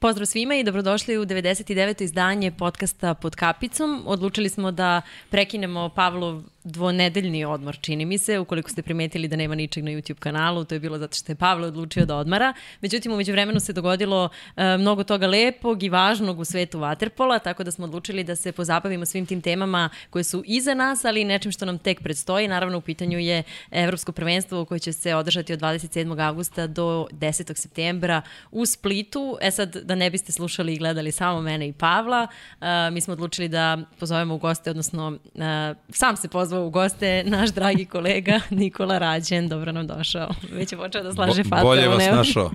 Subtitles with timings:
[0.00, 2.02] Pozdrav svima i dobrodošli u 99.
[2.02, 4.02] izdanje podcasta Pod kapicom.
[4.06, 9.54] Odlučili smo da prekinemo Pavlov dvonedeljni odmor, čini mi se, ukoliko ste primetili da nema
[9.54, 12.52] ničeg na YouTube kanalu, to je bilo zato što je Pavle odlučio da odmara.
[12.80, 17.64] Međutim, umeđu vremenu se dogodilo e, mnogo toga lepog i važnog u svetu Waterpola, tako
[17.64, 21.24] da smo odlučili da se pozabavimo svim tim temama koje su iza nas, ali i
[21.24, 22.48] nečim što nam tek predstoji.
[22.48, 26.28] Naravno, u pitanju je Evropsko prvenstvo koje će se održati od 27.
[26.28, 27.56] augusta do 10.
[27.56, 29.38] septembra u Splitu.
[29.40, 32.26] E sad, da ne biste slušali i gledali samo mene i Pavla,
[32.60, 35.42] uh, mi smo odlučili da pozovemo u goste, odnosno uh,
[35.90, 39.48] sam se pozvao u goste naš dragi kolega Nikola Rađen.
[39.48, 40.28] Dobro nam došao.
[40.52, 42.50] Već je počeo da slaže Bo, Bolje vas našao.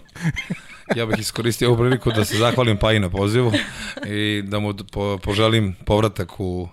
[0.96, 3.52] Ja bih iskoristio ovu priliku da se zahvalim Paji na pozivu
[4.06, 6.70] i da mu po, poželim povratak u,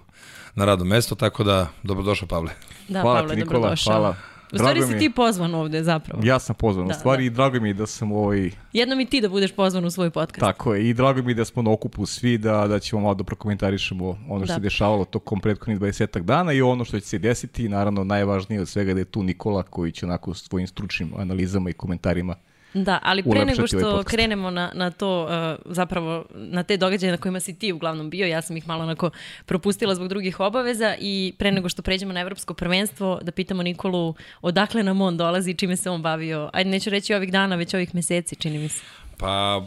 [0.54, 2.50] na radno mesto, tako da dobrodošao Pavle.
[2.88, 3.92] Da, hvala Pavle, ti Nikola, dobrodošao.
[3.92, 4.16] hvala.
[4.52, 6.22] U stvari si ti pozvan ovde zapravo.
[6.24, 7.26] Ja sam pozvan, da, u stvari da.
[7.26, 8.50] i drago mi je da sam ovaj...
[8.72, 10.40] Jednom i ti da budeš pozvan u svoj podcast.
[10.40, 13.14] Tako je, i drago mi je da smo na okupu svi, da, da ćemo malo
[13.14, 14.54] da prokomentarišemo ono što da.
[14.54, 18.68] se dešavalo tokom prethodnih 20 dana i ono što će se desiti, naravno najvažnije od
[18.68, 22.34] svega da je tu Nikola koji će onako svojim stručnim analizama i komentarima
[22.74, 27.10] Da, ali pre nego što ovaj krenemo na, na to, uh, zapravo na te događaje
[27.10, 29.10] na kojima si ti uglavnom bio, ja sam ih malo onako
[29.46, 34.14] propustila zbog drugih obaveza i pre nego što pređemo na evropsko prvenstvo, da pitamo Nikolu
[34.42, 36.50] odakle nam on dolazi i čime se on bavio.
[36.52, 38.82] Ajde, neću reći ovih dana, već ovih meseci, čini mi se.
[39.16, 39.66] Pa,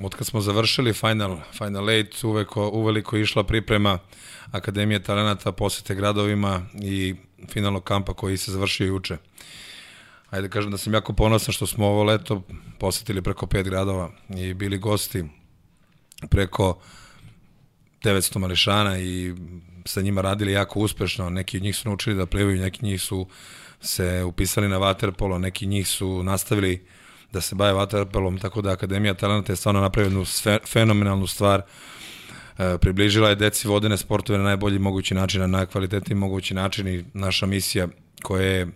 [0.00, 3.98] od kad smo završili Final, Final 8, uvek, uveliko išla priprema
[4.52, 7.14] Akademije talenata, posete gradovima i
[7.48, 9.14] finalnog kampa koji se završio juče.
[9.14, 9.20] Uh,
[10.30, 12.42] ajde da kažem da sam jako ponosan što smo ovo leto
[12.78, 15.24] posetili preko pet gradova i bili gosti
[16.30, 16.78] preko
[18.04, 19.34] 900 mališana i
[19.84, 21.30] sa njima radili jako uspešno.
[21.30, 23.26] Neki od njih su naučili da plivaju, neki njih su
[23.80, 26.86] se upisali na vaterpolo, neki njih su nastavili
[27.32, 30.24] da se bave vaterpolom, tako da Akademija talenta je stvarno napravila jednu
[30.66, 31.62] fenomenalnu stvar.
[32.58, 37.04] E, približila je deci vodene sportove na najbolji mogući način, na najkvalitetniji mogući način i
[37.14, 37.88] naša misija
[38.22, 38.68] koja je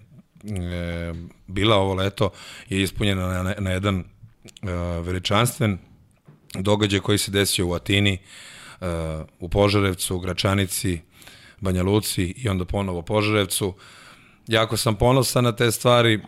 [1.46, 2.30] bila ovo leto
[2.68, 4.04] je ispunjena na, na, na jedan e,
[5.02, 5.78] veličanstven
[6.54, 8.86] događaj koji se desio u Atini, e,
[9.40, 11.00] u Požarevcu, u Gračanici,
[11.60, 13.74] Banja Luci i onda ponovo Požarevcu.
[14.46, 16.20] Jako sam ponosan na te stvari,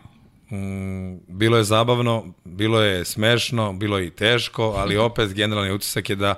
[0.51, 6.09] mm, bilo je zabavno, bilo je smešno, bilo je i teško, ali opet generalni utisak
[6.09, 6.35] je da,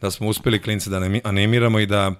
[0.00, 2.12] da smo uspeli klince da animiramo i da,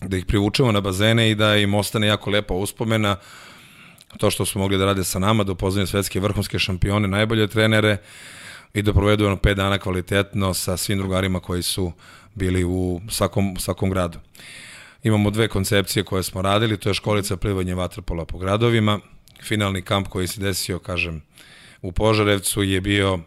[0.00, 3.16] da ih privučemo na bazene i da im ostane jako lepa uspomena
[4.18, 7.96] to što su mogli da rade sa nama, da upoznaju svetske vrhunske šampione, najbolje trenere
[8.74, 11.92] i da provedu ono 5 dana kvalitetno sa svim drugarima koji su
[12.34, 14.18] bili u svakom, svakom gradu.
[15.02, 19.00] Imamo dve koncepcije koje smo radili, to je školica plivanje vaterpola po gradovima,
[19.42, 21.22] finalni kamp koji se desio, kažem,
[21.82, 23.18] u Požarevcu je bio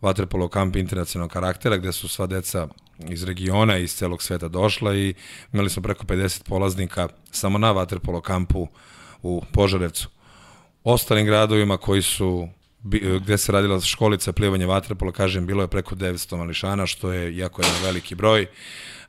[0.00, 2.68] vaterpolo kamp internacionalnog karaktera gde su sva deca
[3.08, 5.14] iz regiona i iz celog sveta došla i
[5.52, 8.68] imali smo preko 50 polaznika samo na vaterpolo kampu uh,
[9.26, 10.08] u Požarevcu.
[10.84, 12.48] Ostalim gradovima koji su
[13.20, 17.62] gde se radila školica plivanja vatrepola, kažem, bilo je preko 900 mališana, što je jako
[17.62, 18.46] jedan veliki broj.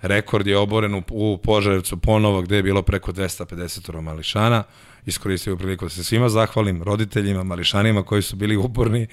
[0.02, 4.64] Rekord je oboren u, Požarevcu ponovo, gde je bilo preko 250 mališana.
[5.06, 9.08] Iskoristio priliku da se svima zahvalim, roditeljima, mališanima koji su bili uporni,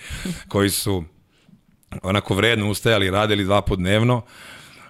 [0.49, 1.05] koji su
[2.03, 4.23] onako vredno ustajali, radili dva put dnevno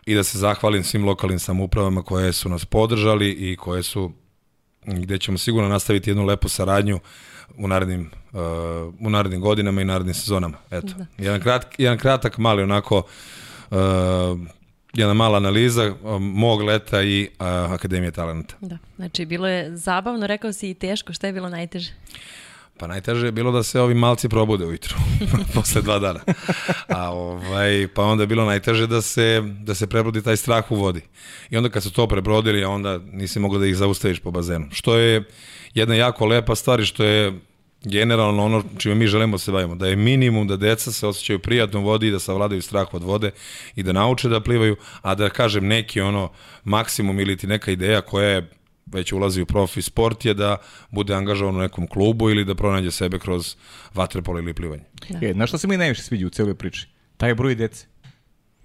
[0.06, 4.12] i da se zahvalim svim lokalnim samoupravama koje su nas podržali i koje su
[4.86, 7.00] gde ćemo sigurno nastaviti jednu lepu saradnju
[7.58, 8.40] u narednim, uh,
[9.00, 10.58] u narednim godinama i narednim sezonama.
[10.70, 11.06] Eto, da.
[11.18, 13.02] jedan, krat, jedan kratak, mali onako,
[13.70, 13.78] uh,
[14.94, 18.54] jedna mala analiza uh, mog leta i uh, Akademije talenta.
[18.60, 21.92] Da, znači bilo je zabavno, rekao si i teško, šta je bilo najteže?
[22.78, 24.96] Pa najteže je bilo da se ovi malci probude ujutru,
[25.54, 26.20] posle dva dana.
[26.88, 30.76] A ovaj, pa onda je bilo najteže da se, da se prebrodi taj strah u
[30.76, 31.00] vodi.
[31.50, 34.66] I onda kad su to prebrodili, onda nisi mogao da ih zaustaviš po bazenu.
[34.72, 35.24] Što je
[35.74, 37.40] jedna jako lepa stvar i što je
[37.84, 41.38] generalno ono čime mi želimo da se bavimo, da je minimum da deca se osjećaju
[41.38, 43.30] prijatno u vodi i da savladaju strah od vode
[43.76, 46.30] i da nauče da plivaju, a da kažem neki ono
[46.64, 48.50] maksimum ili ti neka ideja koja je
[48.94, 50.56] već ulazi u profi sport je da
[50.90, 53.56] bude angažovan u nekom klubu ili da pronađe sebe kroz
[53.94, 54.84] vaterpolo ili plivanje.
[55.08, 55.26] Da.
[55.26, 56.88] E, na što se mi najviše sviđa u celoj priči?
[57.16, 57.86] Taj broj dece.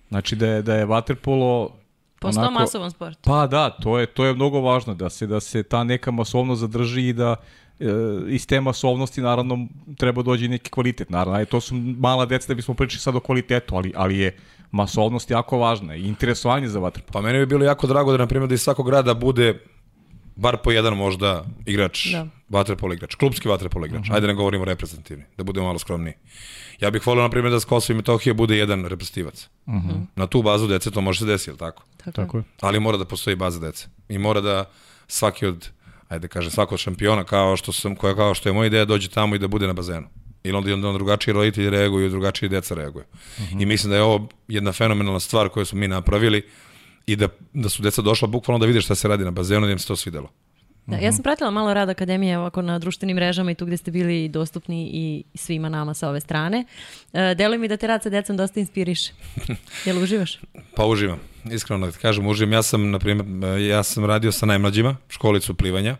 [0.10, 1.80] Znači da je, da je vaterpolo
[2.20, 3.20] Postao onako, masovan sport.
[3.22, 6.62] Pa da, to je, to je mnogo važno, da se, da se ta neka masovnost
[6.62, 7.36] zadrži i da
[7.80, 7.86] e,
[8.28, 9.68] iz te masovnosti naravno
[9.98, 11.10] treba dođe neki kvalitet.
[11.10, 14.38] Naravno, aj, to su mala deca da bismo pričali sad o kvalitetu, ali, ali je
[14.72, 17.14] masovnost jako važna i interesovanje za vaterpolo.
[17.14, 19.60] Pa meni bi bilo jako drago da, na primjer, da iz svakog grada bude
[20.40, 22.28] bar po jedan možda igrač da.
[22.50, 24.02] vaterpolo igrač, klubski vaterpolo igrač.
[24.02, 24.16] Uh -huh.
[24.16, 26.14] Ajde ne govorimo reprezentativni, da budemo malo skromniji.
[26.80, 29.50] Ja bih volio, na primjer, da s Kosova i Metohije bude jedan reprezentativac.
[29.66, 30.06] Uh -huh.
[30.16, 31.84] Na tu bazu dece to može se desiti, tako?
[31.98, 32.44] Tako, Tako je.
[32.62, 33.88] Ali mora da postoji baza dece.
[34.10, 34.66] I mora da
[35.08, 35.70] svaki od,
[36.10, 38.86] ajde da kaže, svako od šampiona, kao što, sam, koja, kao što je moja ideja,
[38.86, 40.08] dođe tamo i da bude na bazenu.
[40.44, 43.06] Ili onda, onda drugačiji roditelji reaguju i drugačiji deca reaguju.
[43.38, 43.62] Uh -huh.
[43.62, 46.44] I mislim da je ovo jedna fenomenalna stvar koju smo mi napravili
[47.12, 49.72] i da, da su deca došla bukvalno da vide šta se radi na bazenu, da
[49.72, 50.30] im se to svidelo.
[50.86, 53.92] Da, ja sam pratila malo rad Akademije ovako na društvenim mrežama i tu gde ste
[53.92, 56.66] bili dostupni i svima nama sa ove strane.
[57.14, 59.14] E, deluje mi da te rad sa decom dosta inspiriše.
[59.86, 60.40] Jel uživaš?
[60.76, 61.20] Pa uživam,
[61.52, 62.54] iskreno da kažem, uživam.
[62.54, 65.98] Ja sam, na primjer, ja sam radio sa najmlađima, školicu plivanja,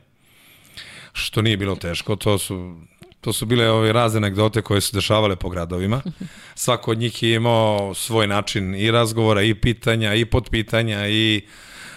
[1.14, 2.76] što nije bilo teško, to su
[3.22, 6.02] to su bile ove razne anegdote koje su dešavale po gradovima.
[6.56, 11.42] Svako od njih je imao svoj način i razgovora, i pitanja, i potpitanja, i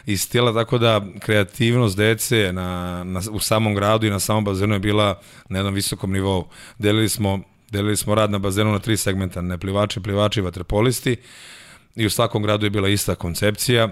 [0.07, 4.75] i stila, tako da kreativnost dece na, na, u samom gradu i na samom bazenu
[4.75, 6.49] je bila na jednom visokom nivou.
[6.79, 7.41] Delili smo,
[7.71, 11.17] delili smo rad na bazenu na tri segmenta, neplivači, plivači, vaterpolisti
[11.97, 13.89] i u svakom gradu je bila ista koncepcija,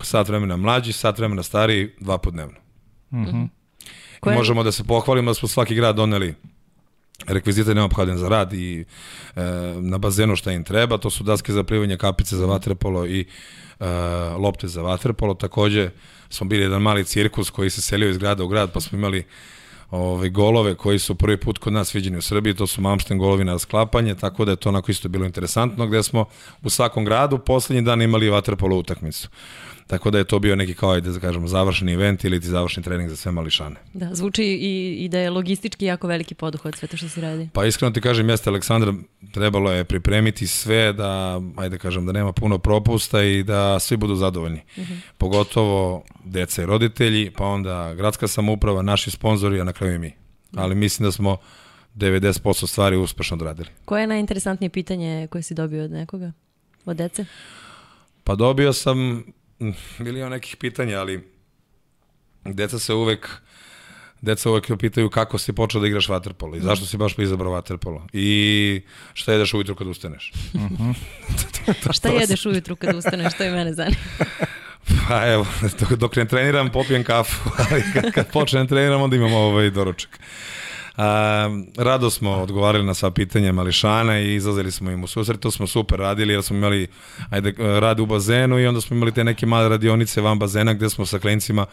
[0.00, 2.58] sat vremena mlađi, sat vremena stariji, dva podnevno.
[3.10, 3.48] Mm -hmm.
[4.20, 4.36] Koje...
[4.36, 6.34] Možemo da se pohvalimo da smo svaki grad doneli
[7.26, 8.84] rekvizite neophodan za rad i
[9.36, 9.42] e,
[9.80, 13.20] na bazenu šta im treba, to su daske za plivanje, kapice za vaterpolo i
[13.80, 13.86] e,
[14.38, 15.34] lopte za vaterpolo.
[15.34, 15.90] Takođe
[16.28, 19.24] smo bili jedan mali cirkus koji se selio iz grada u grad, pa smo imali
[19.90, 23.44] ove, golove koji su prvi put kod nas viđeni u Srbiji, to su Malmšten golovi
[23.44, 26.24] na sklapanje, tako da je to onako isto bilo interesantno, gde smo
[26.62, 29.28] u svakom gradu poslednji dan imali vaterpolo utakmicu.
[29.86, 32.82] Tako da je to bio neki kao, ajde da kažemo, završeni event ili ti završni
[32.82, 33.76] trening za sve mališane.
[33.94, 37.48] Da, zvuči i, i da je logistički jako veliki poduhod sve to što se radi.
[37.52, 38.94] Pa iskreno ti kažem, jeste Aleksandar,
[39.32, 43.96] trebalo je pripremiti sve da, ajde da kažem, da nema puno propusta i da svi
[43.96, 44.60] budu zadovoljni.
[44.76, 44.92] Uh mhm.
[44.92, 44.98] -huh.
[45.18, 50.12] Pogotovo deca i roditelji, pa onda gradska samouprava, naši sponzori, a na kraju i mi.
[50.56, 51.36] Ali mislim da smo
[51.94, 53.68] 90% stvari uspešno odradili.
[53.84, 56.32] Koje je najinteresantnije pitanje koje si dobio od nekoga?
[56.84, 57.24] Od dece?
[58.24, 59.24] Pa dobio sam
[59.98, 61.30] milion nekih pitanja, ali
[62.44, 63.28] deca se uvek
[64.20, 68.06] deca uvek pitaju kako si počeo da igraš vaterpolo i zašto si baš izabrao vaterpolo
[68.12, 68.82] i
[69.14, 70.32] šta jedeš ujutru kad ustaneš.
[70.54, 70.94] Uh -huh.
[71.88, 73.96] A šta jedeš ujutru kad ustaneš, to je mene zanima.
[75.08, 75.46] Pa evo,
[75.80, 80.20] dok, dok ne treniram popijem kafu, ali kad, kad počnem treniram onda imam ovaj doručak.
[80.96, 85.50] A, rado smo odgovarali na sva pitanja Mališana i izlazili smo im u susret, to
[85.50, 86.86] smo super radili jer smo imali
[87.30, 90.90] ajde, rad u bazenu i onda smo imali te neke male radionice van bazena gde
[90.90, 91.66] smo sa klincima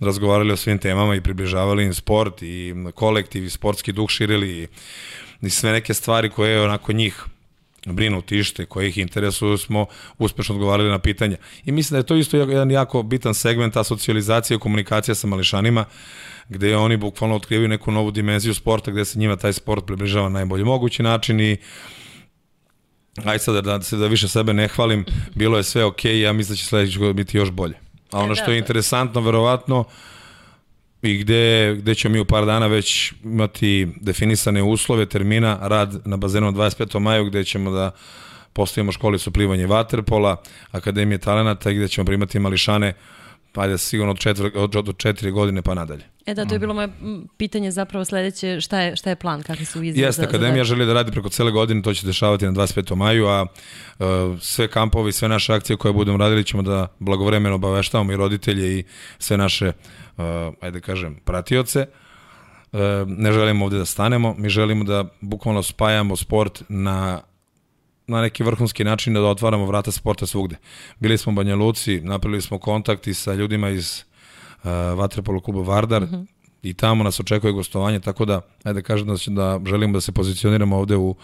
[0.00, 4.68] razgovarali o svim temama i približavali im sport i kolektiv i sportski duh širili i,
[5.42, 7.24] i sve neke stvari koje je onako njih
[7.86, 9.86] brinu tište, koje ih interesuju, smo
[10.18, 11.36] uspešno odgovarali na pitanja.
[11.64, 15.26] I mislim da je to isto jedan jako bitan segment, ta socijalizacija i komunikacija sa
[15.26, 15.84] mališanima,
[16.48, 20.34] gde oni bukvalno otkrivaju neku novu dimenziju sporta, gde se njima taj sport približava na
[20.34, 21.56] najbolji mogući način i
[23.24, 25.04] aj sad da se da više sebe ne hvalim,
[25.34, 27.74] bilo je sve okej, okay, ja mislim da će sledeći biti još bolje.
[28.10, 28.58] A ono e, što je da.
[28.58, 29.84] interesantno, verovatno,
[31.04, 36.16] i gde, gde ćemo mi u par dana već imati definisane uslove, termina, rad na
[36.16, 36.98] bazenu 25.
[36.98, 37.90] maju, gde ćemo da
[38.52, 42.92] postavimo školicu plivanje vaterpola, Akademije talenata i gde ćemo primati mališane
[43.52, 46.13] pa ajde sigurno od, četvr, od, od četiri godine pa nadalje.
[46.26, 46.88] E da, to je bilo moje
[47.36, 50.06] pitanje zapravo sledeće, šta je, šta je plan, kakvi su izgled?
[50.06, 50.68] Jeste, Akademija za...
[50.68, 52.94] želi da radi preko cele godine, to će se dešavati na 25.
[52.94, 54.06] maju, a uh,
[54.40, 58.84] sve kampovi, sve naše akcije koje budemo radili ćemo da blagovremeno obaveštavamo i roditelje i
[59.18, 59.72] sve naše,
[60.16, 60.24] uh,
[60.60, 61.86] ajde kažem, pratioce.
[62.72, 67.20] Uh, ne želimo ovde da stanemo, mi želimo da bukvalno spajamo sport na
[68.06, 70.56] na neki vrhunski način da otvaramo vrata sporta svugde.
[70.98, 74.04] Bili smo u Banja Luci, napravili smo kontakti sa ljudima iz
[74.96, 76.16] Vatrepolo kluba Vardar uh mhm.
[76.16, 76.26] -huh.
[76.62, 80.12] i tamo nas očekuje gostovanje, tako da, ajde da kažem da, da želimo da se
[80.12, 81.16] pozicioniramo ovde u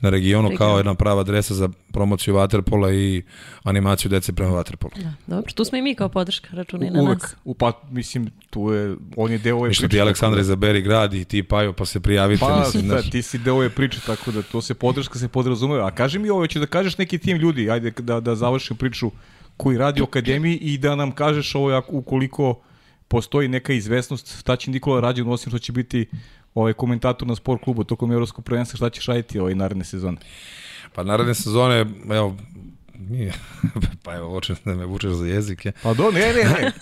[0.00, 0.58] na regionu Region.
[0.58, 3.22] kao jedna prava adresa za promociju vaterpola i
[3.62, 4.92] animaciju dece prema vaterpolu.
[4.96, 7.36] Da, dobro, tu smo i mi kao podrška, računi na Uvek, nas.
[7.44, 9.88] U, pa, mislim, tu je, on je deo ove priče.
[9.88, 10.40] ti Aleksandra da...
[10.40, 12.40] izaberi grad i ti Pajo, pa se prijavite.
[12.40, 15.80] Pa, mislim, da, ti si deo ove priče, tako da to se podrška se podrazume.
[15.80, 19.10] A kaži mi ovo, ću da kažeš neki tim ljudi, ajde da, da završim priču
[19.56, 22.60] koji radi u akademiji i da nam kažeš ovo ukoliko
[23.08, 26.08] postoji neka izvesnost, šta će Nikola Rađen osim što će biti
[26.54, 30.16] ovaj komentator na sport klubu tokom evropskog prvenstva, šta ćeš raditi ovaj naredne sezone?
[30.92, 32.36] Pa naredne sezone, evo,
[32.98, 33.32] nije.
[34.04, 35.72] pa evo, hoćeš da me vučeš za jezike.
[35.82, 36.72] Pa do, ne, ne, ne.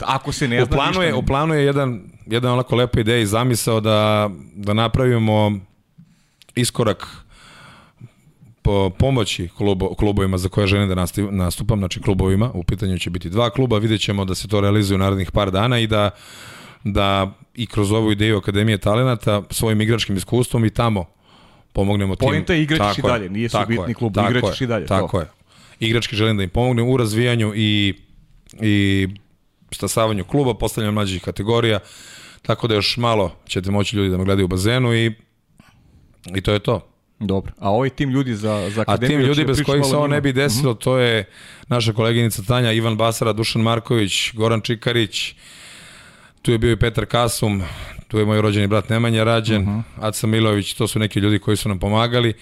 [0.16, 3.26] Ako se ne zna planu je, U planu je jedan, jedan onako lepa ideja i
[3.26, 5.58] zamisao da, da napravimo
[6.54, 7.06] iskorak
[8.98, 13.50] pomoći klubo, klubovima za koje želim da nastupam, znači klubovima, u pitanju će biti dva
[13.50, 16.10] kluba, vidjet ćemo da se to realizuje u narednih par dana i da
[16.84, 21.04] da i kroz ovu ideju Akademije talenata svojim igračkim iskustvom i tamo
[21.72, 22.28] pomognemo tim.
[22.28, 25.20] Poenta je igraćeš i dalje, nije su bitni klub, tako je, i dalje, Tako to.
[25.20, 25.26] je.
[25.80, 27.94] Igrački želim da im pomognem u razvijanju i,
[28.60, 29.08] i
[29.70, 31.80] stasavanju kluba, postavljanju mlađih kategorija,
[32.42, 35.12] tako da još malo ćete moći ljudi da me gledaju u bazenu i,
[36.34, 36.86] i to je to.
[37.20, 37.52] Dobro.
[37.58, 39.18] A ovaj tim ljudi za, za A akademiju...
[39.18, 41.24] tim ljudi bez kojih se ovo ne bi desilo, to je
[41.68, 45.34] naša koleginica Tanja, Ivan Basara, Dušan Marković, Goran Čikarić,
[46.42, 47.62] tu je bio i Petar Kasum,
[48.08, 51.68] tu je moj rođeni brat Nemanja Rađen, Aca Milović, to su neki ljudi koji su
[51.68, 52.34] nam pomagali.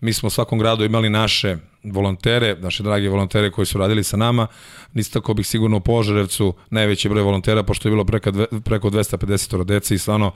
[0.00, 4.16] Mi smo u svakom gradu imali naše volontere, naše drage volontere koji su radili sa
[4.16, 4.46] nama.
[4.94, 8.32] Nisto tako bih sigurno u Požarevcu najveći broj volontera, pošto je bilo preko,
[8.64, 10.32] preko 250 dece i stvarno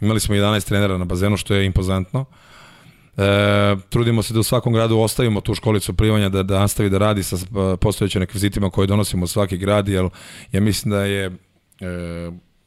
[0.00, 2.24] imali smo 11 trenera na bazenu, što je impozantno.
[3.18, 3.22] E,
[3.88, 7.22] trudimo se da u svakom gradu ostavimo tu školicu plivanja da, da nastavi da radi
[7.22, 7.40] sa e,
[7.76, 10.08] postojećim rekvizitima koje donosimo u svaki grad, jer
[10.52, 11.30] ja mislim da je e,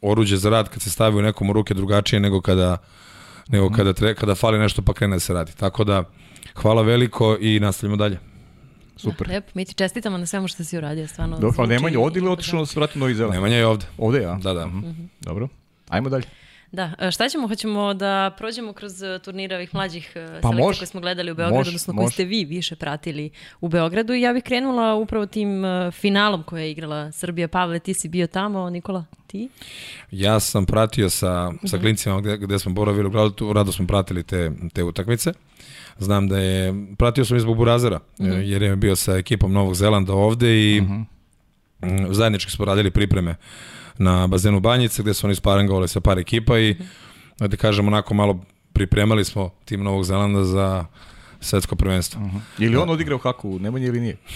[0.02, 2.78] oruđe za rad kad se stavi u nekom u ruke drugačije nego kada
[3.48, 5.52] nego kada, tre, kada fali nešto pa krene da se radi.
[5.54, 6.04] Tako da,
[6.56, 8.20] hvala veliko i nastavljamo dalje.
[8.98, 9.28] Super.
[9.28, 11.36] Da, lepo, mi ti čestitamo na svemu što si uradio, stvarno.
[11.36, 13.34] Dobro, a zvuči- Nemanja ovdje ili otišao da se vrati u Novi Zeland?
[13.34, 13.86] Nemanja je ovde.
[13.98, 14.36] Ovde, ja?
[14.36, 14.68] Da, da.
[14.68, 14.90] Mhm.
[15.22, 15.48] Dobro.
[15.90, 16.24] Ajmo dalje.
[16.72, 17.48] Da, e, šta ćemo?
[17.48, 21.36] Hoćemo da prođemo kroz e, turnire ovih mlađih e, Pa selekcija koje smo gledali u
[21.36, 22.14] Beogradu, Može, odnosno koje može.
[22.14, 23.30] ste vi više pratili
[23.62, 24.14] u Beogradu.
[24.14, 27.48] I ja bih krenula upravo tim finalom koje je igrala Srbija.
[27.48, 29.50] Pavle, ti si bio tamo, Nikola, ti?
[30.12, 34.24] Ja sam pratio sa, sa klincima gde, gde smo boravili u gradu, rado smo pratili
[34.24, 35.34] te, te utakmice.
[35.98, 38.00] Znam da je, pratio sam i zbog Burazera,
[38.44, 41.06] jer je bio sa ekipom Novog Zelanda ovde i mm,
[42.10, 43.36] zajednički smo radili pripreme
[44.02, 46.76] na bazenu Banjice, gde su oni sparangovali sa par ekipa i,
[47.40, 48.40] da kažem, onako malo
[48.74, 50.86] pripremali smo tim Novog Zelanda za
[51.40, 52.22] svetsko prvenstvo.
[52.60, 54.18] Ili on odigrao haku, Nemanja ili nije?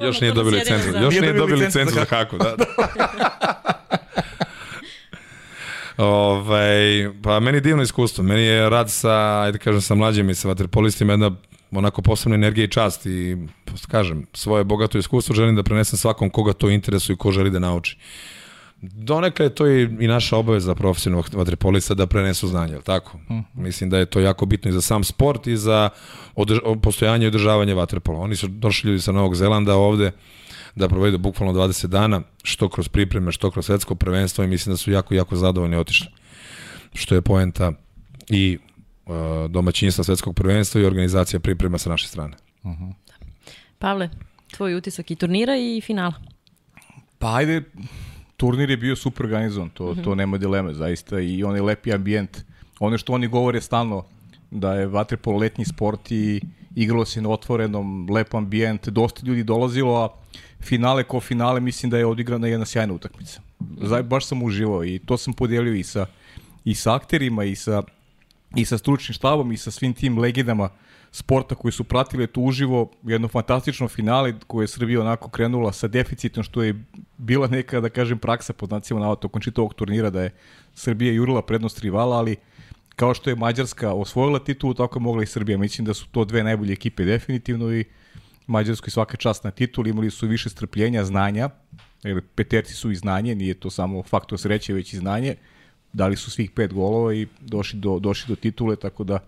[0.00, 2.56] Još nije sjedimo licencu, još Nije dobio dobili licencu licencu za haku, da.
[2.56, 2.64] da.
[5.96, 8.24] Ovaj, pa meni je divno iskustvo.
[8.24, 11.30] Meni je rad sa, ajde kažem, sa mlađim i sa vaterpolistima jedna
[11.70, 13.36] onako posebna energija i čast i
[13.88, 17.58] kažem, svoje bogato iskustvo želim da prenesem svakom koga to interesuje i ko želi da
[17.58, 17.98] nauči.
[18.82, 23.18] Donekle je to i, i naša obaveza profesionalnog vaterpolista da prenesu znanje, jel tako?
[23.54, 25.88] Mislim da je to jako bitno i za sam sport i za
[26.34, 28.20] održ postojanje i održavanje vaterpola.
[28.20, 30.12] Oni su došli ljudi sa Novog Zelanda ovde
[30.74, 34.76] da provedu bukvalno 20 dana, što kroz pripreme, što kroz svetsko prvenstvo i mislim da
[34.76, 36.06] su jako, jako zadovoljni otišli.
[36.94, 37.72] Što je poenta
[38.28, 38.58] i
[39.06, 39.14] uh,
[39.50, 42.36] domaćinstva svetskog prvenstva i organizacija priprema sa naše strane.
[43.78, 44.10] Pavle,
[44.56, 46.14] tvoj utisak i turnira i finala.
[47.18, 47.62] Pa ajde,
[48.36, 52.38] turnir je bio super organizovan, to, to nema dileme zaista i onaj lepi ambijent.
[52.80, 54.04] Ono što oni govore stalno,
[54.52, 56.40] da je vaterpolo letnji sport i
[56.74, 60.08] igralo se na otvorenom, lep ambijent, dosta ljudi dolazilo, a
[60.60, 63.40] finale ko finale mislim da je odigrana jedna sjajna utakmica.
[63.80, 66.06] Zaj, baš sam uživao i to sam podijelio i sa,
[66.64, 67.82] i sa akterima i sa,
[68.56, 70.68] i sa stručnim štabom i sa svim tim legendama
[71.12, 75.88] sporta koji su pratili tu uživo jedno fantastično finale koje je Srbija onako krenula sa
[75.88, 76.84] deficitom što je
[77.18, 80.30] bila neka da kažem praksa pod znacima navoda tokom čitavog turnira da je
[80.74, 82.36] Srbija jurila prednost rivala ali
[82.96, 85.58] kao što je Mađarska osvojila titulu tako je mogla i Srbija.
[85.58, 87.84] Mislim da su to dve najbolje ekipe definitivno i
[88.46, 91.50] Mađarskoj svaka čast na titul imali su više strpljenja, znanja.
[92.02, 95.34] Jer peterci su i znanje, nije to samo faktor sreće već i znanje.
[95.92, 99.18] Dali su svih pet golova i došli do, došli do titule, tako da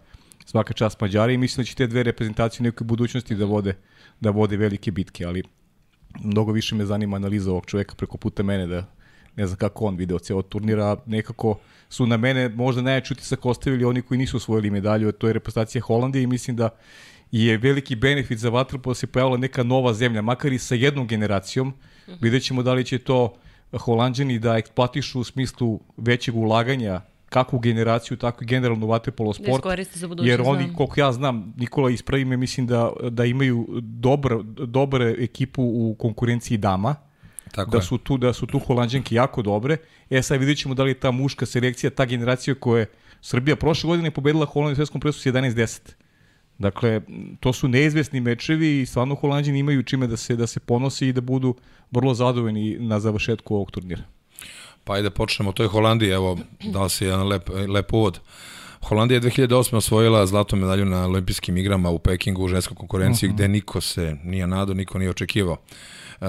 [0.44, 1.34] svaka čast Mađari.
[1.34, 3.76] I mislim da će te dve reprezentacije u nekoj budućnosti da vode,
[4.20, 5.42] da vode velike bitke, ali
[6.24, 8.93] mnogo više me zanima analiza ovog čoveka preko puta mene da
[9.36, 13.84] ne znam kako on video ceo turnira, nekako su na mene možda najjači utisak ostavili
[13.84, 16.68] oni koji nisu osvojili medalju, to je reprezentacija Holandije i mislim da
[17.32, 21.06] je veliki benefit za vaterpolo da se pojavila neka nova zemlja, makar i sa jednom
[21.06, 21.74] generacijom.
[22.20, 23.34] Vidjet ćemo da li će to
[23.78, 29.34] Holandjani da eksploatišu u smislu većeg ulaganja kako u generaciju, tako i generalno vaterpolo Da
[29.34, 29.62] sport.
[30.26, 30.74] Jer oni, da.
[30.74, 36.58] koliko ja znam, Nikola ispravi me, mislim da, da imaju dobar, dobar ekipu u konkurenciji
[36.58, 36.94] dama.
[37.54, 37.82] Tako da je.
[37.82, 39.76] su tu da su tu Holandjanke jako dobre.
[40.10, 43.88] E sad vidjet ćemo da li ta muška selekcija, ta generacija koja je Srbija prošle
[43.88, 45.80] godine pobedila Holandiju u svetskom prvenstvu s 11-10.
[46.58, 47.00] Dakle,
[47.40, 51.12] to su neizvesni mečevi i stvarno Holandjani imaju čime da se da se ponose i
[51.12, 51.54] da budu
[51.90, 54.02] vrlo zadovoljni na završetku ovog turnira.
[54.84, 58.20] Pa ajde počnemo, to je Holandija, evo, dao si jedan lep, lep uvod.
[58.88, 59.76] Holandija je 2008.
[59.76, 63.36] osvojila zlatnu medalju na olimpijskim igrama u Pekingu u ženskoj konkurenciji, uh -huh.
[63.36, 65.56] gde niko se nije nadao, niko nije očekivao.
[66.20, 66.28] Uh,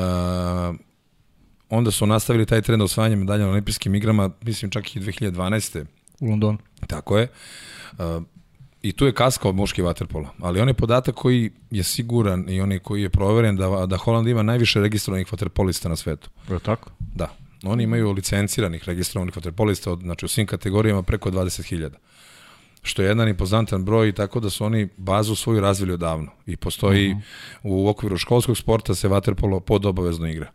[1.77, 5.85] onda su nastavili taj trend osvajanja medalja na olimpijskim igrama, mislim čak i 2012.
[6.19, 6.57] U Londonu.
[6.87, 7.27] Tako je.
[7.97, 8.23] Uh,
[8.81, 12.71] i tu je kaskao muški vaterpolo, ali on je podatak koji je siguran i on
[12.71, 16.29] je koji je proveren da, da Holand ima najviše registrovanih vaterpolista na svetu.
[16.49, 16.89] Je tako?
[17.15, 17.29] Da.
[17.63, 21.89] Oni imaju licenciranih registrovanih vaterpolista, od, znači u svim kategorijama preko 20.000
[22.81, 26.31] što je jedan impozantan broj, tako da su oni bazu svoju razvili odavno.
[26.45, 27.21] I postoji uh -huh.
[27.63, 30.51] u okviru školskog sporta se vaterpolo pod obavezno igra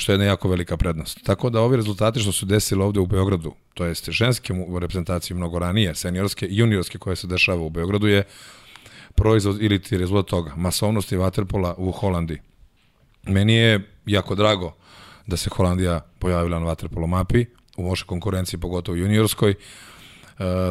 [0.00, 1.18] što je jedna jako velika prednost.
[1.24, 5.58] Tako da ovi rezultati što su desili ovde u Beogradu, to jest ženske reprezentacije mnogo
[5.58, 8.22] ranije, seniorske i juniorske koje se dešava u Beogradu je
[9.14, 12.38] proizvod ili ti rezultat toga, masovnosti vaterpola u Holandiji.
[13.22, 14.72] Meni je jako drago
[15.26, 17.44] da se Holandija pojavila na vaterpolo mapi,
[17.76, 19.50] u moše konkurenciji, pogotovo juniorskoj.
[19.50, 19.56] E,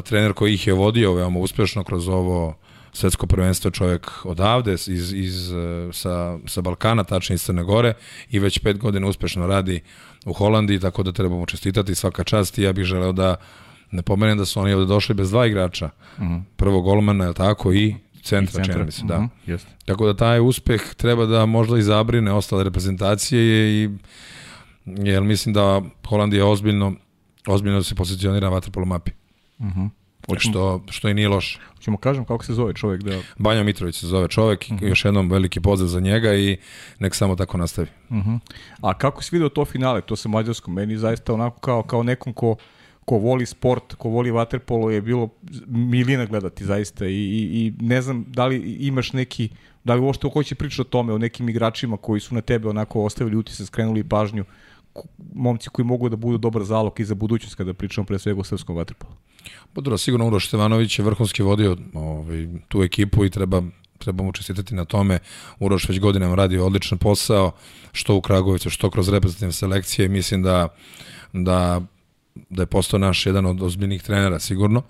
[0.03, 2.58] trener koji ih je vodio veoma uspešno kroz ovo
[2.93, 7.93] svetsko prvenstvo čovjek odavde, iz, iz, e, sa, sa Balkana, tačnije iz Crne Gore
[8.29, 9.81] i već pet godina uspešno radi
[10.25, 13.35] u Holandiji, tako da trebamo čestitati svaka čast i ja bih želeo da
[13.91, 15.89] ne pomenem da su oni ovde došli bez dva igrača.
[16.17, 16.33] Uh mhm.
[16.33, 16.41] -huh.
[16.55, 18.73] Prvo golmana, je tako, i centra, centra.
[18.73, 19.17] čini se, da.
[19.17, 19.65] Uh mhm, -huh.
[19.85, 23.89] Tako da taj uspeh treba da možda i zabrine ostale reprezentacije i
[24.85, 26.93] jer mislim da Holandija ozbiljno
[27.47, 29.11] ozbiljno se pozicionira na vaterpolo mapi.
[29.57, 29.79] Uh mhm.
[29.79, 29.89] -huh.
[30.29, 31.59] Hoćemo, što, što i nije loše.
[31.79, 33.01] Ćemo kažem kako se zove čovjek.
[33.01, 33.19] Da...
[33.37, 34.85] Banja Mitrović se zove čovjek, uh mhm.
[34.85, 34.89] -huh.
[34.89, 36.57] još jednom veliki pozdrav za njega i
[36.99, 37.87] nek samo tako nastavi.
[38.09, 38.29] Uh mhm.
[38.29, 38.39] -huh.
[38.81, 42.33] A kako si vidio to finale, to sa Mađarskom, meni zaista onako kao, kao nekom
[42.33, 42.55] ko,
[43.05, 45.29] ko voli sport, ko voli vaterpolo je bilo
[45.67, 49.49] milina gledati zaista i, i, i ne znam da li imaš neki,
[49.83, 53.03] da li uopšte hoće pričati o tome, o nekim igračima koji su na tebe onako
[53.03, 54.45] ostavili utisak, skrenuli pažnju,
[55.33, 58.43] momci koji mogu da budu dobar zalog i za budućnost kada pričamo pre svega o
[58.43, 59.15] srpskom vaterpolu.
[59.75, 63.61] Dobro, sigurno Uroš Stevanović je vrhunski vodio ovaj, tu ekipu i treba
[63.99, 65.19] treba mu čestitati na tome.
[65.59, 67.51] Uroš već godinama radi odličan posao,
[67.91, 70.07] što u Kragovicu, što kroz reprezentativne selekcije.
[70.07, 70.67] Mislim da,
[71.33, 71.81] da,
[72.49, 74.81] da je postao naš jedan od ozbiljnih trenera, sigurno.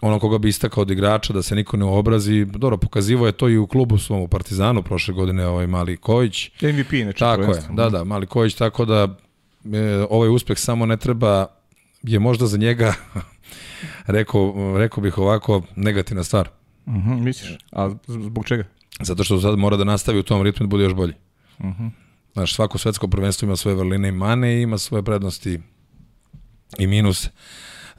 [0.00, 2.44] Ono koga bi istakao od igrača, da se niko ne obrazi.
[2.44, 6.50] Dobro, pokazivo je to i u klubu svom u Partizanu prošle godine ovaj Mali Kojić.
[6.62, 7.18] MVP, neče.
[7.18, 9.16] Tako je, da, da, Mali Kojić, tako da
[9.72, 11.59] e, ovaj uspeh samo ne treba
[12.02, 12.94] je možda za njega,
[14.06, 16.48] rekao, rekao bih ovako, negativna stvar.
[16.86, 17.58] -huh, misliš?
[17.72, 18.64] A zbog čega?
[19.00, 21.14] Zato što sad mora da nastavi u tom ritmu da bude još bolji.
[21.58, 21.90] -huh.
[22.32, 25.60] Znaš, svako svetsko prvenstvo ima svoje vrline i mane i ima svoje prednosti
[26.78, 27.30] i minuse.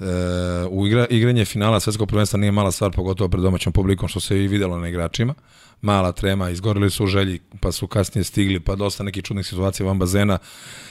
[0.02, 4.20] E, u igra, igranje finala svetskog prvenstva nije mala stvar, pogotovo pred domaćom publikom, što
[4.20, 5.34] se i videlo na igračima.
[5.82, 9.86] Mala trema, izgorili su u želji, pa su kasnije stigli, pa dosta nekih čudnih situacija
[9.86, 10.38] van bazena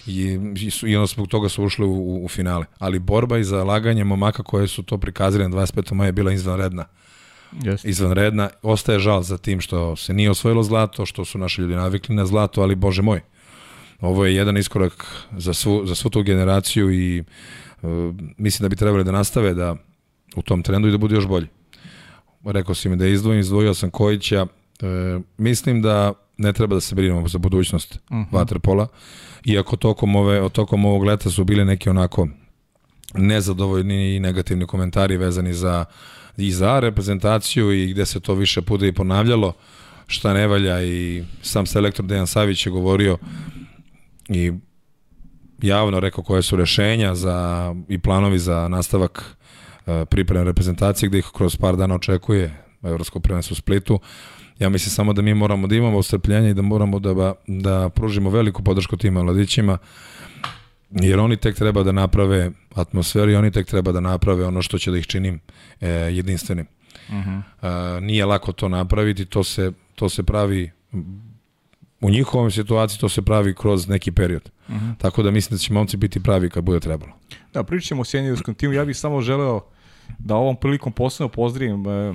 [0.06, 2.64] i, i, su, i onda zbog toga su ušli u, u finale.
[2.78, 5.94] Ali borba i zalaganje momaka koje su to prikazali na 25.
[5.94, 6.84] maja je bila izvanredna.
[7.52, 7.86] Yes.
[7.88, 8.50] Izvanredna.
[8.62, 12.26] Ostaje žal za tim što se nije osvojilo zlato, što su naši ljudi navikli na
[12.26, 13.20] zlato, ali bože moj,
[14.00, 17.26] ovo je jedan iskorak za svu, za svu tu generaciju i uh,
[18.38, 19.76] mislim da bi trebali da nastave da
[20.36, 21.46] u tom trendu i da bude još bolji.
[22.44, 24.46] Rekao si mi da izdvojim, izdvojio sam Kojića,
[24.82, 28.22] E, mislim da ne treba da se brinemo za budućnost uh mhm.
[28.22, 28.38] -huh.
[28.38, 28.86] Waterpola,
[29.44, 32.28] iako tokom, ove, tokom ovog leta su bili neki onako
[33.14, 35.84] nezadovoljni i negativni komentari vezani za
[36.36, 39.52] i za reprezentaciju i gde se to više puta i ponavljalo
[40.06, 43.18] šta ne valja i sam selektor Dejan Savić je govorio
[44.28, 44.52] i
[45.62, 49.36] javno rekao koje su rešenja za, i planovi za nastavak
[49.86, 54.00] uh, pripreme reprezentacije gde ih kroz par dana očekuje Evropsko prvenstvo u Splitu.
[54.58, 58.30] Ja mislim samo da mi moramo da imamo strpljenje i da moramo da, da pružimo
[58.30, 59.78] veliku podršku tim mladićima,
[60.90, 64.78] jer oni tek treba da naprave atmosferu i oni tek treba da naprave ono što
[64.78, 65.40] će da ih činim
[65.80, 66.66] e, jedinstvenim.
[67.08, 67.42] Uh -huh.
[67.98, 70.70] e, nije lako to napraviti, to se, to se pravi
[72.00, 74.50] u njihovom situaciji to se pravi kroz neki period.
[74.68, 74.94] Uh -huh.
[74.98, 77.12] Tako da mislim da će momci biti pravi kad bude trebalo.
[77.52, 78.72] Da, pričamo o seniorskom timu.
[78.72, 79.60] Ja bih samo želeo
[80.18, 82.14] da ovom prilikom posebno pozdravim e,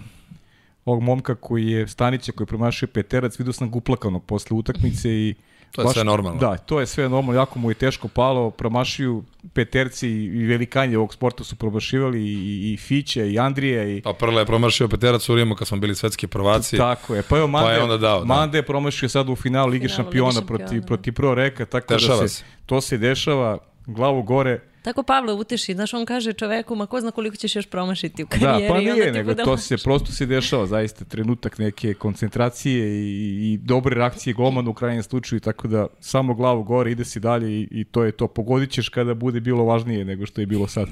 [0.86, 5.10] ovog momka koji je Stanića koji je promašio peterac, vidio sam ga uplakanog posle utakmice
[5.10, 5.36] i
[5.71, 6.39] To je baš, sve normalno.
[6.39, 9.21] Da, to je sve normalno, jako mu je teško palo, promašio
[9.54, 13.97] peterci i velikanje ovog sporta su promašivali i, i Fiće i Andrije.
[13.97, 14.01] I...
[14.01, 16.78] Pa Prle je promašio peterac u Rimu kad smo bili svetski prvaci.
[16.78, 18.25] Tako je, pa evo Mande, pa je, onda dao, da.
[18.25, 20.88] Mande je promašio sad u finalu Lige šampiona protiv, da.
[20.88, 25.04] protiv Pro Reka, tako da dešava da se, se, to se dešava, glavu gore, Tako
[25.04, 28.67] Pavle uteši, znaš, on kaže čoveku, ma ko zna koliko ćeš još promašiti u karijeri.
[28.67, 33.58] Da, pa nije, nego to se prosto se dešava, zaista, trenutak neke koncentracije i, i
[33.58, 37.67] dobre reakcije golmana u krajnjem slučaju, tako da samo glavu gore, ide si dalje i,
[37.71, 38.28] i to je to.
[38.28, 40.88] Pogodit ćeš kada bude bilo važnije nego što je bilo sad.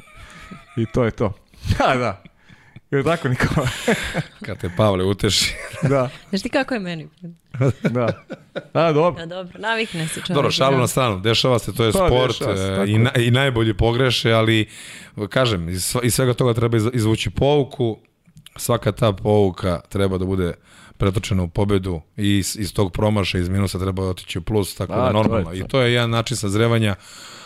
[0.78, 1.34] I to je to.
[1.80, 2.24] Da, da.
[2.98, 3.68] Je tako, Nikola?
[4.46, 5.56] Kad te Pavle uteši.
[5.90, 6.10] da.
[6.30, 7.08] Znaš ti kako je meni?
[7.90, 8.24] da.
[8.74, 9.26] A, dobro.
[9.26, 10.30] Da, dobro, navikne se čovjek.
[10.30, 13.74] Dobro, šalu na stranu, dešava se, to je pa, sport se, i, na, i najbolji
[13.74, 14.70] pogreše, ali
[15.30, 17.98] kažem, iz, iz svega toga treba izvući pouku,
[18.56, 20.54] svaka ta pouka treba da bude
[20.98, 24.94] pretočena u pobedu i iz, iz tog promaša, iz minusa treba otići u plus, tako
[24.94, 25.50] A, da to je normalno.
[25.50, 25.54] to.
[25.54, 27.43] I to je jedan način sazrevanja uh,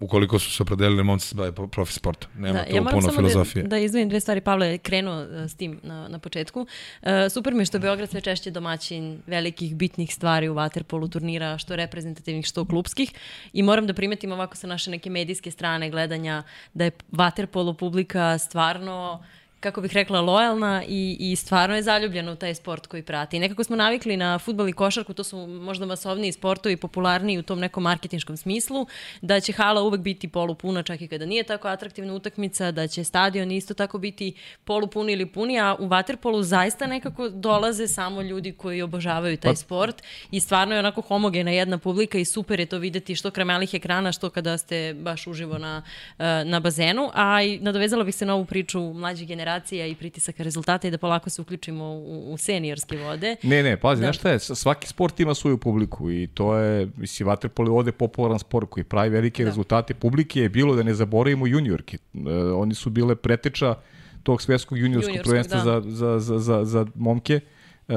[0.00, 2.26] ukoliko su se opredelili momci se bave profi sporta.
[2.36, 3.62] Nema Da, tu ja puno samo filozofije.
[3.62, 4.40] da, da izdvojim dve stvari.
[4.40, 6.66] Pavle je krenuo e, s tim na, na početku.
[7.02, 11.08] E, super mi je što je Beograd sve češće domaćin velikih, bitnih stvari u vaterpolu
[11.08, 13.12] turnira, što reprezentativnih, što klubskih.
[13.52, 16.42] I moram da primetim ovako sa naše neke medijske strane gledanja
[16.74, 19.24] da je vaterpolo publika stvarno
[19.60, 23.38] kako bih rekla, lojalna i, i stvarno je zaljubljena u taj sport koji prati.
[23.38, 27.58] Nekako smo navikli na futbol i košarku, to su možda masovniji sportovi, popularniji u tom
[27.58, 28.86] nekom marketinškom smislu,
[29.20, 33.04] da će hala uvek biti polupuna čak i kada nije tako atraktivna utakmica, da će
[33.04, 34.32] stadion isto tako biti
[34.64, 39.56] polupuni ili puni, a u vaterpolu zaista nekako dolaze samo ljudi koji obožavaju taj Pa-
[39.56, 43.44] sport i stvarno je onako homogena jedna publika i super je to videti što kraj
[43.44, 45.82] malih ekrana, što kada ste baš uživo na,
[46.18, 50.42] eh, na bazenu, a i nadovezala bih se na ovu priču mlađih generacija i pritisaka
[50.42, 53.36] rezultata i da polako se uključimo u, u seniorske vode.
[53.42, 54.06] Ne, ne, pazi, Da.
[54.06, 57.92] znaš šta je, svaki sport ima svoju publiku i to je, mislim, vaterpolo je ovde
[57.92, 59.48] popularan sport koji pravi velike Da.
[59.48, 59.94] rezultate.
[59.94, 61.98] Publike je bilo, da ne zaboravimo, juniorke.
[62.14, 62.18] E,
[62.54, 63.74] oni su bile preteča
[64.22, 65.80] tog svetskog juniorskog Juniorskog, prvenstva da.
[65.80, 67.40] za, za, za, za, za momke.
[67.88, 67.94] E,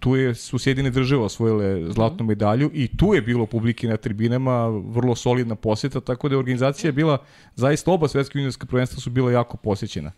[0.00, 4.68] tu je, su Sjedine države osvojile zlatnu medalju i tu je bilo publike na tribinama,
[4.68, 7.18] vrlo solidna posjeta, tako da je organizacija bila,
[7.54, 10.12] zaista oba svetska juniorska prvenstva su bila jako posjećena.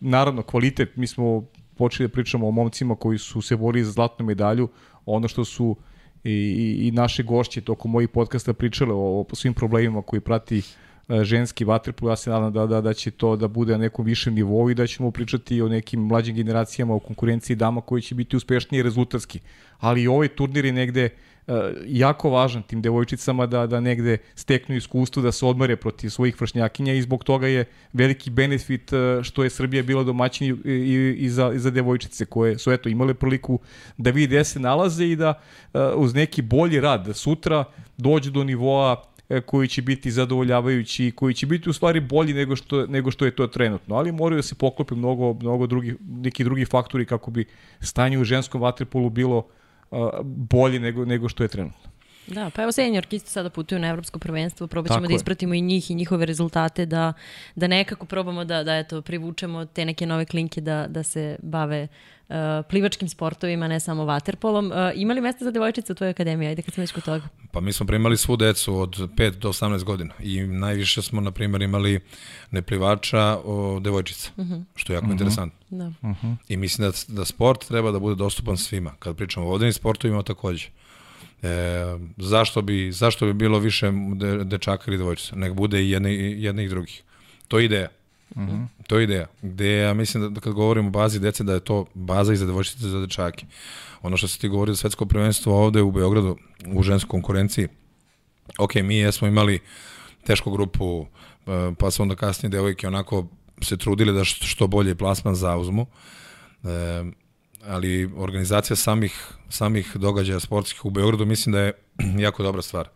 [0.00, 1.44] Naravno, kvalitet, mi smo
[1.76, 4.68] počeli da pričamo o momcima koji su se borili za zlatnu medalju,
[5.06, 5.76] ono što su
[6.24, 10.62] i, i, i naše gošće tokom mojih podcasta pričale o, o svim problemima koji prati
[11.08, 14.04] e, ženski vaterpol, ja se nadam da, da, da će to da bude na nekom
[14.04, 18.14] višem nivou i da ćemo pričati o nekim mlađim generacijama, o konkurenciji dama koji će
[18.14, 19.40] biti uspešniji rezultatski.
[19.78, 21.10] Ali i ovaj turnir je negde e,
[21.86, 26.94] jako važan tim devojčicama da, da negde steknu iskustvo, da se odmare protiv svojih vršnjakinja
[26.94, 31.30] i zbog toga je veliki benefit e, što je Srbija bila domaćin i, i, i,
[31.30, 33.58] za, i za devojčice koje su eto imale priliku
[33.96, 35.34] da vide gde se nalaze i da
[35.74, 37.64] e, uz neki bolji rad sutra
[37.96, 42.34] dođu do nivoa e, koji će biti zadovoljavajući i koji će biti u stvari bolji
[42.34, 43.94] nego što, nego što je to trenutno.
[43.94, 47.44] Ali moraju da se poklope mnogo, mnogo drugih, neki drugi faktori kako bi
[47.80, 49.44] stanje u ženskom vaterpolu bilo uh,
[50.24, 51.90] bolje nego, nego što je trenutno.
[52.26, 55.16] Da, pa evo seniorki isto sada putuju na evropsko prvenstvo, probat ćemo Tako da je.
[55.16, 57.12] ispratimo i njih i njihove rezultate, da,
[57.54, 61.82] da nekako probamo da, da eto, privučemo te neke nove klinke da, da se bave
[61.82, 61.88] uh,
[62.68, 64.66] plivačkim sportovima, ne samo vaterpolom.
[64.66, 66.48] Uh, ima li mesta za devojčice u tvojoj akademiji?
[66.48, 67.28] Ajde kad sam već kod toga.
[67.52, 71.30] Pa mi smo primali svu decu od 5 do 18 godina i najviše smo, na
[71.30, 72.00] primjer, imali
[72.50, 74.64] neplivača o devojčica, uh -huh.
[74.74, 75.12] što je jako uh -huh.
[75.12, 75.58] interesantno.
[75.70, 75.92] Da.
[76.48, 78.94] I mislim da, da sport treba da bude dostupan svima.
[78.98, 80.68] Kad pričamo o vodenim sportovima takođe.
[81.42, 81.48] E,
[82.16, 85.36] zašto, bi, zašto bi bilo više de, dečaka ili devojčica?
[85.36, 87.02] Nek bude i jedne, i jedne i drugih.
[87.48, 87.88] To je ideja.
[88.36, 88.66] -huh.
[88.86, 89.26] To je ideja.
[89.42, 92.46] Gde ja mislim da kad govorimo o bazi dece da je to baza i za
[92.46, 93.46] devojčice za dečake.
[94.02, 97.68] Ono što se ti govori za svetsko prvenstvo ovde u Beogradu u ženskoj konkurenciji.
[98.58, 99.60] Ok, mi jesmo imali
[100.24, 101.06] tešku grupu,
[101.46, 103.26] e, pa su onda kasnije devojke onako
[103.62, 105.86] se trudile da što bolje plasman zauzmu.
[106.64, 107.04] E,
[107.66, 111.72] ali organizacija samih, samih događaja sportskih u Beogradu mislim da je
[112.26, 112.88] jako dobra stvar.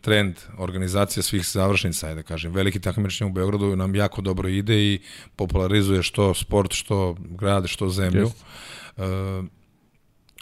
[0.00, 4.78] Trend organizacije svih završnica, ajde da kažem, veliki takmičenja u Beogradu nam jako dobro ide
[4.78, 5.00] i
[5.36, 8.30] popularizuje što sport, što grad, što zemlju.
[8.96, 9.42] Yes.
[9.42, 9.48] E,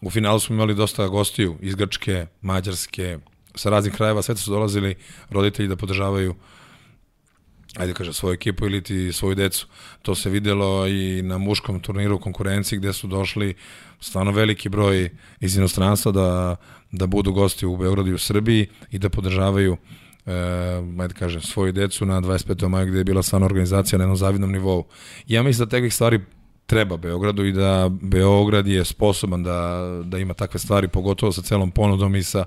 [0.02, 3.18] u finalu smo imali dosta gostiju iz Grčke, Mađarske,
[3.54, 4.94] sa raznih krajeva, sve su dolazili
[5.30, 6.34] roditelji da podržavaju
[7.76, 9.66] ajde kažem, svoju ekipu ili ti svoju decu.
[10.02, 13.54] To se videlo i na muškom turniru konkurenciji gde su došli
[14.00, 15.10] stvarno veliki broj
[15.40, 16.56] iz inostranstva da,
[16.92, 19.76] da budu gosti u Beogradu i u Srbiji i da podržavaju
[20.26, 20.32] e,
[21.00, 22.68] ajde kažem, svoju decu na 25.
[22.68, 24.84] maju gde je bila stvarno organizacija na jednom zavidnom nivou.
[25.26, 26.20] Ja mislim da takvih stvari
[26.66, 31.70] treba Beogradu i da Beograd je sposoban da, da ima takve stvari, pogotovo sa celom
[31.70, 32.44] ponudom i sa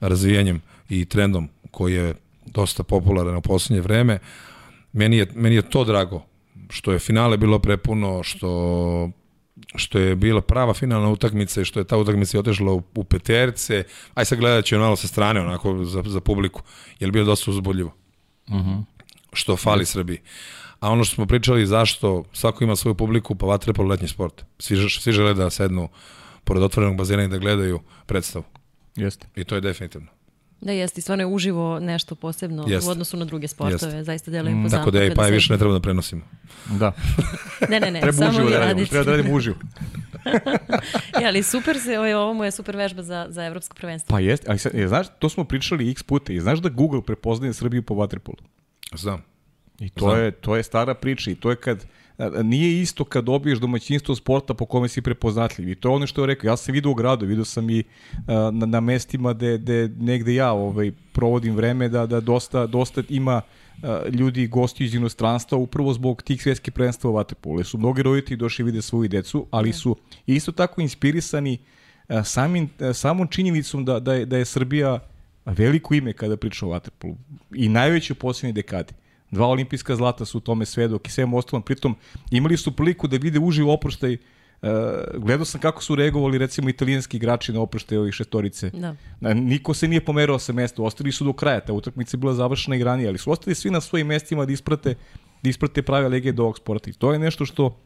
[0.00, 2.14] razvijanjem i trendom koji je
[2.46, 4.18] dosta popularan u poslednje vreme.
[4.92, 6.22] Meni je, meni je to drago,
[6.68, 9.10] što je finale bilo prepuno, što
[9.74, 13.84] što je bila prava finalna utakmica i što je ta utakmica otešla u, u peterce,
[14.14, 16.62] aj sad gledat ću malo sa strane onako za, za publiku,
[17.00, 17.94] je li bilo dosta uzbudljivo?
[18.48, 18.84] Uh -huh.
[19.32, 20.18] Što fali Srbiji.
[20.80, 24.44] A ono što smo pričali zašto svako ima svoju publiku, pa vatrepolo letnji sport.
[24.58, 25.88] Svi, svi žele da sednu
[26.44, 28.44] pored otvorenog bazena i da gledaju predstavu.
[28.96, 29.26] Jeste.
[29.36, 30.08] I to je definitivno.
[30.60, 32.86] Da, jeste, i stvarno je uživo nešto posebno Jest.
[32.86, 33.94] u odnosu na druge sportove.
[33.94, 34.06] Jest.
[34.06, 34.78] Zaista deluje impozantno.
[34.78, 36.22] Tako da ja i pa se- više ne treba da prenosimo.
[36.70, 36.92] Da.
[37.68, 38.86] Ne, ne, ne, Treba samo uživo vi da radimo.
[38.86, 39.56] Treba da radimo uživo.
[41.20, 44.12] Ja, ali super se, ovo, ovo mu je super vežba za, za evropsko prvenstvo.
[44.12, 47.02] Pa jeste, ali sad, je, znaš, to smo pričali x puta i znaš da Google
[47.02, 48.38] prepoznaje Srbiju po vaterpolu.
[48.94, 49.22] Znam.
[49.78, 51.86] I to je, to je stara priča i to je kad
[52.42, 55.68] nije isto kad dobiješ domaćinstvo sporta po kome si prepoznatljiv.
[55.68, 56.48] I to je ono što je rekao.
[56.48, 57.84] Ja sam vidio u gradu, vidio sam i
[58.52, 63.42] na, na mestima gde, gde negde ja ovaj, provodim vreme da, da dosta, dosta ima
[64.12, 67.64] ljudi gosti iz inostranstva upravo zbog tih svetskih prvenstva u Vatepolu.
[67.64, 71.58] Su mnogi roditelji došli vide svoju decu, ali su isto tako inspirisani
[72.24, 74.98] samim, samom činjenicom da, da, je, da je Srbija
[75.46, 77.16] veliko ime kada priča o Vatepolu
[77.54, 78.92] i najveće u posljednje dekade.
[79.30, 81.62] Dva olimpijska zlata su u tome svedok i svem ostalom.
[81.62, 81.96] Pritom
[82.30, 84.16] imali su priliku da vide uživo oproštaj
[84.62, 84.68] Uh,
[85.22, 88.70] gledao sam kako su reagovali recimo italijanski igrači na oproštaj ovih šestorice.
[88.70, 88.94] Da.
[89.34, 92.76] Niko se nije pomerao sa mesta, ostali su do kraja, ta utakmica je bila završena
[92.76, 94.94] i ranije, ali su ostali svi na svojim mestima da isprate,
[95.42, 96.90] da isprate prave lege do ovog sporta.
[96.90, 97.80] I to je nešto što,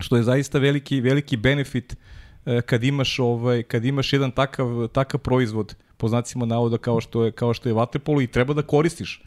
[0.00, 5.20] što je zaista veliki, veliki benefit uh, kad imaš ovaj kad imaš jedan takav takav
[5.20, 9.22] proizvod po znacima navoda kao što je kao što je vaterpolo i treba da koristiš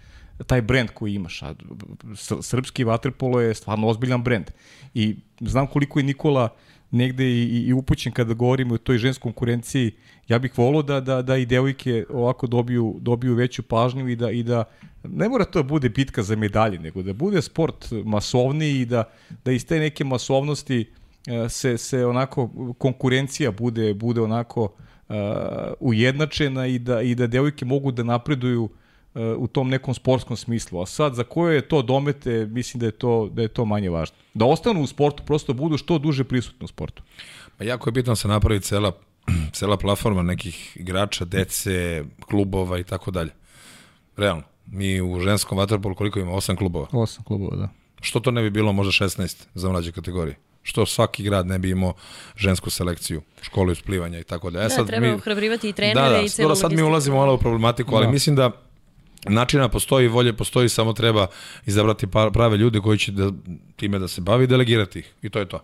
[0.48, 1.42] taj brend koji imaš.
[1.42, 1.54] A
[2.42, 4.52] srpski vaterpolo je stvarno ozbiljan brend.
[4.94, 6.50] I znam koliko je Nikola
[6.92, 9.92] negde i, i upućen kada govorimo o toj ženskoj konkurenciji.
[10.28, 14.32] Ja bih volio da, da, da i devojke ovako dobiju, dobiju veću pažnju i da,
[14.32, 14.64] i da
[15.04, 19.04] ne mora to da bude bitka za medalje, nego da bude sport masovniji i da,
[19.46, 20.90] da iz te neke masovnosti
[21.28, 25.16] e, se, se onako konkurencija bude, bude onako uh,
[25.80, 28.72] ujednačena i da, i da devojke mogu da napreduju uh,
[29.38, 30.82] u tom nekom sportskom smislu.
[30.82, 33.90] A sad za koje je to domete, mislim da je to da je to manje
[33.90, 34.16] važno.
[34.34, 37.04] Da ostanu u sportu, prosto budu što duže prisutni u sportu.
[37.58, 38.92] Pa jako je bitno da se napravi cela
[39.58, 43.32] cela platforma nekih igrača, dece, klubova i tako dalje.
[44.18, 44.44] Realno.
[44.66, 46.32] Mi u ženskom vaterpolu koliko ima?
[46.32, 46.88] 8 klubova.
[46.92, 47.70] 8 klubova, da.
[48.02, 50.36] Što to ne bi bilo možda 16 za mlađe kategorije?
[50.64, 51.94] što svaki grad ne bi imao
[52.36, 54.62] žensku selekciju, školu isplivanja i tako da.
[54.62, 57.18] E, sad treba mi, ohrabrivati i trenere da, da, i celu da, sad mi ulazimo
[57.18, 58.12] malo u problematiku, ali da.
[58.12, 58.52] mislim da
[59.26, 61.28] načina postoji, volje postoji, samo treba
[61.66, 63.32] izabrati prave ljude koji će da,
[63.76, 65.14] time da se bavi i delegirati ih.
[65.22, 65.64] I to je to.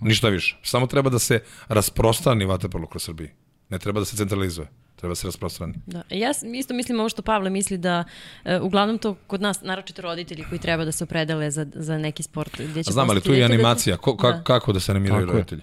[0.00, 0.56] Ništa više.
[0.62, 3.30] Samo treba da se rasprostrani vaterpolo kroz Srbiji.
[3.68, 4.68] Ne treba da se centralizuje
[5.02, 5.74] treba da se rasprostrani.
[5.86, 6.02] Da.
[6.10, 10.44] Ja isto mislim ovo što Pavle misli da uh, uglavnom to kod nas, naročito roditelji
[10.48, 12.60] koji treba da se opredele za, za neki sport.
[12.60, 13.96] Gdje će Znam, ali tu je animacija.
[13.96, 14.42] Ko, ka, da.
[14.42, 15.62] Kako da se animiraju Tako roditelji?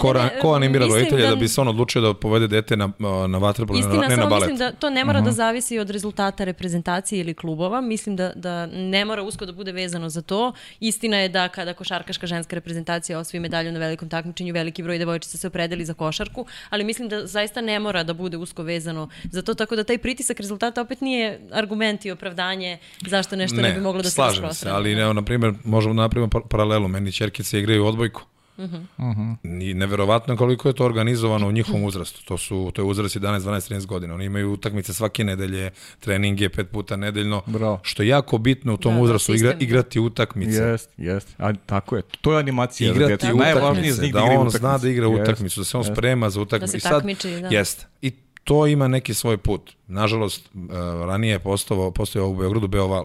[0.00, 2.90] Ko, ne, ko animira roditelje da, da bi se on odlučio da povede dete na,
[3.28, 4.48] na vaterpolo, ne, na, ne na balet?
[4.50, 5.24] mislim da to ne mora uh -huh.
[5.24, 5.36] da mhm.
[5.36, 7.80] zavisi od rezultata reprezentacije ili klubova.
[7.80, 10.52] Mislim da, da ne mora usko da bude vezano za to.
[10.80, 15.38] Istina je da kada košarkaška ženska reprezentacija osvoji medalju na velikom takmičenju, veliki broj devojčica
[15.38, 19.42] se opredeli za košarku, ali mislim da zaista ne mora da bude usko vezano za
[19.42, 23.74] to, tako da taj pritisak rezultata opet nije argument i opravdanje zašto nešto ne, ne
[23.74, 24.54] bi moglo da se rasprostrane.
[24.54, 26.88] Slažem se, ali ne, na primjer, možemo da napravimo paralelu.
[26.88, 28.22] Meni čerkice igraju odbojku
[28.60, 29.36] Uh -huh.
[29.62, 32.24] I neverovatno koliko je to organizovano u njihovom uzrastu.
[32.24, 34.14] To su to je uzrast 11, 12, 13 godina.
[34.14, 35.70] Oni imaju utakmice svake nedelje,
[36.00, 37.42] treninge pet puta nedeljno.
[37.46, 37.80] Bravo.
[37.82, 40.62] Što je jako bitno u tom da, da uzrastu igra, igrati utakmice.
[40.62, 41.32] Jeste, jeste.
[41.38, 42.02] A tako je.
[42.20, 44.58] To je animacija igrati da, utakmice, da, da on utakmice.
[44.58, 45.92] zna da igra jest, utakmicu, da se on jest.
[45.92, 46.72] sprema za utakmicu.
[46.72, 47.48] Da se takmiči, da.
[47.48, 47.86] Jeste.
[48.02, 48.10] I
[48.44, 49.72] to ima neki svoj put.
[49.86, 50.70] Nažalost, uh,
[51.06, 53.04] ranije je postao, postao u Beogradu Beoval.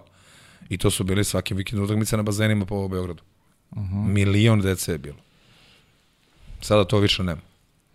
[0.69, 3.23] I to su bili svaki vikend utakmice na bazenima po Beogradu.
[3.71, 4.07] Uh -huh.
[4.07, 5.24] Milion dece je bilo.
[6.61, 7.41] Sada to više nema.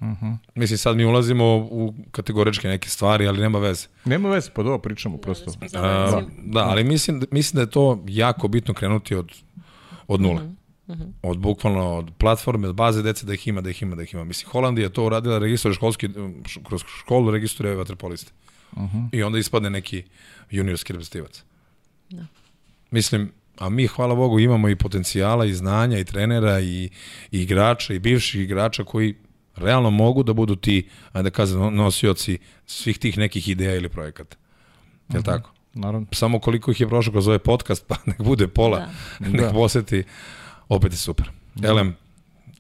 [0.01, 0.27] Uh mhm.
[0.27, 0.37] -huh.
[0.55, 3.87] Mislim, sad mi ulazimo u kategoričke neke stvari, ali nema veze.
[4.05, 5.53] Nema veze, pa dobro, pričamo prosto.
[5.73, 9.33] Da, da, ali mislim, mislim da je to jako bitno krenuti od,
[10.09, 10.35] od nule.
[10.35, 10.55] Uh -huh.
[10.87, 11.13] Uh -huh.
[11.23, 14.15] Od bukvalno od platforme, od baze dece da ih ima, da ih ima, da ih
[14.15, 14.25] ima.
[14.25, 16.09] Mislim, Holandija je to uradila, registruje školski,
[16.65, 18.33] kroz školu registruje vaterpoliste.
[18.73, 19.09] Uh -huh.
[19.13, 20.03] I onda ispadne neki
[20.51, 21.43] juniorski reprezentativac.
[22.11, 22.27] Da.
[22.91, 26.91] Mislim, a mi, hvala Bogu, imamo i potencijala i znanja i trenera i,
[27.33, 29.15] i igrača i bivših igrača koji
[29.57, 34.37] realno mogu da budu ti, ajde da kažem, nosioci svih tih nekih ideja ili projekata.
[35.09, 35.25] Je li mhm.
[35.25, 35.51] tako?
[35.75, 36.07] Naravno.
[36.13, 38.91] Samo koliko ih je prošlo kroz ovaj podcast, pa nek bude pola, da.
[39.31, 39.51] nek da.
[39.51, 40.05] poseti,
[40.69, 41.31] opet je super.
[41.55, 41.69] Da.
[41.69, 41.97] Elem,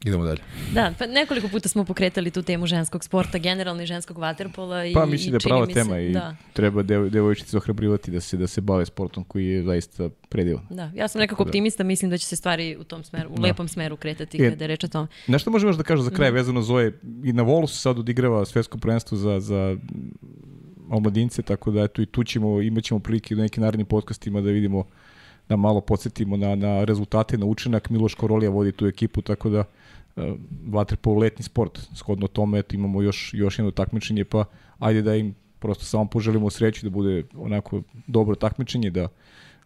[0.04, 0.40] Idemo dalje.
[0.72, 4.84] Da, pa nekoliko puta smo pokretali tu temu ženskog sporta, generalno i ženskog vaterpola.
[4.84, 6.36] I, pa mislim da je prava tema se, i da.
[6.52, 10.66] treba dev, devojčice ohrabrivati da se da se bave sportom koji je zaista predivan.
[10.70, 11.48] Da, ja sam nekako da.
[11.48, 13.42] optimista, mislim da će se stvari u tom smeru, u da.
[13.42, 15.08] lepom smeru kretati e, kada je reč o tome.
[15.26, 16.34] Nešto možemo još da kažem za kraj mm.
[16.34, 16.92] vezano za ove,
[17.24, 19.76] i na Volu se sad odigrava svetsko prvenstvo za, za
[20.90, 24.50] omladince, tako da eto i tu ćemo, imat ćemo prilike u nekim narednim podcastima da
[24.50, 24.84] vidimo
[25.48, 27.90] da malo podsjetimo na, na rezultate, na učinak.
[27.90, 29.64] Miloš Korolija vodi tu ekipu, tako da
[30.66, 31.78] vaterpolo letni sport.
[31.94, 34.44] Shodno tome eto, imamo još, još jedno takmičenje, pa
[34.78, 39.09] ajde da im prosto samo poželimo sreću da bude onako dobro takmičenje, da,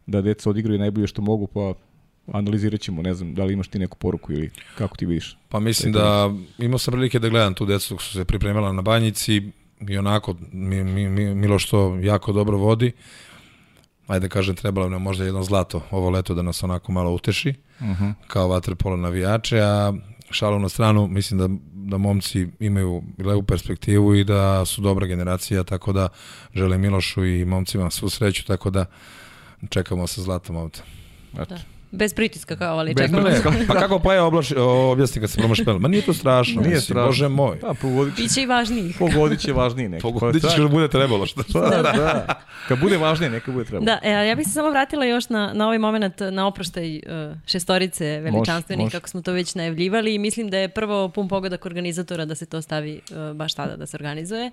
[0.06, 1.74] da deca odigraju najbolje što mogu, pa
[2.32, 5.38] analizirat ćemo, ne znam, da li imaš ti neku poruku ili kako ti vidiš?
[5.48, 9.42] Pa mislim da imao sam prilike da gledam tu decu su se pripremala na banjici
[9.88, 12.92] i onako mi, mi, mi, Miloš to jako dobro vodi.
[14.06, 17.86] ajde kažem, trebalo nam možda jedno zlato ovo leto da nas onako malo uteši, uh
[17.86, 18.12] -huh.
[18.26, 19.92] kao vaterpolo navijače, a
[20.30, 25.64] šalu na stranu, mislim da, da momci imaju levu perspektivu i da su dobra generacija,
[25.64, 26.08] tako da
[26.54, 28.86] želim Milošu i momcima svu sreću, tako da
[29.70, 30.78] čekamo sa zlatom ovde.
[31.38, 31.54] Eto.
[31.54, 31.73] Da.
[31.94, 33.22] Bez pritiska kao, ali Bez čekamo.
[33.22, 33.52] pritiska.
[33.68, 34.52] pa kako pa je oblaš,
[34.92, 35.78] objasni kad se promaš pel?
[35.78, 36.60] Ma nije to strašno.
[36.62, 37.06] Nije mislim, strašno.
[37.06, 37.58] Bože moj.
[37.60, 38.96] Pa, pogodit će, Biće i važnijih.
[38.98, 40.02] pogodit će važniji neki.
[40.02, 41.26] Pogodit Pa, ćeš da bude trebalo.
[41.26, 41.42] Što?
[41.52, 42.40] Da, da, da.
[42.68, 43.84] Kad bude važnije, neka bude trebalo.
[43.84, 47.02] Da, e, ja bih se samo vratila još na, na ovaj moment, na oproštaj uh,
[47.46, 52.24] šestorice veličanstvenih, kako smo to već najavljivali i mislim da je prvo pun pogodak organizatora
[52.24, 54.50] da se to stavi uh, baš tada da se organizuje,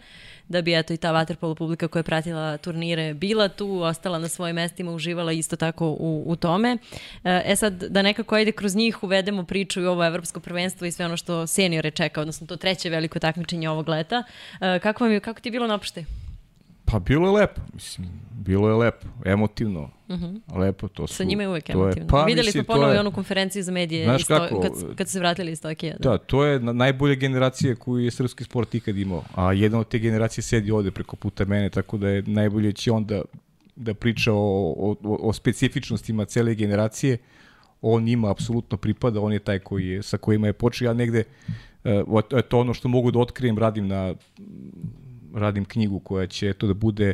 [0.47, 4.27] da bi eto i ta vaterpolo publika koja je pratila turnire bila tu, ostala na
[4.27, 6.77] svojim mestima, uživala isto tako u, u tome.
[7.23, 11.05] E sad, da nekako ajde kroz njih uvedemo priču i ovo evropsko prvenstvo i sve
[11.05, 14.23] ono što seniore čeka, odnosno to treće veliko takmičenje ovog leta.
[14.61, 16.03] E, kako, vam je, kako ti je bilo na oproštaj?
[16.85, 20.39] Pa bilo je lepo, mislim, bilo je lepo, emotivno, uh -huh.
[20.55, 21.13] lepo to su.
[21.13, 22.07] Sa njima je uvek to emotivno.
[22.09, 24.71] pa, Videli mislim, smo ponovo i je- onu konferenciju za medije Znaš isto, kako, kad,
[24.95, 25.95] kad su se vratili iz Tokija.
[25.99, 26.09] Da.
[26.09, 29.87] Da, to je na- najbolja generacija koju je srpski sport ikad imao, a jedna od
[29.87, 33.05] te generacije sedi ovde preko puta mene, tako da je najbolje će on
[33.75, 37.17] da, priča o, o, o specifičnostima cele generacije,
[37.81, 41.23] on ima apsolutno pripada, on je taj koji je, sa kojima je počeo, ja negde,
[41.83, 44.15] uh, to ono što mogu da otkrijem, radim na
[45.33, 47.13] radim knjigu koja će to da bude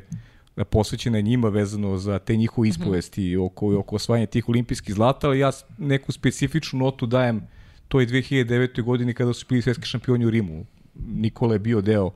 [0.69, 5.51] posvećena njima vezano za te njihove ispovesti oko, oko osvajanja tih olimpijskih zlata, ali ja
[5.77, 7.47] neku specifičnu notu dajem
[7.87, 8.81] toj 2009.
[8.81, 10.65] godini kada su bili svetski šampioni u Rimu.
[10.95, 12.11] Nikola je bio deo,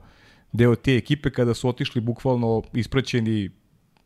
[0.52, 3.50] deo te ekipe kada su otišli bukvalno ispraćeni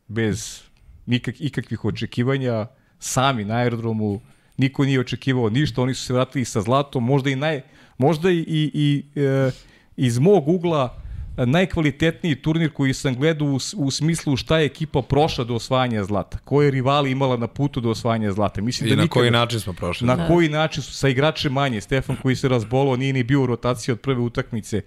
[0.09, 0.63] bez
[1.07, 2.67] nikak, ikakvih očekivanja,
[2.99, 4.21] sami na aerodromu,
[4.57, 7.63] niko nije očekivao ništa, oni su se vratili sa zlatom, možda i naj,
[7.99, 8.71] možda i, i,
[9.15, 9.51] i e,
[9.97, 11.03] iz mog ugla
[11.39, 16.39] najkvalitetniji turnir koji sam gledao u, u smislu šta je ekipa prošla do osvajanja zlata,
[16.39, 18.61] koje rivali imala na putu do osvajanja zlata.
[18.61, 20.07] Mislim I da na nikada- koji način smo prošli.
[20.07, 23.47] na koji način su sa igračem manje, Stefan koji se razbolao, nije ni bio u
[23.47, 24.83] rotaciji od prve utakmice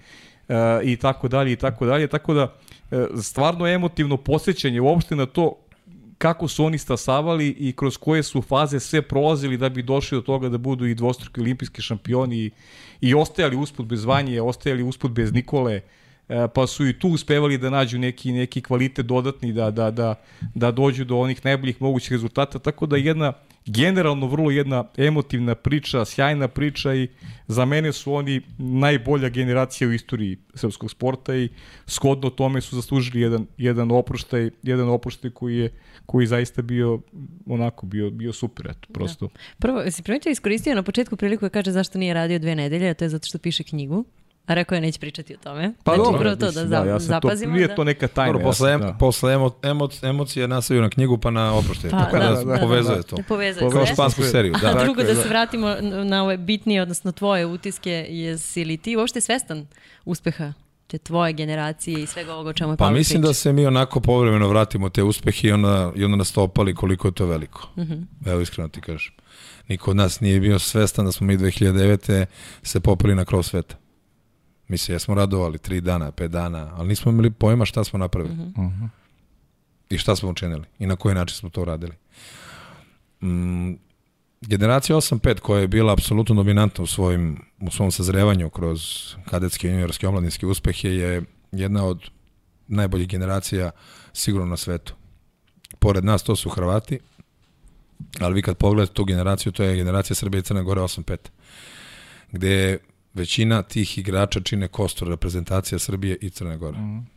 [0.47, 2.55] uh, i tako dalje i tako dalje, tako da
[3.21, 5.56] stvarno emotivno posjećanje uopšte na to
[6.19, 10.21] kako su oni stasavali i kroz koje su faze sve prolazili da bi došli do
[10.21, 12.52] toga da budu i dvostruki olimpijski šampioni i,
[13.02, 15.82] i ostajali usput bez Vanje, ostajali usput bez Nikole,
[16.30, 20.15] e, pa su i tu uspevali da nađu neki neki kvalitet dodatni da da da
[20.56, 23.34] da dođu do onih najboljih mogućih rezultata tako da jedna
[23.69, 27.08] generalno vrlo jedna emotivna priča, sjajna priča i
[27.47, 31.49] za mene su oni najbolja generacija u istoriji srpskog sporta i
[31.86, 35.71] shodno tome su zaslužili jedan jedan oproštaj, jedan oproštaj koji je
[36.05, 36.99] koji zaista bio
[37.45, 39.27] onako bio bio super eto prosto.
[39.27, 39.34] Da.
[39.60, 42.93] Prvo, si primetio iskoristio na početku priliku da kaže zašto nije radio dve nedelje, a
[42.93, 44.05] to je zato što piše knjigu.
[44.49, 45.73] A rekao je neće pričati o tome.
[45.83, 47.51] Pa znači, dobro, prvo to mislim, da, za, ja zapazimo.
[47.51, 47.75] To, nije da...
[47.75, 48.31] to neka tajna.
[48.31, 48.93] Dobro, posle, em, da.
[48.93, 51.89] posle emo, emo, emocije nastavio na knjigu pa na oproštaj.
[51.89, 53.15] Pa, tako da, da, da, povezuje da, to.
[53.15, 54.53] Da, povezuje Kao špansku seriju.
[54.55, 54.83] A Da.
[54.83, 59.67] drugo, da se vratimo na- ove bitnije, odnosno tvoje utiske, jesi li ti uopšte svestan
[60.05, 60.53] uspeha
[60.88, 63.33] te tvoje generacije i svega ovoga o čemu je Pa mislim da pričao?
[63.33, 67.07] se mi onako povremeno vratimo te uspehe i onda, i onda nas to opali koliko
[67.07, 67.67] je to veliko.
[67.75, 67.93] Mm Mhm.
[67.93, 68.31] -hmm.
[68.31, 69.13] Evo iskreno ti kažem.
[69.67, 72.25] Niko od nas nije bio svestan da smo mi 2009.
[72.63, 73.75] se popeli na krov sveta.
[74.69, 78.36] Mi se jesmo radovali tri dana, pet dana, ali nismo imali pojma šta smo napravili.
[78.36, 78.62] Mm Mhm.
[78.62, 78.89] -hmm.
[79.89, 80.63] I šta smo učinili.
[80.79, 81.93] I na koji način smo to uradili.
[83.21, 83.73] Mm,
[84.41, 88.82] generacija 8-5 koja je bila apsolutno dominantna u, svojim, u svom sazrevanju kroz
[89.25, 92.10] kadetske i juniorske omladinske uspehe je jedna od
[92.67, 93.71] najboljih generacija
[94.13, 94.93] sigurno na svetu.
[95.79, 96.99] Pored nas to su Hrvati,
[98.19, 101.17] ali vi kad pogledate tu generaciju, to je generacija Srbije i Crne Gore 8-5,
[102.32, 102.77] gde
[103.19, 106.77] većina tih igrača čine kostur reprezentacija Srbije i Crne Gore.
[106.77, 107.08] Mm.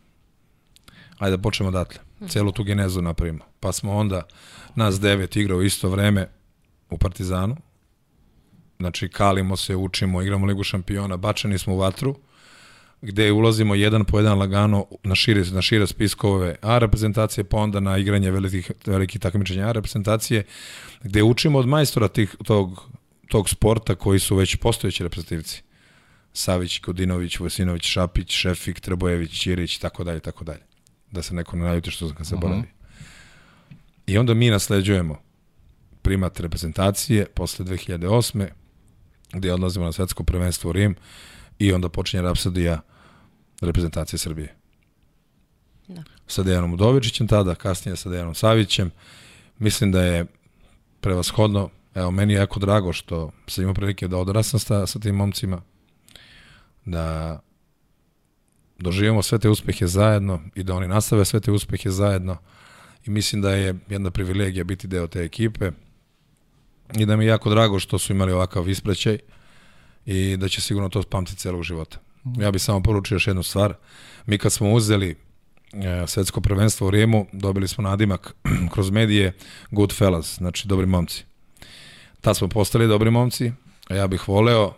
[1.17, 1.99] Ajde da počnemo odatle.
[2.27, 3.45] Celu tu genezu napravimo.
[3.59, 4.23] Pa smo onda
[4.75, 6.27] nas devet igrao isto vreme
[6.89, 7.55] u Partizanu.
[8.79, 12.15] Znači, kalimo se, učimo, igramo Ligu šampiona, bačeni smo u vatru,
[13.01, 17.79] gde ulazimo jedan po jedan lagano na šire, na šire spiskove A reprezentacije, pa onda
[17.79, 20.43] na igranje velikih, velikih takmičenja A reprezentacije,
[21.03, 22.89] gde učimo od majstora tih, tog,
[23.27, 25.63] tog sporta koji su već postojeći reprezentativci.
[26.33, 30.61] Savić, Kodinović, Vojsinović, Šapić, Šefik, Trebojević, Ćirić, tako dalje, tako dalje.
[31.11, 32.63] Da se neko ne naljuti što sam se boravi.
[34.07, 35.21] I onda mi nasleđujemo
[36.01, 38.47] primat reprezentacije posle 2008.
[39.33, 40.95] gde odlazimo na svetsko prvenstvo u Rim
[41.59, 42.81] i onda počinje rapsodija
[43.61, 44.55] reprezentacije Srbije.
[45.87, 46.03] Da.
[46.27, 48.91] Sa Dejanom Udovičićem tada, kasnije sa Dejanom Savićem.
[49.59, 50.25] Mislim da je
[51.01, 55.15] prevashodno, evo, meni je jako drago što sam imao prilike da odrasam sa, sa tim
[55.15, 55.61] momcima,
[56.85, 57.39] da
[58.79, 62.37] doživimo sve te uspehe zajedno i da oni nastave sve te uspehe zajedno
[63.05, 65.71] i mislim da je jedna privilegija biti deo te ekipe
[66.97, 69.19] i da mi je jako drago što su imali ovakav ispraćaj
[70.05, 71.97] i da će sigurno to pamtiti celog života.
[72.37, 73.73] Ja bih samo poručio još jednu stvar.
[74.25, 75.15] Mi kad smo uzeli
[75.73, 78.35] e, svetsko prvenstvo u Rimu, dobili smo nadimak
[78.73, 79.33] kroz medije
[79.71, 81.25] Good Fellas, znači dobri momci.
[82.21, 83.51] Tad smo postali dobri momci,
[83.87, 84.73] a ja bih voleo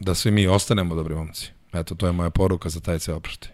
[0.00, 1.50] da svi mi ostanemo dobri momci.
[1.72, 3.50] Eto, to je moja poruka za taj ceo oproštaj.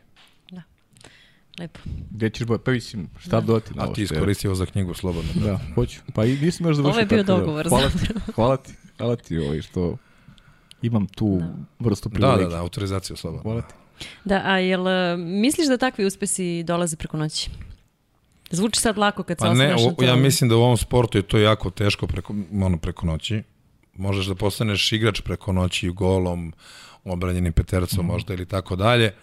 [1.59, 1.81] Lepo.
[2.11, 2.59] Gde ćeš boje?
[2.59, 3.41] Pa mislim, šta da.
[3.43, 5.31] dodati na A ovo ti što je- iskoristi ovo za knjigu slobodno.
[5.37, 6.01] Da, hoću.
[6.15, 6.91] Pa i nisam još završio.
[6.91, 7.99] Ovo je bio tako da- dogovor Hvala ti,
[8.35, 9.97] hvala ti, hvala ti ovaj što
[10.83, 11.55] imam tu Da.
[11.81, 12.45] vrstu Da, privilegije.
[12.45, 13.43] da, da, autorizaciju slobodno.
[13.43, 13.75] Hvala ti.
[14.25, 17.51] Da, a jel e, misliš da takvi uspesi dolaze preko noći?
[18.51, 21.23] Zvuči sad lako kad se Pa ne, o- ja mislim da u ovom sportu je
[21.23, 23.43] to jako teško preko, ono, preko noći.
[23.97, 26.53] Možeš da postaneš igrač preko noći golom,
[27.05, 29.15] obranjenim petercom možda ili tako dalje,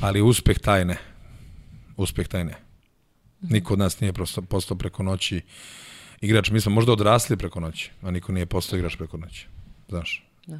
[0.00, 0.96] ali uspeh taj ne.
[1.96, 2.54] Uspeh taj ne.
[3.40, 5.40] Niko od nas nije prosto, postao preko noći
[6.20, 6.50] igrač.
[6.50, 9.46] Mi smo možda odrasli preko noći, a niko nije postao igrač preko noći.
[9.88, 10.24] Znaš?
[10.46, 10.58] Da.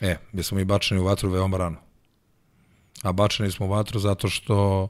[0.00, 1.76] E, gdje smo mi bačeni u vatru veoma rano.
[3.02, 4.88] A bačeni smo u vatru zato što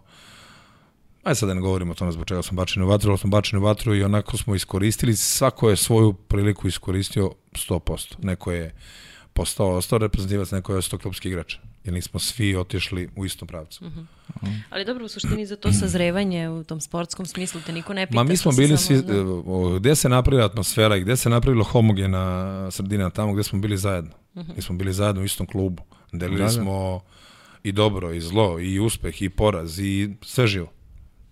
[1.23, 3.31] Ajde sad da ne govorimo o tome zbog čega smo bačeni u vatru, ali smo
[3.31, 8.15] bačeni u vatru i onako smo iskoristili, svako je svoju priliku iskoristio 100%.
[8.23, 8.75] Neko je
[9.33, 11.57] postao, ostao reprezentativac, neko je ostao klubski igrač.
[11.85, 13.85] Jer nismo svi otišli u istom pravcu.
[14.71, 18.17] Ali dobro, u suštini za to sazrevanje u tom sportskom smislu te niko ne pita.
[18.17, 19.23] Ma mi smo bili samo, svi, da.
[19.47, 23.77] o, gde se napravila atmosfera i gde se napravila homogena sredina, tamo gde smo bili
[23.77, 24.11] zajedno.
[24.57, 25.83] Mi smo bili zajedno u istom klubu.
[26.13, 26.51] Delili Da, da.
[26.51, 27.01] smo
[27.63, 30.78] i dobro, i zlo, i uspeh, i poraz, i sve živo.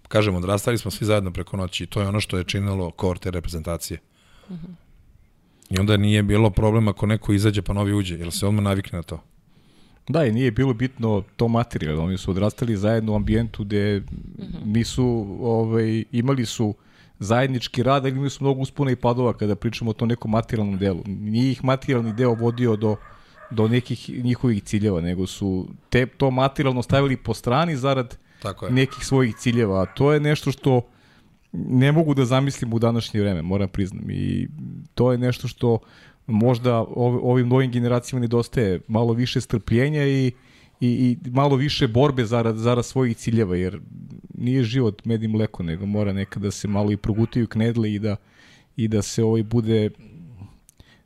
[0.09, 3.18] Kažem, odrastali smo svi zajedno preko noći i to je ono što je činilo kor
[3.18, 3.98] te reprezentacije.
[5.70, 8.96] I onda nije bilo problema ako neko izađe pa novi uđe, jer se odmah navikne
[8.96, 9.22] na to.
[10.09, 12.04] Da, i nije bilo bitno to materijalno.
[12.04, 14.02] Oni su odrastali zajedno u ambijentu gde
[14.64, 16.74] nisu, ovaj, imali su
[17.18, 20.78] zajednički rad, ali imali su mnogo uspona i padova kada pričamo o tom nekom materijalnom
[20.78, 21.02] delu.
[21.07, 22.96] Nije ih materijalni deo vodio do,
[23.50, 28.72] do nekih njihovih ciljeva, nego su te, to materijalno stavili po strani zarad Tako je.
[28.72, 29.87] nekih svojih ciljeva.
[29.87, 30.80] To je nešto što
[31.53, 34.11] ne mogu da zamislim u današnje vreme, moram priznam.
[34.11, 34.49] I
[34.95, 35.78] to je nešto što
[36.26, 40.32] možda ov- ovim novim generacijama nedostaje malo više strpljenja i,
[40.80, 43.80] i, i malo više borbe zarad, zarad svojih ciljeva, jer
[44.34, 47.99] nije život med i mleko, nego mora nekada da se malo i progutaju knedle i
[47.99, 48.16] da,
[48.76, 49.91] i da se ovaj bude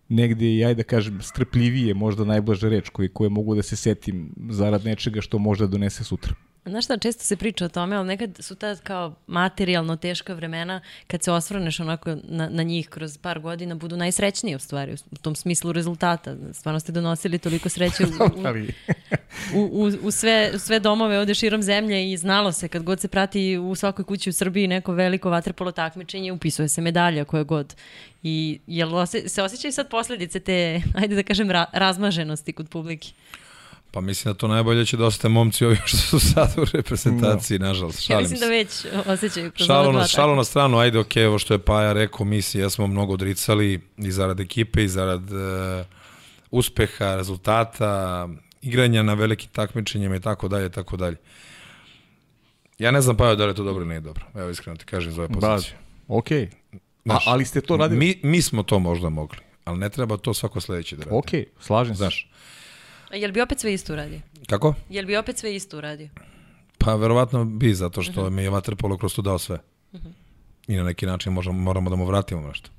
[0.09, 4.85] negde, ajde da kažem, strpljivije, možda najblaža reč koje, koje mogu da se setim zarad
[4.85, 6.35] nečega što možda donese sutra.
[6.70, 10.80] Znaš šta, često se priča o tome, ali nekad su ta kao materijalno teška vremena,
[11.06, 15.16] kad se osvrneš onako na, na njih kroz par godina, budu najsrećniji u stvari, u
[15.16, 16.36] tom smislu rezultata.
[16.52, 18.08] Stvarno ste donosili toliko sreće u,
[19.58, 23.00] u, u, u, sve, u sve domove ovde širom zemlje i znalo se kad god
[23.00, 27.44] se prati u svakoj kući u Srbiji neko veliko vaterpolo takmičenje, upisuje se medalja koje
[27.44, 27.74] god.
[28.22, 33.08] I jel ose, se osjećaju sad posledice te, ajde da kažem, ra, razmaženosti kod publike?
[33.91, 37.59] Pa mislim da to najbolje će da ostane momci ovi što su sad u reprezentaciji,
[37.59, 37.99] nažalost.
[37.99, 38.45] Ja Šalim mislim se.
[38.45, 41.93] da već osjećaju kroz Šalo na, šalo na stranu, ajde, ok, ovo što je Paja
[41.93, 45.86] rekao, mi si jesmo mnogo odricali i zarad ekipe i zarad uh,
[46.51, 48.28] uspeha, rezultata,
[48.62, 51.16] igranja na velikim takmičenjima i tako dalje, tako dalje.
[52.78, 54.24] Ja ne znam Paja da li je to dobro ili nije dobro.
[54.34, 55.76] Evo iskreno ti kažem iz ove ba, pozicije.
[55.78, 56.12] A,
[57.05, 57.99] Znaš, ali ste to radili?
[57.99, 61.16] Mi, mi smo to možda mogli, ali ne treba to svako sledeći da radi.
[61.16, 61.99] Okej, slažem se.
[61.99, 62.30] Znaš, A
[63.12, 64.20] Jel bi opet sve isto uradio?
[64.48, 64.74] kako?
[64.90, 66.08] Jel bi opet sve isto uradio?
[66.78, 69.58] Pa verovatno bi, zato što mi je Vaterpolo kroz to dao sve.
[70.68, 72.70] I na neki način možemo, moramo da mu vratimo nešto.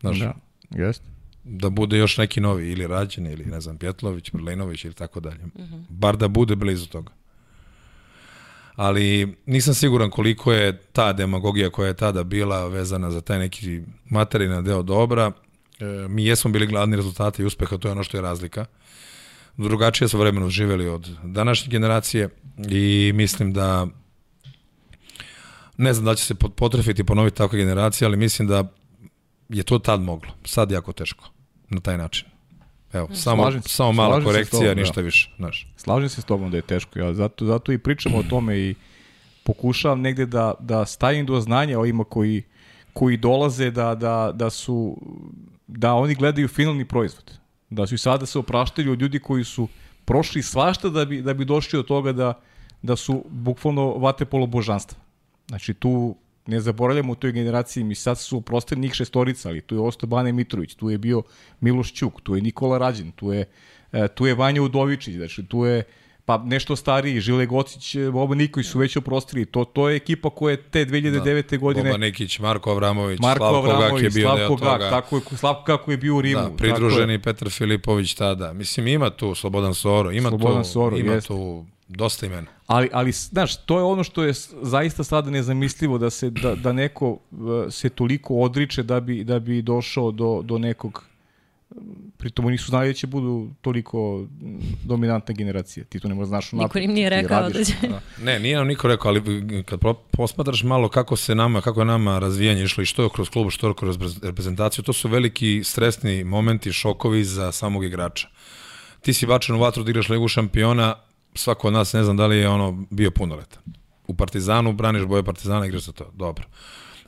[0.00, 0.34] Znaš, Da,
[0.70, 1.04] jeste.
[1.44, 5.44] da bude još neki novi, ili Rađen, ili ne znam, Pjetlović, Brlinović ili tako dalje.
[5.88, 7.12] Bar da bude blizu toga.
[8.74, 13.82] Ali nisam siguran koliko je ta demagogija koja je tada bila vezana za taj neki
[14.10, 15.32] materijalni deo dobra.
[15.80, 18.64] E, mi jesmo bili gladni rezultati i uspeha, to je ono što je razlika.
[19.56, 22.28] Drugačije su vremeno živeli od današnje generacije
[22.68, 23.86] i mislim da
[25.76, 28.64] ne znam da će se pot- potrefiti i ponoviti takva generacija, ali mislim da
[29.48, 30.30] je to tad moglo.
[30.44, 31.30] Sad jako teško
[31.70, 32.28] na taj način.
[32.92, 33.68] Evo, samo, Slažem se.
[33.68, 34.80] samo mala Slažem korekcija, tobom, da.
[34.80, 35.30] ništa više.
[35.36, 35.72] Znaš.
[35.76, 36.98] Slažem se s tobom da je teško.
[36.98, 38.74] Ja zato, zato i pričamo o tome i
[39.44, 42.42] pokušavam negde da, da stavim do znanja ovima koji,
[42.92, 44.96] koji dolaze da, da, da su
[45.66, 47.38] da oni gledaju finalni proizvod.
[47.70, 49.68] Da su i sada se opraštaju od ljudi koji su
[50.04, 52.40] prošli svašta da bi, da bi došli od toga da,
[52.82, 54.98] da su bukvalno vatepolo božanstva.
[55.48, 59.74] Znači tu ne zaboravljamo u toj generaciji, mi sad su oprostili njih šestorica, ali tu
[59.74, 61.22] je ostao Bane Mitrović, tu je bio
[61.60, 63.44] Miloš Ćuk, tu je Nikola Rađin, tu je,
[63.92, 65.82] e, tu je Vanja Udovičić, znači tu je
[66.26, 69.44] pa nešto stariji, Žile Gocić, Boba Nikolić su već oprostili.
[69.46, 71.50] To, to je ekipa koja je te 2009.
[71.50, 71.56] Da.
[71.56, 71.90] godine...
[71.90, 74.78] Boba Nikić, Marko Avramović, Marko Slavko Avramović, Gak je bio Slavko deo toga.
[74.78, 76.42] Gak, tako je, Slavko kako je bio u Rimu.
[76.42, 78.52] Da, pridruženi Petar Filipović tada.
[78.52, 81.28] Mislim, ima tu Slobodan Soro, ima Slobodan tu, Soro, ima jeste.
[81.28, 82.46] tu dosta imena.
[82.66, 86.72] Ali, ali, znaš, to je ono što je zaista sada nezamislivo da se da, da
[86.72, 87.18] neko uh,
[87.70, 91.04] se toliko odriče da bi da bi došao do do nekog
[92.16, 95.84] pritom oni su znali da će budu toliko mm, dominantna generacija.
[95.84, 98.00] Ti to ne možeš znaš Niko unapred, im nije ti rekao radiš, da će- da.
[98.22, 99.22] Ne, nije nam niko rekao, ali
[99.64, 103.28] kad posmatraš malo kako se nama, kako je nama razvijanje išlo i što je kroz
[103.30, 108.28] klub, što je kroz reprezentaciju, to su veliki stresni momenti, šokovi za samog igrača.
[109.00, 110.94] Ti si bačen u vatru da igraš ligu šampiona,
[111.34, 113.62] svako od nas ne znam da li je ono bio punoletan.
[114.06, 116.10] U Partizanu braniš boje Partizana, igraš za to.
[116.14, 116.44] Dobro.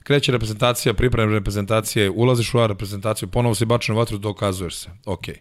[0.08, 4.90] Kreće reprezentacija, priprema reprezentacije, ulaziš u A reprezentaciju, ponovo si bačen u vatru, dokazuješ se.
[5.06, 5.34] Okej.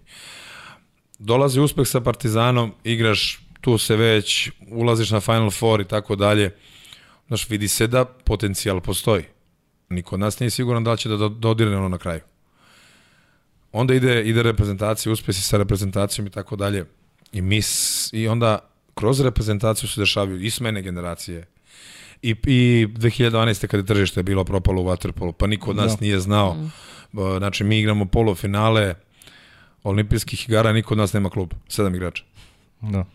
[1.19, 6.55] Dolazi uspeh sa Partizanom, igraš tu se već, ulaziš na Final Four i tako dalje.
[7.27, 9.23] Znaš, vidi se da potencijal postoji.
[9.89, 12.21] Niko od nas nije siguran da će da do- dodirne ono na kraju.
[13.71, 16.85] Onda ide, ide reprezentacija, uspesi sa reprezentacijom i tako dalje.
[17.31, 18.59] I, mi, s- I onda
[18.95, 21.47] kroz reprezentaciju se dešavaju i smene generacije.
[22.21, 23.67] I, i 2012.
[23.67, 25.97] kada je tržište bilo propalo u Waterpolu, pa niko od nas Da.
[26.01, 26.53] nije znao.
[26.53, 26.71] Mm.
[27.37, 28.95] Znači, mi igramo polufinale
[29.83, 31.53] olimpijskih igara, niko od nas nema klub.
[31.67, 32.23] Sedam igrača.
[32.81, 33.05] Da.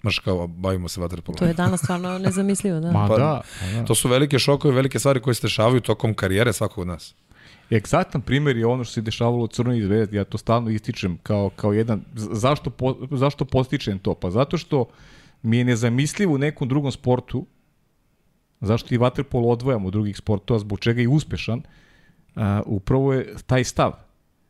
[0.00, 1.38] Znaš, kao, bavimo se Waterpolom.
[1.38, 2.92] To je danas stvarno nezamislivo, da.
[2.92, 3.40] Ma Pa- da,
[3.72, 3.84] da.
[3.84, 7.14] To su velike šokove, velike stvari koje se dešavaju tokom karijere svakog od nas.
[7.72, 11.50] Egzaktan primjer je ono što se dešavalo u Crnoj zvezdi, ja to stalno ističem kao,
[11.56, 14.14] kao jedan, zašto, po, zašto postičem to?
[14.14, 14.84] Pa zato što
[15.42, 17.46] mi je nezamislivo u nekom drugom sportu,
[18.60, 21.62] zašto i vaterpolo odvojamo od drugih sportova, zbog čega je i uspešan,
[22.34, 23.92] a, upravo je taj stav.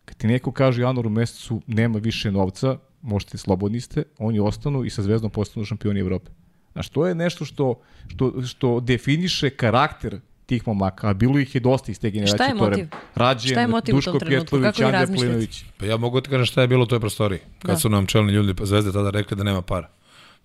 [0.04, 4.84] Kad ti neko kaže u januaru mesecu nema više novca, možete slobodni ste, oni ostanu
[4.84, 6.30] i sa zvezdom postanu šampioni Evrope.
[6.72, 11.60] Znaš, to je nešto što, što, što definiše karakter tih momaka, a bilo ih je
[11.60, 12.36] dosta iz te generacije.
[12.36, 12.86] Šta je motiv?
[13.14, 14.18] Rađen, Šta je motiv u Duško?
[14.18, 15.06] Pjetlović, Andrija?
[15.06, 15.64] Plinović.
[15.78, 17.40] Pa ja mogu ti kažem šta je bilo u toj prostoriji.
[17.58, 17.76] Kad Da.
[17.76, 19.88] su nam čelni ljudi zvezde tada rekli da nema para.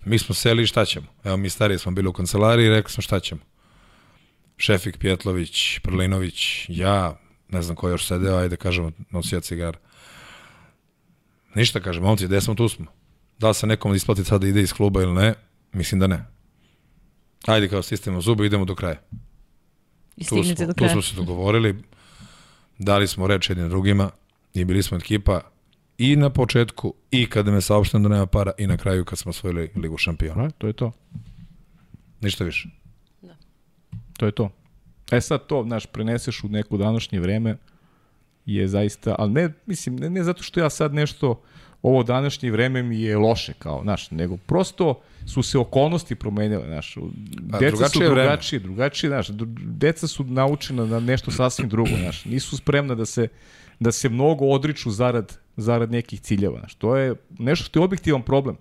[0.04, 1.06] Mi smo seli i šta ćemo?
[1.24, 3.40] Evo mi stariji smo bili u kancelariji i rekli smo šta ćemo.
[4.56, 9.78] Šefik Pjetlović, Prlinović, ja, ne znam ko je još sedeo, ajde kažemo nosija cigara.
[11.54, 12.86] Ništa kažem, momci, gde smo, tu smo.
[13.38, 15.34] Da li se nekom isplati sada da ide iz kluba ili ne?
[15.72, 16.24] Mislim da ne.
[17.46, 19.00] Ajde kao sistemo zube, idemo do kraja.
[20.16, 20.92] I Tu smo, do tu kraja.
[20.92, 21.82] smo se dogovorili,
[22.78, 24.10] dali smo reč jednim drugima
[24.54, 25.40] i bili smo ekipa
[26.00, 29.30] i na početku i kada me saopšteno da nema para i na kraju kad smo
[29.30, 30.42] osvojili Ligu šampiona.
[30.42, 30.92] Da, to je to.
[32.20, 32.68] Ništa više.
[34.16, 34.50] To je to.
[35.12, 37.56] E sad to, znaš, preneseš u neko današnje vreme
[38.46, 41.42] je zaista, ali ne, mislim, ne, ne zato što ja sad nešto,
[41.82, 46.94] ovo današnje vreme mi je loše, kao, znaš, nego prosto su se okolnosti promenile, znaš,
[47.60, 48.22] deca su drugačije je vreme.
[48.22, 49.28] drugačije, drugačije, znaš,
[49.64, 53.28] deca su naučena na nešto sasvim drugo, znaš, nisu spremna da se,
[53.80, 58.22] da se mnogo odriču zarad, zarad nekih ciljeva, znaš, to je nešto što je objektivan
[58.22, 58.56] problem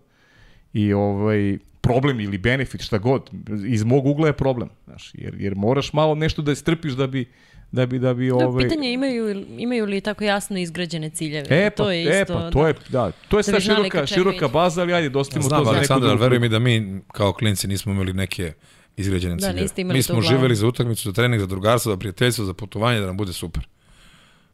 [0.73, 3.29] i ovaj problem ili benefit šta god
[3.67, 7.25] iz mog ugla je problem znaš jer jer moraš malo nešto da strpiš da bi
[7.71, 11.47] da bi da bi Da, ovaj pitanje je imaju, imaju li tako jasno izgrađene ciljeve.
[11.49, 14.05] E pa, to je isto, e pa, to je, da, to je Da znali široka,
[14.05, 17.33] široka baza, ali ajde, dostavimo Znam, to za Aleksandar, drugu veruj mi da mi kao
[17.33, 18.53] klinci nismo imali neke
[18.97, 19.93] izgrađene Da, ciljeve.
[19.93, 23.17] Mi smo živeli za utakmicu, za trening, za drugarstvo, za prijateljstvo, za putovanje, da nam
[23.17, 23.67] bude super.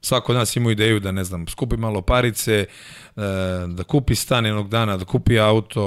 [0.06, 2.66] Svako od nas ima ideju da, ne znam, skupi malo parice, e,
[3.68, 5.86] da kupi stan jednog dana, da kupi auto,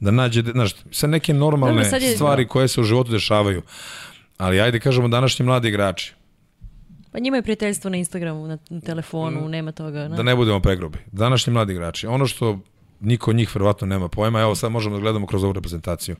[0.00, 3.62] da nađe, znaš, sve neke normalne sad je- stvari koje se u životu dešavaju.
[4.38, 6.14] Ali ajde kažemo današnji mladi igrači,
[7.12, 10.00] Pa njima je prijateljstvo na Instagramu, na, telefonu, nema toga.
[10.00, 10.22] da Da.
[10.22, 10.98] ne budemo pregrubi.
[11.08, 12.58] Današnji mladi igrači, ono što
[13.00, 16.16] niko od njih verovatno nema pojma, evo sad možemo da gledamo kroz ovu reprezentaciju.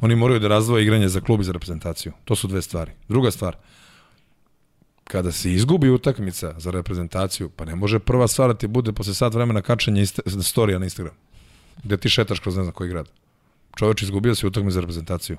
[0.00, 2.12] Oni moraju da razvoje igranje za klub i za reprezentaciju.
[2.24, 2.92] To su dve stvari.
[3.08, 3.56] Druga stvar,
[5.04, 9.14] kada se izgubi utakmica za reprezentaciju, pa ne može prva stvar da ti bude posle
[9.14, 10.06] sat vremena kačanja
[10.42, 11.14] storija na Instagram,
[11.84, 13.10] gde ti šetaš kroz ne znam koji grad.
[13.76, 15.36] Čoveč izgubio si utakmicu za reprezentaciju.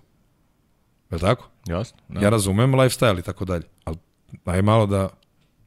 [1.11, 1.49] Je li tako?
[1.67, 1.97] Jasno.
[2.07, 2.19] Da.
[2.21, 3.97] Ja razumem lifestyle i tako dalje, ali
[4.45, 5.09] aj malo da,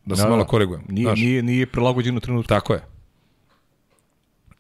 [0.05, 0.49] da se Da, malo da.
[0.49, 0.83] korigujem.
[0.89, 1.19] Nije, znaš.
[1.19, 2.49] nije, nije prilagođeno trenutku.
[2.49, 2.85] Tako je.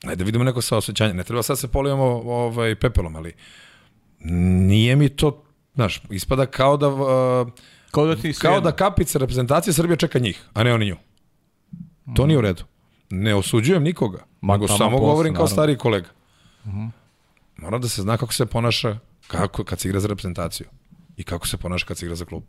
[0.04, 1.14] Ajde da vidimo neko saosećanje.
[1.14, 3.32] Ne treba sad se polijemo ovaj, pepelom, ali
[4.68, 7.48] nije mi to, znaš, ispada kao da, uh,
[7.90, 10.96] Kao da ti kao da kapica reprezentacije Srbije čeka njih, a ne oni nju.
[12.16, 12.64] To nije u redu.
[13.10, 15.54] Ne osuđujem nikoga, Ma, nego samo posla, govorim kao naravno.
[15.54, 16.08] stariji kolega.
[17.56, 20.66] Mora da se zna kako se ponaša kako, kad se igra za reprezentaciju
[21.16, 22.42] i kako se ponaša kad se igra za klub.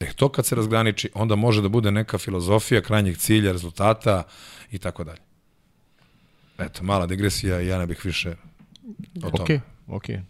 [0.00, 4.22] E, to kad se razgraniči, onda može da bude neka filozofija krajnjeg cilja, rezultata
[4.70, 5.20] i tako dalje.
[6.58, 8.30] Eto, mala digresija i ja ne bih više
[9.24, 9.42] o tome.
[9.42, 10.20] Okej, okej.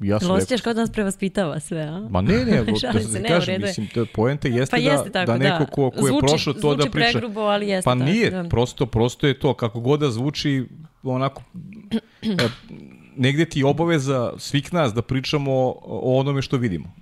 [0.00, 2.08] Ja sam osjećaš kao da nas prevaspitava sve, a?
[2.10, 5.04] Ma ne, ne, go- da se, ne, kažem, mislim, to je poenta jeste, Pa jeste
[5.04, 7.10] da, tako, da neko ko, ko je Zvuči- prošao to da zvuči priča.
[7.10, 8.44] pregrubo, ali jeste Pa tako, nije, da.
[8.44, 10.66] prosto, prosto je to, kako god da zvuči,
[11.02, 11.42] onako,
[12.22, 12.48] e,
[13.16, 16.92] negde ti obaveza svih nas da pričamo o onome što vidimo.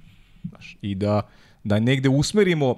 [0.44, 1.22] Znaš, I da,
[1.64, 2.76] da negde usmerimo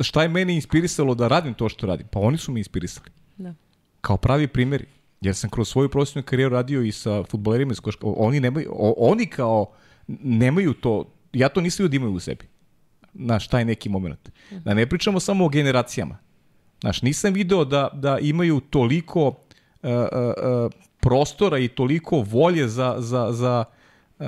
[0.00, 2.06] šta je mene inspirisalo da radim to što radim.
[2.06, 3.06] Pa oni su me inspirisali.
[3.36, 3.54] Da.
[4.00, 4.84] Kao pravi primjeri.
[5.20, 8.06] Jer sam kroz svoju profesionalnu karijeru radio i sa futbolerima iz koška.
[8.06, 9.66] Oni, nemaju, oni kao
[10.08, 12.44] nemaju to, ja to nisam da imaju u sebi.
[13.14, 14.30] Znaš, taj neki moment.
[14.50, 16.18] Da ne pričamo samo o generacijama.
[16.80, 19.34] Znaš, nisam video da, da imaju toliko uh,
[19.82, 23.64] uh, uh, prostora i toliko volje za, za, za,
[24.18, 24.26] uh,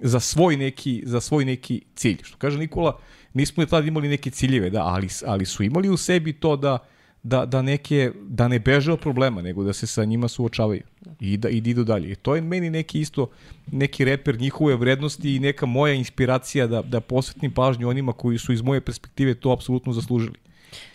[0.00, 2.18] za, svoj neki, za svoj neki cilj.
[2.22, 2.98] Što kaže Nikola,
[3.34, 6.78] nismo tad imali neke ciljeve, da, ali, ali su imali u sebi to da,
[7.26, 10.82] da, da, neke, da ne beže od problema, nego da se sa njima suočavaju
[11.20, 12.12] i da, i da idu dalje.
[12.12, 13.30] I to je meni neki isto,
[13.72, 18.52] neki reper njihove vrednosti i neka moja inspiracija da, da posvetim pažnju onima koji su
[18.52, 20.34] iz moje perspektive to apsolutno zaslužili.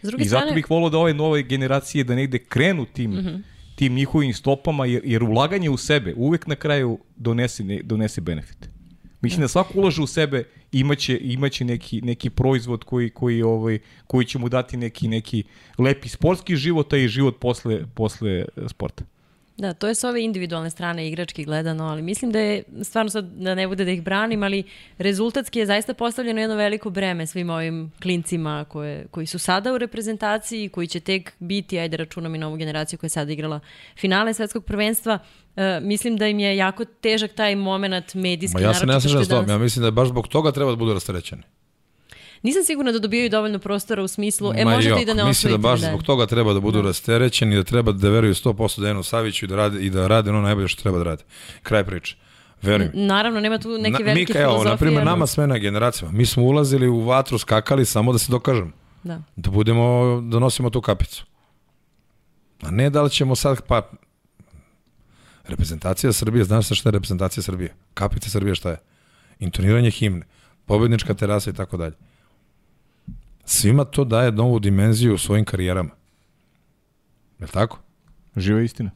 [0.01, 3.11] S druge I zato strane, bih volao da ove nove generacije da negde krenu tim,
[3.11, 3.17] mm.
[3.17, 3.41] -hmm.
[3.75, 8.69] tim njihovim stopama, jer, jer ulaganje u sebe uvek na kraju donese, ne, donese benefit.
[9.22, 14.26] Mislim da svako ulaže u sebe imaće, imaće neki, neki proizvod koji, koji, ovaj, koji
[14.26, 15.43] će mu dati neki, neki
[15.78, 19.03] lepi sportski život, a i život posle, posle sporta.
[19.57, 23.26] Da, to je s ove individualne strane igrački gledano, ali mislim da je, stvarno sad
[23.26, 24.63] da ne bude da ih branim, ali
[24.97, 29.78] rezultatski je zaista postavljeno jedno veliko breme svim ovim klincima koje, koji su sada u
[29.78, 33.59] reprezentaciji, koji će tek biti, ajde računam i novu generaciju koja je sada igrala
[33.97, 35.19] finale svetskog prvenstva.
[35.56, 38.62] E, mislim da im je jako težak taj moment medijski.
[38.62, 40.72] Ma ja se ne slažem je s tom, ja mislim da baš zbog toga treba
[40.72, 41.41] da budu rasterećeni.
[42.43, 45.24] Nisam sigurna da dobijaju dovoljno prostora u smislu, e Ma možete jok, i da ne
[45.24, 49.04] Mislim da baš zbog toga treba da budu rasterećeni, da treba da veruju 100% Dejanu
[49.04, 51.24] Saviću i da rade, i da rade ono najbolje što treba da rade.
[51.64, 52.16] Kraj priče.
[52.62, 52.91] Verujem.
[52.93, 54.72] Naravno, nema tu neke Na, velike mi, evo, filozofije.
[54.72, 56.18] na primjer, nama smena generacijama.
[56.18, 58.72] Mi smo ulazili u vatru, skakali samo da se dokažemo.
[59.04, 59.22] Da.
[59.36, 61.26] Da budemo, da nosimo tu kapicu.
[62.62, 63.89] A ne da li ćemo sad, pa...
[65.52, 67.74] Reprezentacija Srbije, znaš sa šta je reprezentacija Srbije?
[67.93, 68.78] Kapica Srbije šta je?
[69.39, 70.26] Intoniranje himne,
[70.66, 71.95] pobednička terasa i tako dalje.
[73.45, 75.89] Svima to daje novu dimenziju u svojim karijerama.
[77.39, 77.80] Je li tako?
[78.36, 78.91] Živa istina.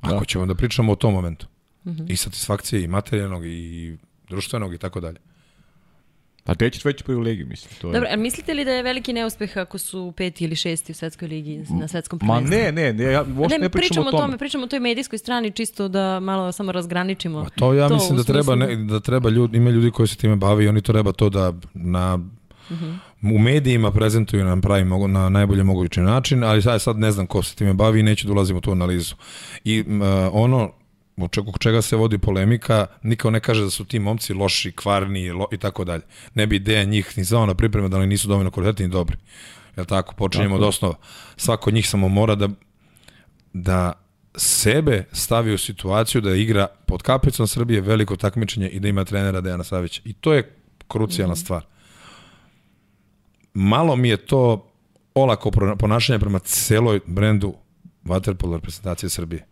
[0.00, 1.46] Ako ćemo da pričamo o tom momentu.
[2.08, 3.96] I satisfakcije, i materijalnog, i
[4.28, 5.18] društvenog, i tako dalje.
[6.48, 7.74] Pa gde ćeš veću privilegiju, mislim.
[7.80, 7.92] To je...
[7.92, 11.28] Dobro, a mislite li da je veliki neuspeh ako su peti ili šesti u svetskoj
[11.28, 12.56] ligi na svetskom Ma prvenstvu?
[12.56, 14.38] ne, ne, ne, ja uopšte ne, ne, pričam pričamo o tome.
[14.38, 17.44] pričamo o toj medijskoj strani čisto da malo samo razgraničimo.
[17.44, 20.16] Pa to ja to mislim da treba, ne, da treba ljudi, ima ljudi koji se
[20.16, 22.18] time bave i oni to treba to da na
[23.22, 27.26] u medijima prezentuju na pravi mogu, na najbolje mogući način, ali sad, sad ne znam
[27.26, 29.14] ko se time bavi i neću da ulazim u tu analizu.
[29.64, 30.70] I a, ono
[31.24, 35.46] u čega, se vodi polemika, niko ne kaže da su ti momci loši, kvarni lo,
[35.52, 36.02] i tako dalje.
[36.34, 39.16] Ne bi ideja njih ni zvao na pripreme da oni nisu dovoljno kvalitetni i dobri.
[39.76, 40.14] Jel tako?
[40.14, 40.94] Počinjemo od osnova.
[41.36, 42.48] Svako od njih samo mora da
[43.52, 43.92] da
[44.36, 49.40] sebe stavi u situaciju da igra pod kapicom Srbije veliko takmičenje i da ima trenera
[49.40, 50.02] Dejana Savića.
[50.04, 50.56] I to je
[50.88, 51.36] krucijalna mm.
[51.36, 51.66] stvar.
[53.54, 54.70] Malo mi je to
[55.14, 57.54] olako ponašanje prema celoj brendu
[58.04, 59.46] Waterpolo reprezentacije Srbije.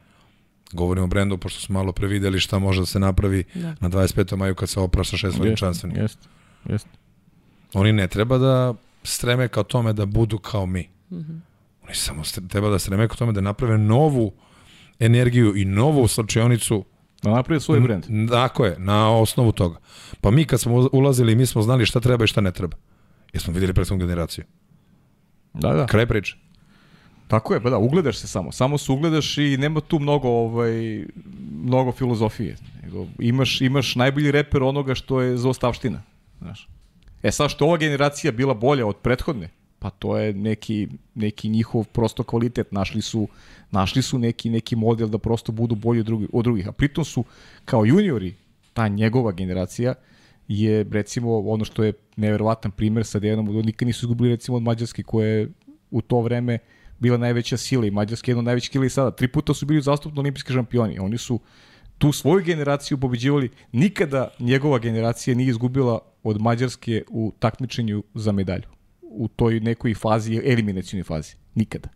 [0.72, 3.74] Govorimo o brendu, pošto smo malo prevideli šta može da se napravi Da.
[3.80, 4.36] na 25.
[4.36, 5.98] maju kad se oprašta šest veličanstvenih.
[5.98, 6.28] Jeste,
[6.68, 6.90] jeste.
[7.74, 10.88] Oni ne treba da streme kao tome da budu kao mi.
[11.10, 11.40] Mm -hmm.
[11.84, 14.32] Oni samo treba da streme kao tome da naprave novu
[14.98, 16.84] energiju i novu slačionicu
[17.22, 18.04] Da napravi svoj brend.
[18.30, 19.76] Tako je, na osnovu toga.
[20.20, 22.76] Pa mi kad smo ulazili, mi smo znali šta treba i šta ne treba.
[23.32, 24.44] Jer smo videli prethodnu generaciju.
[25.54, 25.86] Da, da.
[25.86, 26.36] Kraj priče.
[27.28, 28.52] Tako je, pa da, ugledaš se samo.
[28.52, 31.04] Samo se ugledaš i nema tu mnogo, ovaj,
[31.62, 32.56] mnogo filozofije.
[32.82, 36.02] Nego imaš, imaš najbolji reper onoga što je za ostavština.
[36.38, 36.68] Znaš.
[37.22, 39.48] E sad što ova generacija bila bolja od prethodne,
[39.78, 42.72] pa to je neki, neki njihov prosto kvalitet.
[42.72, 43.28] Našli su,
[43.70, 46.68] našli su neki, neki model da prosto budu bolji od, drugi, od drugih.
[46.68, 47.24] A pritom su
[47.64, 48.34] kao juniori,
[48.72, 49.94] ta njegova generacija,
[50.48, 55.02] je recimo ono što je neverovatan primer sa od nikad nisu izgubili recimo od Mađarske
[55.02, 55.48] koja je
[55.90, 56.58] u to vreme
[56.98, 59.10] bila najveća sila i Mađarska je jedna od najvećih sila i sada.
[59.10, 60.98] Tri puta su bili zastupno olimpijski šampioni.
[60.98, 61.40] Oni su
[61.98, 63.50] tu svoju generaciju pobeđivali.
[63.72, 68.68] Nikada njegova generacija nije izgubila od Mađarske u takmičenju za medalju.
[69.02, 71.34] U toj nekoj fazi, eliminacijnoj fazi.
[71.54, 71.88] Nikada.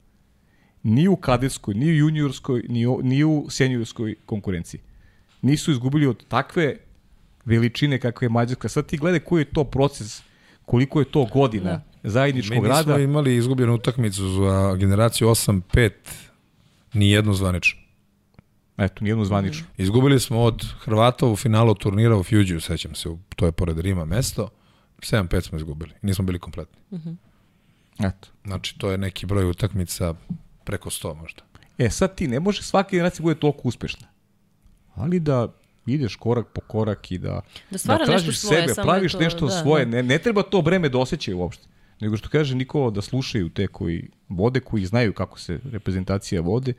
[0.83, 4.81] Ni u kadetskoj, ni u juniorskoj, ni u, ni u seniorskoj konkurenciji.
[5.43, 6.77] Nisu izgubili od takve
[7.45, 8.69] veličine kakve je Mađarska.
[8.69, 10.23] Sad ti gledaj koji je to proces,
[10.65, 11.90] koliko je to godina Da.
[12.03, 12.99] Zajedničkog Mi nismo rada.
[12.99, 15.91] imali izgubljenu utakmicu za generaciju 8-5,
[16.93, 17.81] ni jednu zvanično.
[18.79, 19.67] Eto, nijednu zvaničnu.
[19.77, 24.05] Izgubili smo od Hrvata u finalu turnira u Fuđiju, sećam se, to je pored Rima
[24.05, 24.49] mesto.
[24.99, 26.79] 7-5 smo izgubili, nismo bili kompletni.
[27.99, 28.29] Eto.
[28.45, 30.15] Znači, to je neki broj utakmica
[30.65, 31.43] preko 100 možda.
[31.79, 34.07] E, sad ti ne može svaka generacija bude toliko uspešna.
[34.95, 35.49] Ali da
[35.87, 37.41] ideš korak po korak i da,
[37.71, 39.85] Da stvara tražiš nešto svoje, sebe, praviš to- nešto da, svoje.
[39.85, 39.91] da.
[39.91, 41.67] Ne, ne treba to breme da osjećaju uopšte.
[42.01, 46.73] Nego što kaže Nikola da slušaju te koji vode, koji znaju kako se reprezentacija vode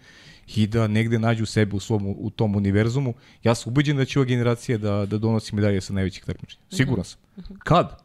[0.56, 3.14] i da negde nađu sebe u, svom, u tom univerzumu.
[3.44, 6.64] Ja sam ubeđen da će ova generacija da, da donosi medalje sa najvećih takmičenja.
[6.70, 7.20] Siguran sam.
[7.60, 8.02] Kad?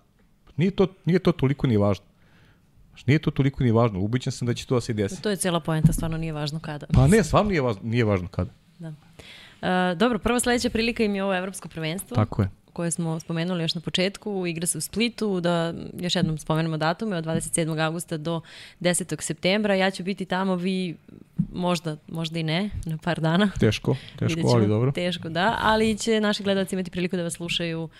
[0.56, 2.04] Nije to, nije to toliko ni važno.
[2.90, 4.00] Znaš, Nije to toliko ni važno.
[4.00, 5.22] Ubeđen sam da će to da se desi.
[5.22, 6.86] To je cijela poenta, stvarno nije važno kada.
[6.92, 8.50] Pa ne, stvarno nije važno, nije važno kada.
[8.78, 8.92] Da.
[9.62, 12.14] E, dobro, prva sledeća prilika im je ovo evropsko prvenstvo.
[12.14, 12.50] Tako je.
[12.76, 17.16] Koje smo spomenuli još na početku, igra se u Splitu, da još jednom spomenemo datume,
[17.16, 17.84] od 27.
[17.84, 18.40] augusta do
[18.80, 19.22] 10.
[19.22, 19.74] septembra.
[19.74, 20.96] Ja ću biti tamo, vi
[21.52, 23.50] možda, možda i ne, na par dana.
[23.60, 24.92] Teško, teško, ali dobro.
[24.92, 27.90] Teško, da, ali će naši gledalci imati priliku da vas slušaju uh,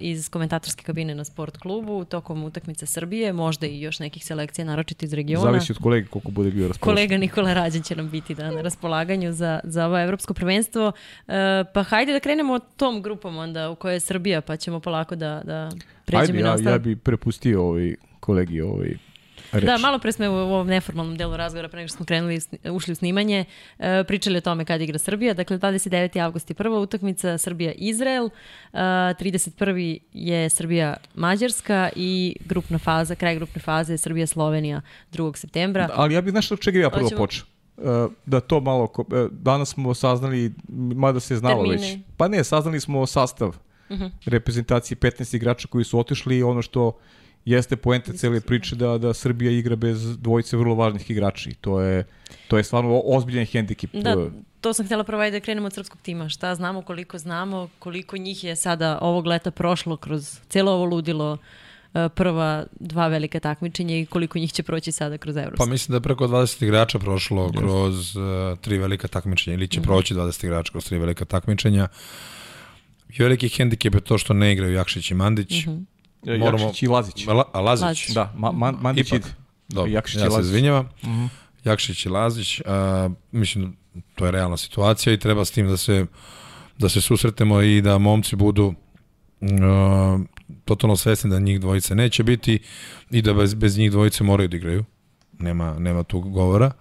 [0.00, 5.04] iz komentatorske kabine na sport klubu tokom utakmice Srbije, možda i još nekih selekcija, naročito
[5.04, 5.52] iz regiona.
[5.52, 6.96] Zavisi od kolege koliko bude bio raspoložen.
[6.96, 10.92] Kolega Nikola Rađan će nam biti da, na raspolaganju za, za ovo evropsko prvenstvo.
[11.28, 15.16] E, pa hajde da krenemo tom grupom onda u kojoj je Srbija, pa ćemo polako
[15.16, 15.70] da, da
[16.04, 16.74] pređemo Ajde, i na ja, ostalo.
[16.74, 19.09] ja bi prepustio ovaj kolegi ovaj
[19.52, 19.64] reč.
[19.64, 22.92] Da, malo pre smo u ovom neformalnom delu razgovora, pre nego što smo krenuli, ušli
[22.92, 23.44] u snimanje,
[23.78, 25.34] e, pričali o tome kad igra Srbija.
[25.34, 25.90] Dakle, 29.
[26.18, 28.30] avgust je prva utakmica Srbija-Izrael,
[28.72, 28.78] e,
[29.14, 29.98] 31.
[30.12, 35.36] je Srbija-Mađarska i grupna faza, kraj grupne faze je Srbija-Slovenija 2.
[35.36, 35.88] septembra.
[35.94, 37.44] Ali ja bih od čega ja prvo Hoćemo- počeo.
[37.78, 37.82] E,
[38.26, 40.52] da to malo, e, danas smo saznali,
[40.94, 41.86] mada se znalo Termine.
[41.86, 41.98] već.
[42.16, 43.56] Pa ne, saznali smo sastav
[43.90, 44.04] Mhm.
[44.24, 46.98] reprezentacije 15 igrača koji su otišli i ono što
[47.44, 51.80] jeste poenta cele priče da, da Srbija igra bez dvojice vrlo važnih igrača i to
[51.80, 52.04] je,
[52.48, 53.90] to je stvarno ozbiljan hendikep.
[53.92, 54.30] Da, To je-
[54.60, 56.28] to sam htjela prvo ajde da krenemo od srpskog tima.
[56.28, 61.38] Šta znamo, koliko znamo, koliko njih je sada ovog leta prošlo kroz cijelo ovo ludilo
[61.94, 65.64] e, prva dva velika takmičenja i koliko njih će proći sada kroz Evropsko.
[65.64, 68.22] Pa mislim da je preko 20 igrača prošlo kroz uh,
[68.60, 71.88] tri velika takmičenja ili će proći 20 igrača kroz tri velika takmičenja.
[73.10, 75.52] I veliki hendikep je to što ne igraju Jakšić i Mandić.
[75.52, 75.70] E,
[76.22, 77.26] moramo- Jakšić i Lazić.
[77.26, 77.82] La, a Lazić?
[77.84, 78.10] Lazić.
[78.10, 79.20] Da, ma, man, Mandić Ipak.
[79.20, 79.28] ide.
[79.68, 80.48] Dobro, Jakšić i ja se Lazić.
[80.48, 80.88] izvinjavam.
[81.64, 83.76] Jakšić i Lazić, a, mislim,
[84.14, 86.06] to je realna situacija i treba s tim da se,
[86.78, 88.74] da se susretemo i da momci budu
[89.62, 90.18] a,
[90.64, 92.58] totalno svesni da njih dvojice neće biti
[93.10, 94.84] i da bez, bez njih dvojice moraju da igraju.
[95.38, 96.72] Nema, nema tu govora.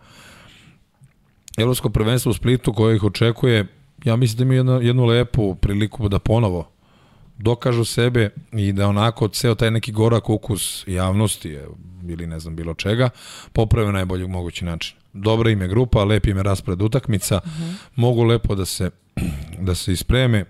[1.57, 3.67] Evropsko prvenstvo u Splitu koje ih očekuje,
[4.03, 6.71] ja mislim da imaju jednu, jednu lepu priliku da ponovo
[7.39, 11.67] dokažu sebe i da onako ceo taj neki gorak ukus javnosti je,
[12.07, 13.09] ili ne znam bilo čega,
[13.53, 14.97] poprave na najbolji mogući način.
[15.13, 17.39] Dobra im je grupa, lep im je raspored utakmica,
[17.95, 18.89] mogu lepo da se,
[19.67, 20.45] da se ispreme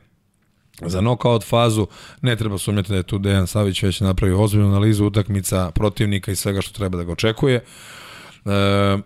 [0.82, 1.88] za knockout fazu,
[2.22, 6.36] ne treba sumnjati da je tu Dejan Savić već napravio ozbiljnu analizu utakmica, protivnika i
[6.36, 7.56] svega što treba da ga očekuje.
[7.56, 8.98] E,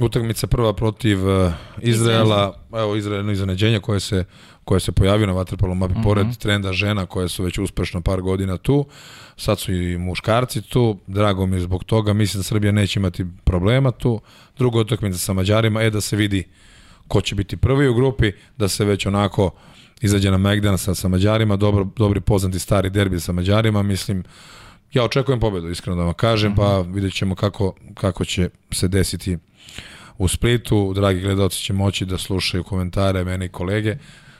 [0.00, 1.52] utakmica prva protiv e,
[1.82, 4.24] Izraela, evo Izraelno iznenađenje koje se
[4.64, 6.02] koje se pojavio na vaterpolom mapi, mm -hmm.
[6.02, 8.86] pored trenda žena koje su već uspešno par godina tu,
[9.36, 13.26] sad su i muškarci tu, drago mi je zbog toga, mislim da Srbija neće imati
[13.44, 14.20] problema tu.
[14.58, 16.44] Druga utakmica sa Mađarima je da se vidi
[17.08, 19.50] ko će biti prvi u grupi, da se već onako
[20.00, 24.24] izađe na Megdan sa, sa Mađarima, dobro, dobri poznati stari derbi sa Mađarima, mislim,
[24.92, 26.84] ja očekujem pobedu, iskreno da vam kažem, mm -hmm.
[26.84, 29.38] pa vidjet ćemo kako, kako će se desiti
[30.18, 30.92] u Splitu.
[30.94, 33.96] Dragi gledalci će moći da slušaju komentare mene i kolege.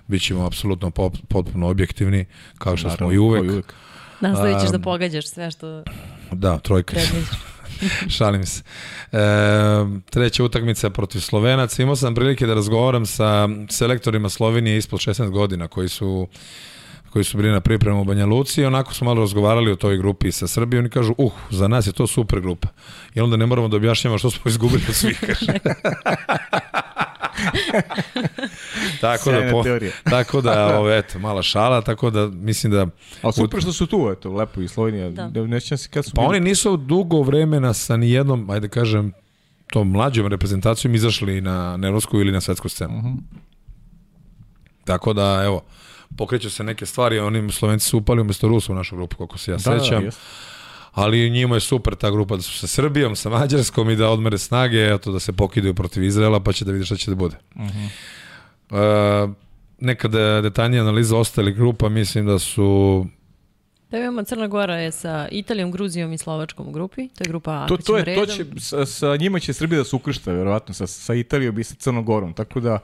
[0.07, 0.91] Bićemo apsolutno
[1.29, 2.25] potpuno objektivni,
[2.59, 3.43] kao što smo i uvek.
[3.43, 3.75] kao i uvek.
[4.21, 5.85] Nastavit ćeš da pogađaš sve što
[6.33, 6.97] Da, trojka.
[8.17, 8.63] Šalim se.
[9.13, 9.19] E,
[10.11, 11.83] treća utakmica protiv Slovenaca.
[11.83, 16.29] Imao sam prilike da razgovaram sa selektorima Slovenije ispod 16 godina koji su
[17.11, 19.97] koji su bili na pripremu u Banja Luci i onako smo malo razgovarali o toj
[19.97, 22.69] grupi sa Srbijom i oni kažu, uh, za nas je to super grupa.
[23.15, 25.21] I onda ne moramo da objašnjamo što smo izgubili od svih.
[29.01, 29.64] tako da, po,
[30.11, 32.86] tako da, ovo, eto, mala šala, tako da mislim da
[33.22, 35.11] A super što su tu, eto, lepo i Slovenija.
[35.11, 35.28] Da.
[35.28, 35.47] Da.
[35.47, 36.28] Ne sjećam se kad su Pa bili.
[36.28, 39.12] oni nisu dugo vremena sa nijednom, ajde kažem,
[39.72, 42.99] tom mlađom reprezentacijom izašli na, na evropsku ili na svetsku scenu.
[42.99, 43.16] Uh -huh.
[44.84, 45.62] Tako da, evo,
[46.16, 49.51] pokreću se neke stvari, oni Slovenci su upali umesto Rusa u našu grupu, kako se
[49.51, 50.05] ja Da, da, sećam.
[50.05, 50.20] jeste.
[50.95, 54.38] Ali njima je super ta grupa da su sa Srbijom, sa Mađarskom i da odmere
[54.38, 57.36] snage, eto da se pokidaju protiv Izraela, pa će da vidi šta će da bude.
[57.55, 59.28] Uh -huh.
[59.28, 59.34] e,
[59.78, 63.07] nekada detaljnija analiza ostali grupa, mislim da su
[63.90, 67.09] Pa imamo Crna Gora je sa Italijom, Gruzijom i Slovačkom u grupi.
[67.09, 67.66] To je grupa A.
[67.66, 68.55] To, to, je, ćemo to redom.
[68.57, 71.74] će, sa, sa njima će Srbija da se ukršta, verovatno, sa, sa Italijom i sa
[71.74, 72.78] Crnogorom, tako da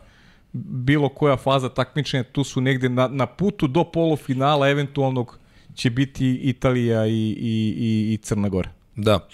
[0.52, 5.38] bilo koja faza takmičenja, tu su negde na, na putu do polufinala eventualnog
[5.74, 8.70] će biti Italija i, i, i, i Crna Gora.
[8.96, 9.28] Da.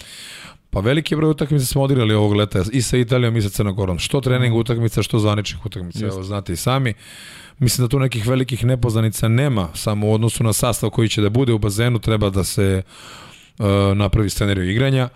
[0.70, 3.98] Pa veliki broj utakmica smo odigrali ovog leta i sa Italijom i sa Crnogorom.
[3.98, 4.60] Što trening Mhm.
[4.60, 6.06] utakmica, što zvaničnih utakmica.
[6.06, 6.94] Evo, znate i sami.
[7.58, 11.30] Mislim da tu nekih velikih nepoznanica nema, samo u odnosu na sastav koji će da
[11.30, 12.82] bude u bazenu, treba da se
[13.58, 15.08] uh, napravi scenariju igranja.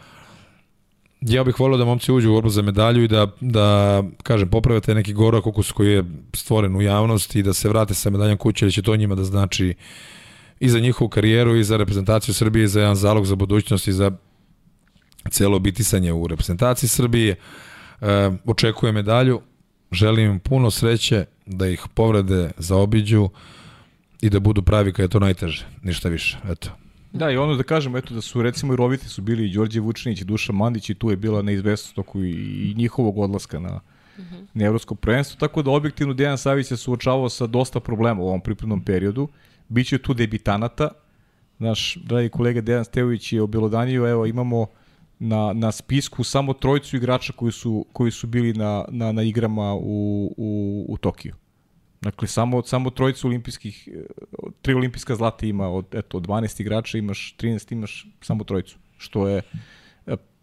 [1.20, 4.80] Ja bih volio da momci uđu u borbu za medalju i da, da kažem, poprave
[4.80, 6.04] taj neki gorak okus koji je
[6.34, 9.24] stvoren u javnosti i da se vrate sa medaljom kuće, jer će to njima da
[9.24, 9.74] znači
[10.60, 13.92] i za njihovu karijeru i za reprezentaciju Srbije i za jedan zalog za budućnost i
[13.92, 14.10] za
[15.30, 17.36] celo bitisanje u reprezentaciji Srbije.
[18.00, 19.40] E, očekujem medalju,
[19.92, 23.28] želim im puno sreće, da ih povrede zaobiđu
[24.20, 26.38] i da budu pravi kad je to najteže, ništa više.
[26.50, 26.70] Eto.
[27.12, 29.80] Da, i ono da kažem, eto da su recimo i roviti su bili i Đorđe
[29.80, 33.80] Vučinić i Duša Mandić i tu je bila neizvestnost oko i, i njihovog odlaska na,
[34.18, 34.46] uh -huh.
[34.54, 38.40] na evropsko prvenstvo, tako da objektivno Dejan Savić se suočavao sa dosta problema u ovom
[38.40, 39.28] pripremnom periodu.
[39.70, 40.88] Biće tu debitanata.
[41.58, 44.66] Naš dragi kolega Dejan Stevović je obelodanio, evo imamo
[45.18, 49.74] na, na spisku samo trojicu igrača koji su, koji su bili na, na, na igrama
[49.74, 51.34] u, u, u Tokiju.
[52.00, 53.88] Dakle, samo, samo trojicu olimpijskih,
[54.62, 58.78] tri olimpijska zlata ima, od, eto, od 12 igrača imaš, 13 imaš samo trojicu.
[58.98, 59.42] Što je,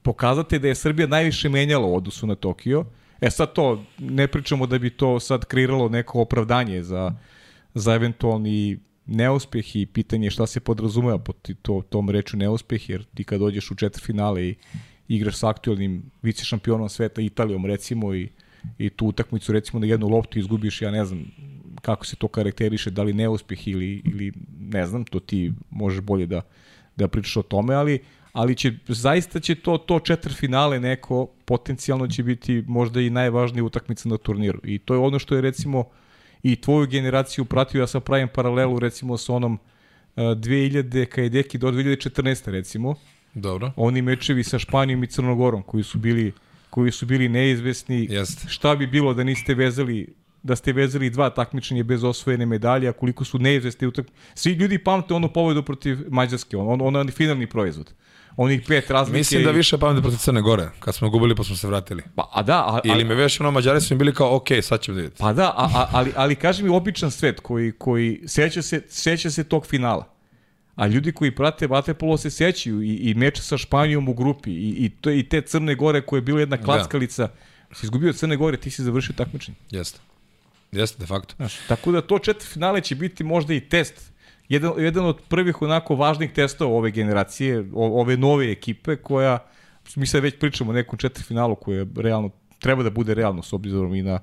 [0.01, 2.85] pokazate da je Srbija najviše menjala u odnosu na Tokio.
[3.21, 7.11] E sad to, ne pričamo da bi to sad kreiralo neko opravdanje za,
[7.73, 13.23] za eventualni neuspeh i pitanje šta se podrazumeva pod to, tom reču neuspeh, jer ti
[13.23, 14.55] kad dođeš u četvrfinale i
[15.07, 18.29] igraš sa aktualnim vice šampionom sveta Italijom recimo i,
[18.77, 21.25] i tu utakmicu recimo na jednu loptu izgubiš, ja ne znam
[21.81, 26.25] kako se to karakteriše, da li neuspeh ili, ili ne znam, to ti možeš bolje
[26.25, 26.41] da,
[26.95, 27.99] da pričaš o tome, ali
[28.37, 34.09] ali će, zaista će to, to četvrfinale neko potencijalno će biti možda i najvažnija utakmica
[34.09, 34.59] na turniru.
[34.63, 35.85] I to je ono što je recimo
[36.43, 41.29] i tvoju generaciju pratio, ja sam pravim paralelu recimo sa onom uh, 2000 kad je
[41.29, 42.51] Deki do 2014.
[42.51, 42.95] recimo.
[43.33, 43.71] Dobro.
[43.75, 46.33] Oni mečevi sa Španijom i Crnogorom koji su bili
[46.69, 48.07] koji su bili neizvesni.
[48.09, 48.47] Jeste.
[48.49, 50.07] Šta bi bilo da niste vezali
[50.43, 54.07] da ste vezali dva takmičenja bez osvojene medalje, a koliko su neizvesni utak...
[54.35, 57.93] Svi ljudi pamte onu pobedu protiv Mađarske, on, on, on finalni proizvod.
[58.37, 59.17] Onih pet razlike...
[59.17, 62.03] Mislim da više pamte protiv Crne Gore, kad smo gubili pa smo se vratili.
[62.15, 64.81] Pa, a da, a, Ili me veš ono, Mađari su mi bili kao, ok, sad
[64.81, 65.19] ćemo da vidjeti.
[65.19, 69.31] Pa da, a, a, ali, ali kaži mi običan svet koji, koji seća, se, seća
[69.31, 70.07] se tog finala.
[70.75, 74.85] A ljudi koji prate Vatepolo se sećaju i, i meča sa Španijom u grupi i,
[74.85, 77.27] i, to, i te Crne Gore koje je bila jedna klackalica.
[77.27, 77.75] Da.
[77.75, 79.57] Si izgubio Crne Gore, ti si završio takmičenje.
[79.71, 79.99] Jeste.
[80.71, 81.33] Jeste, de facto.
[81.37, 84.11] Znaš, tako da to četiri finale će biti možda i test.
[84.49, 89.39] Jedan, jedan od prvih onako važnih testova ove generacije, o, ove nove ekipe koja,
[89.95, 92.29] mi sad već pričamo o nekom četiri finalu koje realno,
[92.59, 94.19] treba da bude realno s obzirom i na,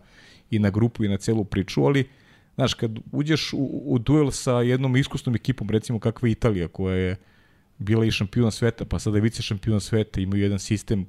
[0.51, 2.09] i na grupu i na celu priču, ali
[2.55, 6.97] znaš, kad uđeš u, u duel sa jednom iskusnom ekipom, recimo kakva je Italija, koja
[6.97, 7.17] je
[7.79, 11.07] bila i šampion sveta, pa sada je vice šampion sveta, imaju jedan sistem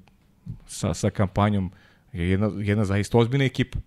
[0.67, 1.71] sa, sa kampanjom,
[2.13, 3.79] je jedna, jedna zaista ozbiljna ekipa.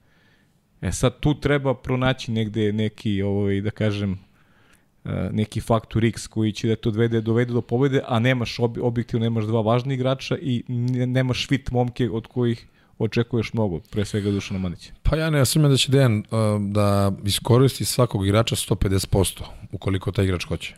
[0.80, 4.18] E sad tu treba pronaći negde neki, ovaj, da kažem,
[5.32, 9.24] neki faktor X koji će da to dovede, dovede do pobede, a nemaš ob, objektivno
[9.24, 10.62] nemaš dva važna igrača i
[11.06, 12.66] nemaš švit momke od kojih
[12.98, 14.92] očekuješ mnogo, pre svega Dušana Manića.
[15.02, 16.24] Pa ja ne sumnjam da će Dejan uh,
[16.72, 19.42] da iskoristi svakog igrača 150%
[19.72, 20.74] ukoliko taj igrač hoće.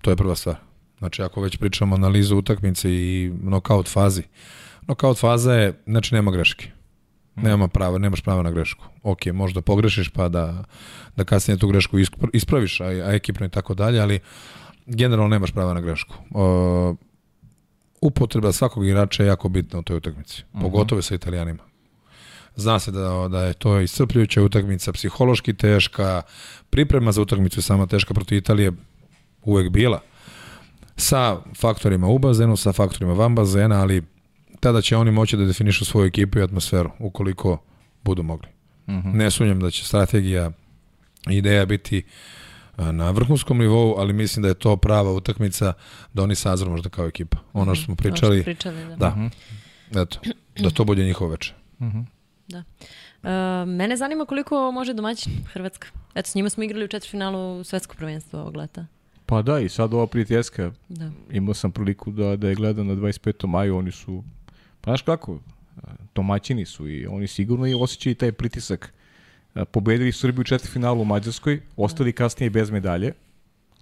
[0.00, 0.56] To je prva stvar.
[0.98, 4.22] Znači ako već pričamo analizu utakmice i knockout fazi,
[4.84, 6.70] knockout faza je, znači nema greške.
[7.36, 8.84] Nema prava, nemaš prava na grešku.
[9.02, 10.64] Ok, možda pogrešiš pa da,
[11.16, 11.98] da kasnije tu grešku
[12.32, 14.20] ispraviš, a, a ekipno i tako dalje, ali
[14.86, 16.14] generalno nemaš prava na grešku.
[16.30, 16.96] Uh,
[18.00, 20.62] upotreba svakog igrača je jako bitna u toj utakmici, uh -huh.
[20.62, 21.62] pogotovo sa italijanima.
[22.56, 26.22] Zna se da, da je to iscrpljujuća utakmica, psihološki teška,
[26.70, 28.72] priprema za utakmicu sama teška protiv Italije
[29.42, 30.00] uvek bila.
[30.96, 34.02] Sa faktorima u bazenu, sa faktorima van bazena, ali
[34.62, 37.62] tada će oni moći da definišu svoju ekipu i atmosferu, ukoliko
[38.04, 38.48] budu mogli.
[38.86, 39.14] Uh -huh.
[39.14, 40.50] Ne sunjam da će strategija
[41.30, 42.02] i ideja biti
[42.76, 45.72] na vrhunskom nivou, ali mislim da je to prava utakmica
[46.12, 47.38] da oni sazru možda kao ekipa.
[47.52, 48.96] Ono što smo pričali, što pričali da.
[48.96, 49.14] da.
[49.16, 49.30] -huh.
[50.02, 50.20] Eto,
[50.58, 51.54] da to bude njihovo veče.
[51.78, 52.04] Uh -huh.
[52.48, 52.58] Da.
[53.22, 55.88] Uh, mene zanima koliko može domaćin Hrvatska.
[56.14, 58.86] Eto, s njima smo igrali u četvrfinalu svetskog prvenstva ovog leta.
[59.26, 61.10] Pa da, i sad ova prijateljska, da.
[61.30, 63.46] imao sam priliku da, da je gledam na 25.
[63.46, 64.24] maju, oni su
[64.82, 65.38] Pa znaš kako,
[66.14, 68.92] domaćini su i oni sigurno i osjećaju taj pritisak.
[69.70, 73.12] Pobedili Srbiju u četvrtfinalu u Mađarskoj, ostali kasnije bez medalje.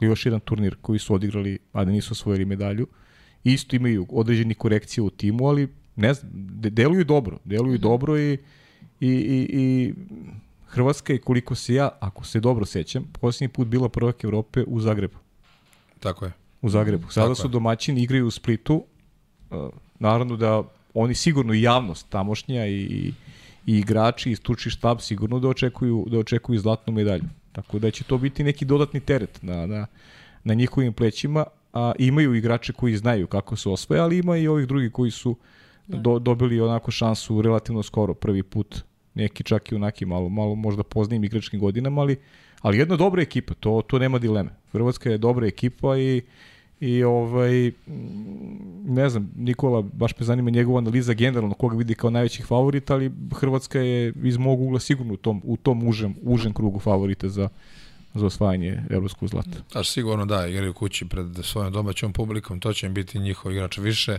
[0.00, 2.86] Još jedan turnir koji su odigrali, a da nisu osvojili medalju.
[3.44, 7.38] Isto imaju određeni korekcije u timu, ali ne znam, deluju dobro.
[7.44, 7.82] Deluju mm -hmm.
[7.82, 8.32] dobro i,
[9.00, 9.94] i, i, i
[10.66, 14.80] Hrvatska je koliko se ja, ako se dobro sećam, posljednji put bila prvak Evrope u
[14.80, 15.18] Zagrebu.
[16.00, 16.32] Tako je.
[16.62, 17.10] U Zagrebu.
[17.10, 18.84] Sada Tako su domaćini, igraju u Splitu.
[19.98, 20.62] Naravno da
[20.94, 23.12] oni sigurno i javnost tamošnja i, i,
[23.66, 27.24] i igrači i stručni štab sigurno da očekuju, da očekuju zlatnu medalju.
[27.52, 29.86] Tako da će to biti neki dodatni teret na, na,
[30.44, 34.66] na njihovim plećima, a imaju igrače koji znaju kako se osvoje, ali ima i ovih
[34.66, 35.36] drugi koji su
[35.86, 38.82] do, dobili onako šansu relativno skoro, prvi put,
[39.14, 42.16] neki čak i onaki malo, malo možda poznijim igračkim godinama, ali,
[42.60, 44.50] ali jedna dobra ekipa, to, to nema dileme.
[44.72, 46.22] Hrvatska je dobra ekipa i
[46.80, 47.72] I ovaj,
[48.84, 53.12] ne znam, Nikola, baš me zanima njegova analiza generalno, koga vidi kao najvećih favorita, ali
[53.34, 57.48] Hrvatska je iz mog ugla sigurno u tom, u tom užem, užem krugu favorita za,
[58.14, 59.50] za osvajanje evropskog zlata.
[59.74, 63.78] Aš sigurno da, igraju kući pred svojom domaćom publikom, to će im biti njihov igrač
[63.78, 64.18] više.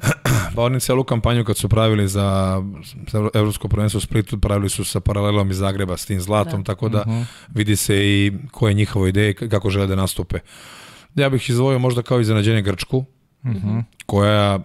[0.54, 2.62] pa oni celu kampanju kad su pravili za
[3.10, 6.74] za evropsko prvenstvo u Splitu, pravili su sa paralelom iz Zagreba s tim zlatom, da.
[6.74, 7.24] tako da uh -huh.
[7.54, 10.38] vidi se i koje je njihova ideja i kako žele da nastupe.
[11.16, 13.82] Ja bih izdvojio možda kao iznenađenje Grčku, uh -huh.
[14.06, 14.58] koja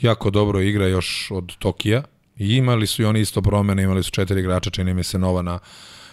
[0.00, 2.02] jako dobro igra još od Tokija
[2.36, 5.42] i imali su i oni isto promene, imali su četiri igrača, čini mi se nova
[5.42, 5.58] na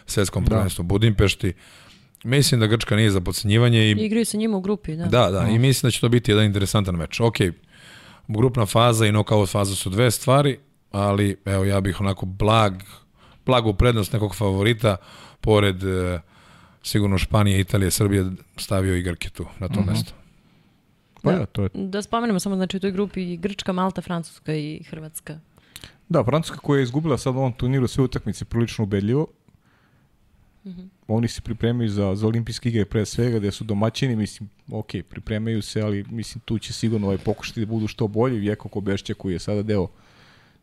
[0.05, 0.87] svetskom prvenstvu da.
[0.87, 1.53] Budimpešti.
[2.23, 3.79] Mislim da Grčka nije za podcenjivanje.
[3.79, 3.91] I...
[3.91, 5.05] Igraju sa njima u grupi, da.
[5.05, 5.55] Da, da, uh.
[5.55, 7.19] i mislim da će to biti jedan interesantan meč.
[7.19, 7.35] Ok,
[8.27, 10.57] grupna faza i knockout faza su dve stvari,
[10.91, 12.73] ali evo ja bih onako blag,
[13.45, 14.97] blagu prednost nekog favorita,
[15.41, 16.19] pored e,
[16.83, 19.89] sigurno Španije, Italije, Srbije stavio i Grke tu na to uh -huh.
[19.89, 20.13] mesto.
[21.21, 21.69] Pa da, ja, to je...
[21.73, 25.39] da spomenemo samo znači u toj grupi Grčka, Malta, Francuska i Hrvatska.
[26.09, 29.27] Da, Francuska koja je izgubila sad u ovom turniru sve utakmice prilično ubedljivo.
[30.65, 30.87] Mm -hmm.
[31.07, 35.61] Oni se pripremaju za, za olimpijske igre pre svega, gde su domaćini, mislim, ok, pripremaju
[35.61, 38.39] se, ali mislim tu će sigurno ovaj pokušati da budu što bolji.
[38.39, 39.87] Vjeko Kobešća koji je sada deo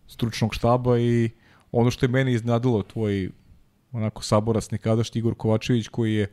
[0.06, 1.30] stručnog štaba i
[1.72, 3.30] ono što je meni iznadilo tvoj
[3.96, 6.26] onako saborac nekadašnji Igor Kovačević koji je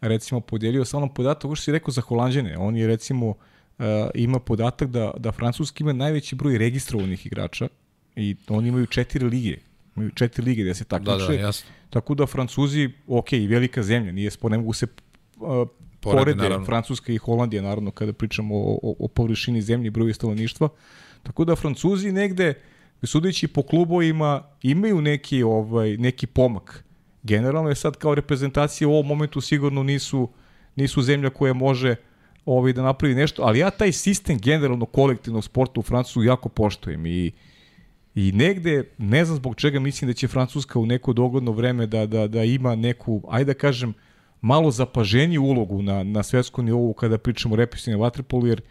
[0.00, 4.40] recimo podijelio sa onom podatak, što si rekao za Holandžane, on je recimo uh, ima
[4.40, 7.68] podatak da, da Francuski ima najveći broj registrovanih igrača
[8.16, 9.58] i oni imaju četiri lige
[9.98, 11.12] imaju četiri lige gde se takmiče.
[11.12, 11.70] Da, da, jasno.
[11.90, 14.86] Tako da Francuzi, ok, velika zemlja, nije spod, ne mogu se
[15.36, 15.68] uh,
[16.00, 20.14] porede, porede Francuska i Holandija, naravno, kada pričamo o, o, o površini zemlje i broju
[20.14, 20.68] stanovništva.
[21.22, 22.54] Tako da Francuzi negde,
[23.02, 26.84] sudeći po klubovima, imaju neki, ovaj, neki pomak.
[27.28, 30.28] Generalno je sad kao reprezentacija u ovom momentu sigurno nisu,
[30.76, 31.96] nisu zemlja koja može
[32.44, 37.06] ovaj, da napravi nešto, ali ja taj sistem generalno kolektivnog sporta u Francusku jako poštojem
[37.06, 37.32] i
[38.18, 42.06] I negde, ne znam zbog čega, mislim da će Francuska u neko dogodno vreme da,
[42.06, 43.94] da, da ima neku, ajde da kažem,
[44.40, 48.62] malo zapaženiju ulogu na, na svetskom nivou kada pričamo o represivnom vaterpolu, jer,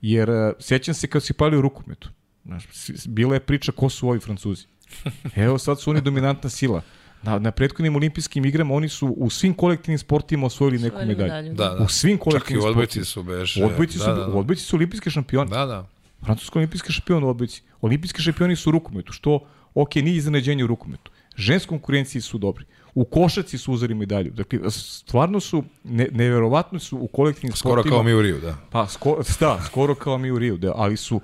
[0.00, 2.10] jer sećam se kad si palio rukometu.
[2.44, 2.68] Znaš,
[3.06, 4.66] bila je priča ko su ovi Francuzi.
[5.44, 6.82] Evo sad su oni dominantna sila.
[7.22, 11.18] Na, na prethodnim olimpijskim igrama oni su u svim kolektivnim sportima osvojili neku medalju.
[11.18, 11.54] medalju.
[11.54, 11.84] Da, da.
[11.84, 12.84] U svim kolektivnim sportima.
[12.84, 13.64] Čak i odbojci su beše.
[13.64, 14.32] Odbojci su, da, da, da.
[14.32, 15.50] odbojci su olimpijski šampioni.
[15.50, 15.86] Da, da.
[16.24, 17.62] Francuski olimpijski šampion u odbojci.
[17.80, 19.40] Olimpijski šampioni su u rukometu, što,
[19.74, 21.10] ok, nije iznenađenje u rukometu.
[21.36, 22.64] Ženskom konkurenciji su dobri.
[22.94, 24.30] U košaci su uzeli medalju.
[24.30, 27.90] Dakle, stvarno su, ne, neverovatno su u kolektivnim skoro sportima.
[27.90, 28.56] Skoro kao mi u Riju, da.
[28.70, 30.72] Pa, sko, da, skoro kao mi u Riju, da.
[30.76, 31.20] Ali su,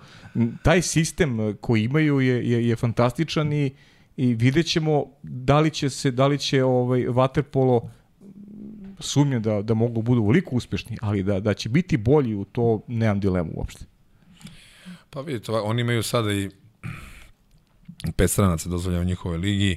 [0.63, 3.73] taj sistem koji imaju je, je, je fantastičan i,
[4.17, 7.89] i vidjet ćemo da li će se, da li će ovaj, Waterpolo
[8.99, 12.81] sumnje da, da mogu budu veliko uspešni, ali da, da će biti bolji u to,
[12.87, 13.85] nemam dilemu uopšte.
[15.11, 16.51] Pa vidite, oni imaju sada i
[18.17, 19.77] pet stranaca dozvolja u njihovoj ligi,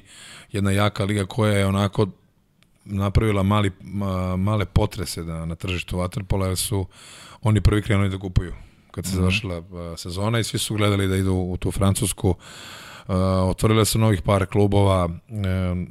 [0.52, 2.06] jedna jaka liga koja je onako
[2.84, 6.86] napravila mali, ma, male potrese da, na tržištu Waterpola, jer su
[7.42, 8.54] oni prvi krenuli da kupuju
[8.90, 9.20] kad se mm -hmm.
[9.20, 9.62] završila
[9.96, 12.28] sezona i svi su gledali da idu u tu Francusku.
[12.28, 12.36] Uh,
[13.48, 15.12] otvorile su novih par klubova, uh,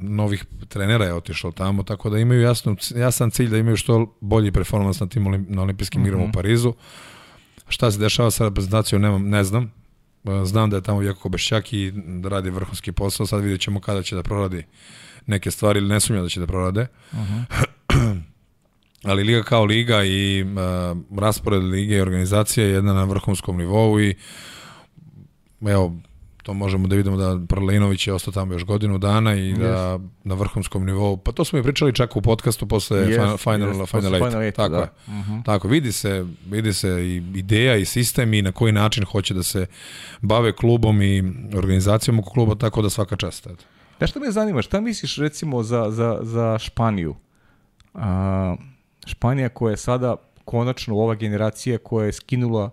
[0.00, 4.52] novih trenera je otišlo tamo, tako da imaju jasno, jasan cilj da imaju što bolji
[4.52, 6.08] performans na tim olim, na olimpijskim mm -hmm.
[6.08, 6.74] igrama u Parizu.
[7.68, 9.72] Šta se dešava sa reprezentacijom, nemam, ne znam.
[10.44, 14.02] Znam da je tamo Vjeko Bešćak i da radi vrhunski posao, sad vidjet ćemo kada
[14.02, 14.64] će da proradi
[15.26, 16.86] neke stvari ili ne sumnja da će da prorade.
[17.12, 18.20] Uh -huh.
[19.10, 24.00] Ali liga kao liga i uh, raspored lige i organizacija je jedna na vrhunskom nivou
[24.00, 24.14] i
[25.60, 25.96] evo,
[26.46, 29.58] to možemo da vidimo da Prlinović je ostao tamo još godinu dana i yes.
[29.58, 33.68] da na vrhunskom nivou, pa to smo i pričali čak u podcastu posle yes, final,
[33.68, 34.56] yes, final, final eight.
[34.56, 34.78] Tako da.
[34.78, 34.88] je.
[35.06, 35.32] Uh mhm.
[35.32, 35.44] -huh.
[35.44, 39.42] Tako, vidi se, vidi se i ideja i sistem i na koji način hoće da
[39.42, 39.66] se
[40.20, 41.22] bave klubom i
[41.56, 43.48] organizacijom oko kluba, tako da svaka čast.
[44.00, 47.14] Ja što me zanima, šta misliš recimo za, za, za Španiju?
[47.94, 48.56] A,
[49.06, 52.70] Španija koja je sada konačno ova generacija koja je skinula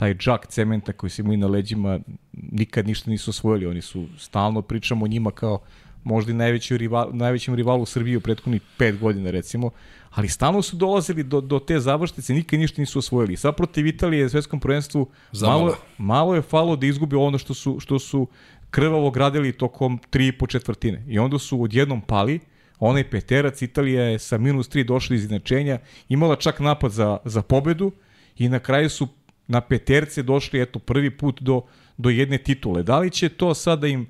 [0.00, 2.00] taj džak cementa koji su imali na leđima
[2.32, 3.66] nikad ništa nisu osvojili.
[3.66, 5.58] Oni su, stalno pričamo o njima kao
[6.04, 9.70] možda i najveći rival, najvećem rivalu Srbije u prethodnih pet godina recimo,
[10.10, 13.36] ali stalno su dolazili do, do te završnice, nikad ništa nisu osvojili.
[13.36, 15.10] Sad protiv Italije u svetskom prvenstvu
[15.42, 18.26] malo, malo je falo da izgubi ono što su, što su
[18.70, 21.04] krvavo gradili tokom tri i po četvrtine.
[21.08, 22.40] I onda su odjednom pali,
[22.78, 25.78] onaj peterac, Italija je sa minus 3 došla iz inačenja,
[26.08, 27.92] imala čak napad za, za pobedu
[28.40, 29.08] i na kraju su
[29.50, 31.62] na peterce došli eto prvi put do,
[31.98, 32.82] do jedne titule.
[32.82, 34.06] Da li će to sada im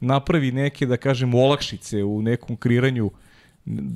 [0.00, 3.10] napravi neke, da kažem, olakšice u nekom kreiranju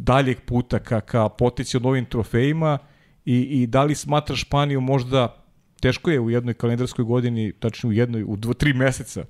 [0.08, 2.78] daljeg puta ka, ka potici novim trofejima
[3.24, 5.36] i, i da li smatra Španiju možda
[5.80, 9.24] teško je u jednoj kalendarskoj godini, tačno u jednoj, u dva, tri meseca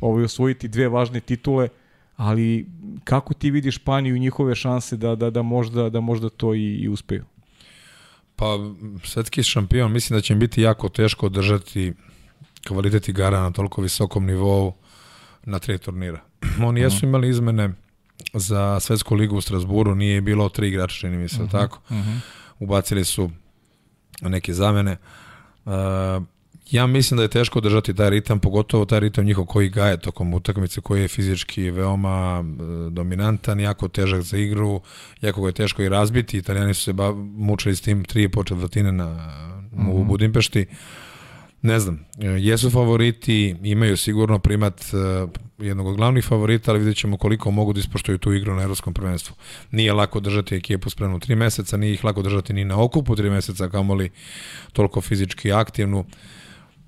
[0.00, 1.68] ovaj, osvojiti dve važne titule,
[2.16, 2.66] ali
[3.04, 6.76] kako ti vidiš Španiju i njihove šanse da, da, da, možda, da možda to i,
[6.76, 7.24] i uspeju?
[8.38, 8.58] Pa,
[9.04, 11.92] svetski šampion, mislim da će im biti jako teško održati
[12.68, 14.74] kvalitet igara na toliko visokom nivou
[15.44, 16.20] na tri turnira.
[16.66, 17.06] Oni jesu mhm.
[17.06, 17.70] imali izmene
[18.34, 21.60] za svetsku ligu u Strasburu, nije bilo tri igrača, čini mi se, uh mhm, -huh,
[21.60, 21.80] tako.
[21.90, 22.10] Uh mhm.
[22.10, 22.20] -huh.
[22.58, 23.30] Ubacili su
[24.20, 24.96] neke zamene.
[25.64, 25.72] Uh,
[26.70, 30.34] ja mislim da je teško držati taj ritam, pogotovo taj ritam njihov koji gaje tokom
[30.34, 34.80] utakmice, koji je fizički veoma uh, dominantan, jako težak za igru,
[35.20, 36.38] jako ga je teško i razbiti.
[36.38, 36.92] Italijani su se
[37.36, 39.32] mučili s tim tri po četvrtine na,
[39.72, 40.00] uh -huh.
[40.00, 40.66] u Budimpešti.
[40.70, 40.76] Uh,
[41.62, 46.96] Ne znam, e, jesu favoriti, imaju sigurno primat uh, jednog od glavnih favorita, ali vidjet
[46.96, 49.36] ćemo koliko mogu da ispoštuju tu igru na evropskom prvenstvu.
[49.70, 53.30] Nije lako držati ekipu spremnu tri meseca, nije ih lako držati ni na okupu tri
[53.30, 54.10] meseca, kamoli
[54.72, 56.04] toliko fizički aktivnu.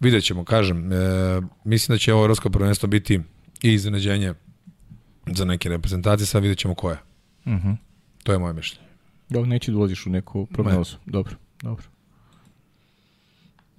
[0.01, 0.97] Vidjet ćemo, kažem, e,
[1.65, 3.21] mislim da će ovo evropsko prvenstvo biti
[3.63, 4.35] i iznenađenje
[5.27, 6.99] za neke reprezentacije, sad vidjet ćemo koja.
[7.45, 7.69] Uh mhm.
[7.69, 7.77] -huh.
[8.23, 8.87] To je moje mišljenje.
[9.29, 10.97] Dobro, neće da u neku prognozu.
[11.07, 11.85] Dobro, dobro.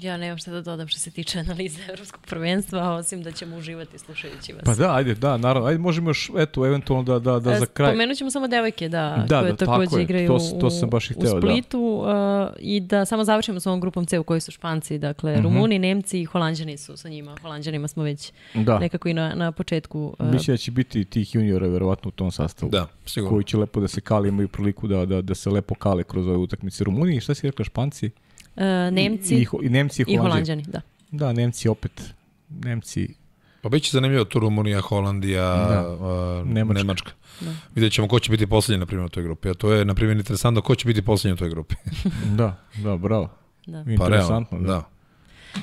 [0.02, 3.97] Ja nemam šta da dodam što se tiče analize evropskog prvenstva, osim da ćemo uživati
[3.97, 4.64] slušajući vas.
[4.66, 5.68] Pa da, ajde, da, naravno.
[5.70, 7.91] Ajde, možemo još, eto, eventualno da, da, da e, za kraj.
[7.91, 11.14] Pomenut ćemo samo devojke, da, da koje da, takođe igraju to, to sam baš i
[11.14, 12.52] hteo, u Splitu da.
[12.52, 15.39] uh, i da samo završimo s ovom grupom C u kojoj su Španci, dakle, mm
[15.39, 15.43] -hmm.
[15.43, 17.36] Rumuni, Nemci i Holandjani su sa njima.
[17.41, 18.80] Holandjanima smo već da.
[18.80, 20.16] nekako i na, na početku.
[20.20, 22.72] Uh, Mislim da će biti tih juniora verovatno u tom sastavu.
[22.72, 23.36] Da, sigurno.
[23.36, 26.28] Koji će lepo da se kali, imaju priliku da, da, da se lepo kale kroz
[26.28, 26.84] ove utakmice.
[26.84, 28.10] Rumuni, šta si rekla, Španci?
[28.56, 30.64] Uh, Nemci i, i, i Nemci i Holandjani.
[30.68, 30.82] da.
[31.12, 32.14] Da, Nemci opet.
[32.49, 33.22] Nemci
[33.62, 35.97] Pa biće zanimljivo tu Rumunija, Holandija, da.
[36.41, 36.84] uh, Nemačka.
[36.84, 37.12] Nemačka.
[37.41, 37.54] Da.
[37.76, 39.49] Vidjet ćemo ko će biti poslednji, na primjer, u toj grupi.
[39.49, 41.76] A to je, na primjer, interesantno ko će biti poslednji u toj grupi.
[42.39, 43.30] da, da, bravo.
[43.66, 43.86] Da.
[43.88, 44.74] Interesantno, pa, da.
[44.74, 44.84] da.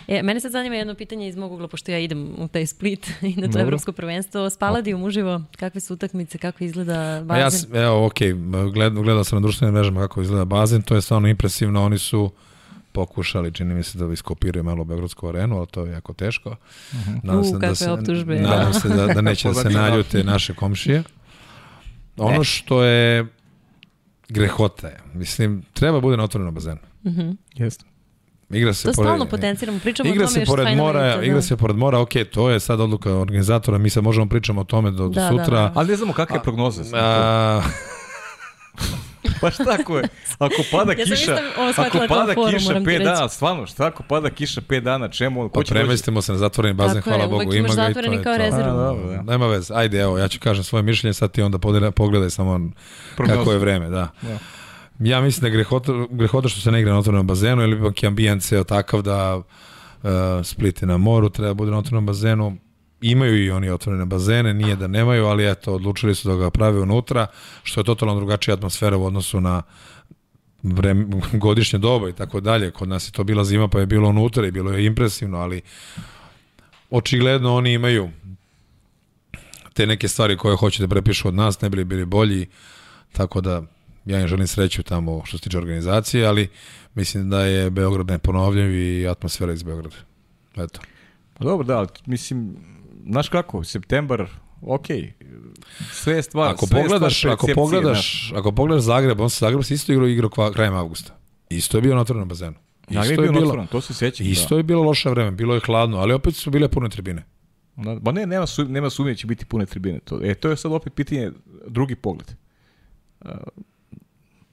[0.09, 3.11] E, mene sad zanima jedno pitanje iz mog ugla, pošto ja idem u taj split
[3.23, 3.63] i na to Dobro.
[3.63, 4.51] evropsko prvenstvo.
[4.51, 7.75] Spaladijum uživo, kakve su utakmice, kako izgleda bazen?
[7.75, 8.19] Ja, evo, ok,
[8.73, 12.31] gled, gledao sam na društvenim mrežama kako izgleda bazen, to je stvarno impresivno, oni su
[12.93, 16.51] pokušali, čini mi se da iskopiraju malo Beogradsku arenu, ali to je jako teško.
[16.51, 16.57] Uh
[16.93, 17.21] -huh.
[17.23, 18.41] Nadam se, da se, optužbe.
[18.41, 21.03] Nadam se da, da neće da se naljute naše komšije.
[22.17, 23.27] Ono što je
[24.29, 26.81] grehota je, mislim, treba bude na otvorenom bazenu.
[27.05, 27.37] Uh -huh.
[27.55, 27.85] Jeste.
[28.51, 31.23] Igra se to pored, stalno potenciramo, pričamo igra o tome se pored mora, da.
[31.23, 34.65] Igra se pored mora, ok, to je sad odluka organizatora, mi sad možemo pričamo o
[34.65, 35.45] tome do, do da, sutra.
[35.45, 35.73] Da, da.
[35.75, 36.83] Ali ne znamo kakve prognoze.
[36.95, 37.63] A,
[39.41, 40.09] pa šta ako je?
[40.39, 41.39] Ako pada ja kiša,
[41.77, 45.49] ako pada forum, kiša 5 dana, stvarno, šta ako pada kiša 5 dana, čemu?
[45.49, 48.23] Pa premestimo se na zatvoreni bazen, Tako hvala je, Bogu, ima ga i to je
[48.23, 48.71] kao rezervu.
[48.71, 49.23] A, dobro, da.
[49.23, 51.59] Nema veze, ajde, evo, ja ću kažem svoje mišljenje, sad ti onda
[51.93, 52.61] pogledaj samo
[53.17, 54.09] kako je vreme, da.
[54.23, 54.39] Ja.
[54.99, 58.03] Ja mislim da je grehota, grehota što se ne igra na otvorenom bazenu, ili ipak
[58.03, 59.45] je ambijent ceo takav da uh,
[60.43, 62.57] Split na moru, treba da bude na otvorenom bazenu,
[63.01, 66.81] imaju i oni otvorene bazene, nije da nemaju, ali eto, odlučili su da ga prave
[66.81, 67.27] unutra,
[67.63, 69.63] što je totalno drugačija atmosfera u odnosu na
[70.63, 71.07] vreme,
[71.45, 72.71] godišnje doba i tako dalje.
[72.71, 75.61] Kod nas je to bila zima pa je bilo unutra i bilo je impresivno, ali
[76.91, 78.11] očigledno oni imaju
[79.73, 82.47] te neke stvari koje hoće da prepišu od nas, ne bili bili bolji,
[83.13, 83.63] tako da
[84.05, 86.49] ja im želim sreću tamo što se tiče organizacije, ali
[86.95, 89.97] mislim da je Beograd neponovljiv i atmosfera iz Beograda.
[90.57, 90.81] Eto.
[91.39, 92.57] Pa dobro, da, mislim,
[93.09, 94.27] znaš kako, septembar,
[94.61, 94.87] ok,
[95.93, 99.63] sve je stvar, ako sve pogledaš, stvar ako pogledaš, ako pogledaš Zagreb, on se Zagreb
[99.63, 101.13] se isto igrao igrao krajem avgusta.
[101.51, 102.55] Isto je bio na otvorenom bazenu.
[102.91, 104.27] Isto je, bio otvoren, to se sećam.
[104.27, 104.59] Isto da.
[104.59, 107.25] je bilo loše vreme, bilo je hladno, ali opet su bile pune tribine.
[107.77, 109.99] Da, ba ne, nema, su, nema sumnje da će biti pune tribine.
[109.99, 111.31] To, e, to je sad opet pitanje,
[111.67, 112.35] drugi pogled.
[113.21, 113.31] Uh,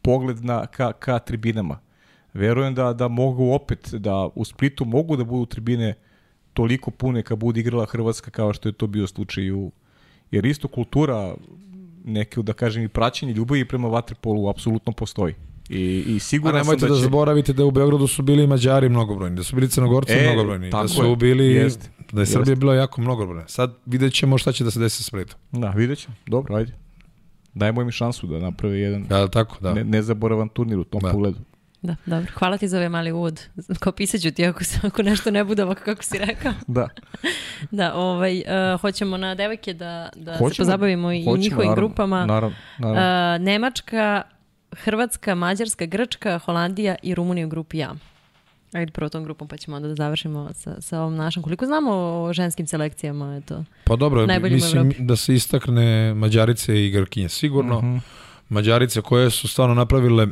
[0.02, 1.80] pogled na, ka, ka tribinama.
[2.34, 5.94] Verujem da, da mogu opet, da u Splitu mogu da budu tribine
[6.56, 9.72] toliko pune kad bude igrala Hrvatska kao što je to bio slučaj u...
[10.32, 11.36] Jer isto kultura
[12.06, 15.34] neke, da kažem, i praćenje ljubavi prema vaterpolu apsolutno postoji.
[15.70, 17.02] I, i sigurno sam da, da će...
[17.02, 20.88] zaboravite da u Beogradu su bili Mađari mnogobrojni, da su bili Crnogorci e, mnogobrojni, da
[20.88, 23.48] su bili, jest, da je Srbija bila jako mnogobrojna.
[23.48, 25.40] Sad vidjet ćemo šta će da se desi sa Splitom.
[25.52, 26.16] Da, vidjet ćemo.
[26.28, 26.74] Dobro, ajde.
[27.54, 29.74] dajmo im šansu da naprave jedan Da, tako, da.
[29.74, 31.12] ne, nezaboravan turnir u tom Da.
[31.12, 31.38] pogledu.
[31.86, 32.32] Da, dobro.
[32.34, 33.42] Hvala ti za ovaj mali uvod.
[33.80, 36.54] Kao pisat ću ti ako, se- ako nešto ne bude ovako kako si rekao.
[36.68, 36.88] Da.
[37.72, 38.38] Da, ovaj,
[38.74, 42.26] uh, hoćemo na devojke da, da se Hoćemo, pozabavimo i hoćemo, njihovim naravno, grupama.
[42.26, 43.36] Naravno, naravno.
[43.36, 44.22] Uh, Nemačka,
[44.74, 47.94] Hrvatska, Mađarska, Grčka, Holandija i Rumunija u grupi A.
[48.74, 51.44] Ajde prvo tom grupom pa ćemo onda da završimo sa, sa ovom našom.
[51.44, 53.36] Koliko znamo o ženskim selekcijama?
[53.38, 53.64] Eto.
[53.84, 55.02] Pa dobro, Najboljim mislim Evropi.
[55.02, 57.30] da se istakne Mađarice i Grkinje.
[57.30, 57.98] Sigurno, Mhm.
[58.50, 60.28] Mađarice koje su stvarno napravile e,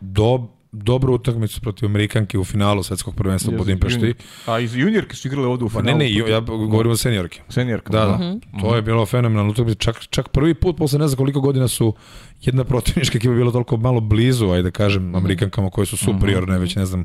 [0.00, 0.42] dob,
[0.72, 4.14] dobru utakmicu protiv Amerikanke u finalu svetskog prvenstva u Budimpešti.
[4.46, 5.98] A iz juniorke su igrale ovde u Pa finalu.
[5.98, 7.40] ne, ne, ja govorim o seniorke.
[7.48, 7.92] Seniorka.
[7.92, 8.14] Da, da.
[8.16, 8.60] Mhm.
[8.60, 9.78] To je bilo fenomenalno utakmica.
[9.78, 11.94] Čak, čak prvi put posle ne znam koliko godina su
[12.40, 16.76] jedna protivnička ekipa bila toliko malo blizu, ajde da kažem, Amerikankama koje su superiorne, već
[16.76, 17.04] ne znam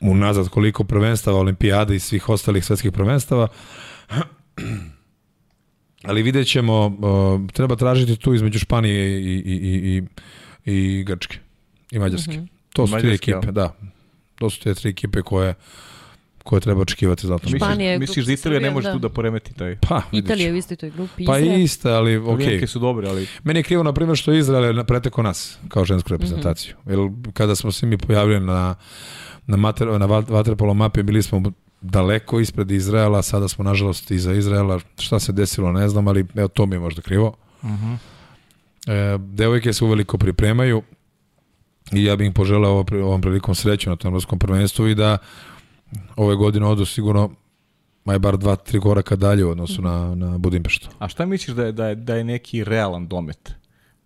[0.00, 3.48] unazad koliko prvenstava, olimpijade i svih ostalih svetskih prvenstava.
[6.08, 10.02] Ali vidjet ćemo, uh, treba tražiti tu između Španije i, i, i,
[10.66, 11.38] i, i Grčke
[11.90, 12.42] i Mađarske.
[12.72, 13.52] To su tri Mađarske, ekipe, ja.
[13.52, 13.76] da.
[14.34, 15.54] To su te tri ekipe koje,
[16.42, 17.56] koje treba očekivati zato što.
[17.56, 18.92] Španija je Misliš, misliš da Italija ne može da.
[18.92, 19.76] tu da poremeti taj...
[19.88, 21.24] Pa, Italija u istoj toj grupi.
[21.24, 21.60] Pa Izrael.
[21.60, 22.34] iste, ali okej.
[22.34, 25.84] Italijanke su dobre, ali Meni je krivo, na primjer, što Izrael je preteko nas kao
[25.84, 26.74] žensku reprezentaciju.
[26.84, 27.24] Mm -hmm.
[27.24, 28.74] Jer kada smo se mi pojavili na,
[29.46, 31.42] na, mater, na vat- vaterpolo mapi, bili smo
[31.80, 34.80] daleko ispred Izraela, sada smo nažalost iza Izraela.
[34.98, 37.36] Šta se desilo, ne znam, ali evo, to mi je možda krivo.
[38.86, 40.82] E, devojke se uveliko pripremaju
[41.92, 45.18] i ja bih im poželeo ovo, ovom prilikom sreću na tom evropskom prvenstvu i da
[46.16, 47.30] ove godine odu sigurno
[48.04, 50.88] maj bar dva, tri koraka dalje u odnosu na, na Budimpeštu.
[50.98, 53.52] A šta misliš da je, da je, da je neki realan domet?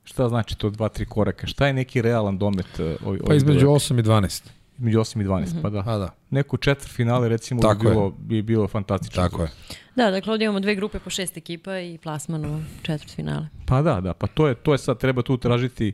[0.04, 1.46] Šta znači to dva, tri koraka?
[1.46, 2.78] Šta je neki realan domet?
[2.78, 4.42] uh, Ov, Pa između 8 i 12.
[4.78, 5.78] između 8 i 12, pa da.
[5.86, 7.90] A da, Neku četvr finale recimo Tako bi je.
[7.90, 9.22] bilo, bi bilo fantastično.
[9.22, 9.48] tako je.
[9.96, 13.46] Da, dakle ovdje imamo dve grupe po šest ekipa i plasman u četvrt finale.
[13.66, 15.92] Pa da, da, pa to je, to je sad, treba tu tražiti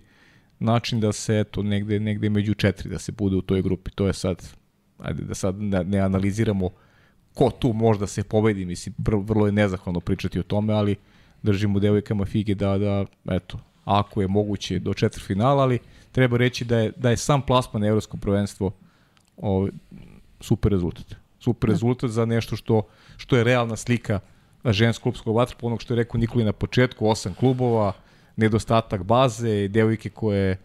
[0.58, 3.90] način da se, eto, negde, negde među četiri da se bude u toj grupi.
[3.90, 4.48] To je sad,
[4.98, 6.70] ajde da sad ne, analiziramo
[7.34, 10.96] ko tu možda se pobedi, mislim, vrlo je nezahvalno pričati o tome, ali
[11.42, 15.78] držimo devojkama fige da, da, eto, ako je moguće do četiri finala, ali
[16.12, 18.72] treba reći da je, da je sam plasman na evropsko prvenstvo
[19.36, 19.70] ovaj,
[20.40, 21.14] super rezultat.
[21.38, 22.82] Super rezultat za nešto što,
[23.16, 24.20] što je realna slika
[24.64, 27.92] ženskog klubskog vaterpola, onog što je rekao Nikoli na početku, osam klubova,
[28.38, 30.58] nedostatak baze, devojke koje e,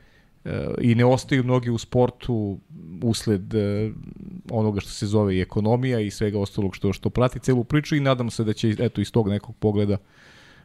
[0.81, 2.59] i ne ostaju mnogi u sportu
[3.03, 3.91] usled e,
[4.51, 7.99] onoga što se zove i ekonomija i svega ostalog što što prati celu priču i
[7.99, 9.97] nadam se da će eto iz tog nekog pogleda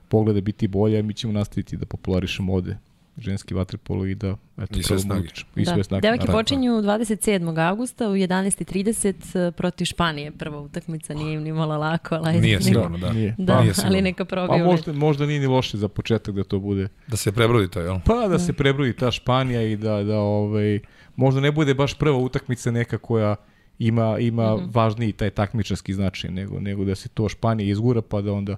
[0.09, 2.77] pogleda biti bolje, mi ćemo nastaviti da popularišemo ovde
[3.19, 5.29] ženski vaterpolo i da eto I sve snage.
[5.57, 5.73] I da.
[5.73, 6.01] sve snage.
[6.01, 6.39] Devojke naravno.
[6.41, 7.29] počinju 27.
[7.61, 10.31] augusta u 11.30 protiv Španije.
[10.33, 13.13] Prva utakmica nije im ni malo lako, ali Nije neka- sigurno, da.
[13.13, 13.35] Nije.
[13.39, 13.91] Da, Nije sigurno.
[13.91, 14.65] ali neka Pa probiju.
[14.65, 16.89] možda, možda nije ni loše za početak da to bude.
[17.07, 17.99] Da se prebrodi to, jel?
[18.01, 20.81] Pa da se prebroji ta Španija i da, da ovaj,
[21.17, 23.37] možda ne bude baš prva utakmica neka koja
[23.79, 24.65] ima, ima Mhm.
[24.69, 28.57] važniji taj takmičarski značaj, nego, nego da se to Španija izgura pa da onda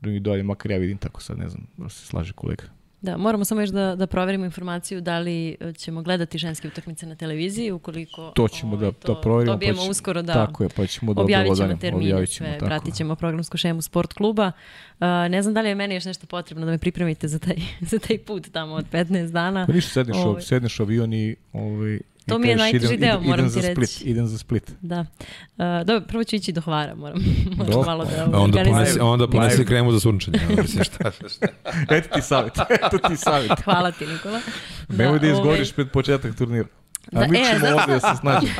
[0.00, 2.64] da mi dalje, makar ja vidim tako sad, ne znam, da se slaže kolega.
[3.04, 7.06] Da, moramo samo još da, da proverimo informaciju da li e, ćemo gledati ženske utakmice
[7.06, 9.52] na televiziji, ukoliko To ćemo da, ovaj, da proverimo.
[9.52, 12.48] dobijemo pa će- uskoro da Tako je, pa ćemo da objavit ćemo termine, objavit ćemo,
[12.48, 14.52] sve, tako pratit ćemo programsku šemu sport kluba.
[15.00, 17.56] Uh, ne znam da li je meni još nešto potrebno da me pripremite za taj,
[17.90, 19.66] za taj put tamo od 15 dana.
[19.66, 20.42] Pa ništa, sedneš, Ovaj.
[20.42, 23.68] sedneš avion i ovaj, To mi je najteži idem, deo, idem, moram idem ti za
[23.68, 23.94] reći.
[23.94, 24.72] Split, idem za Split.
[24.80, 25.00] Da.
[25.00, 27.18] Uh, dobro, prvo ću ići do Hvara, moram,
[27.56, 27.86] moram Dobro.
[27.86, 30.38] malo da A onda ponesi, onda ponesi kremu za sunčanje.
[30.62, 31.46] mislim, šta, šta.
[31.96, 33.60] Eto ti savjet, eto ti savjet.
[33.64, 34.40] Hvala ti, Nikola.
[34.88, 36.68] Nemoj da ovaj, izgoriš pred početak turnira.
[37.12, 38.52] A Da, mi e, ćemo ovdje da se snađemo.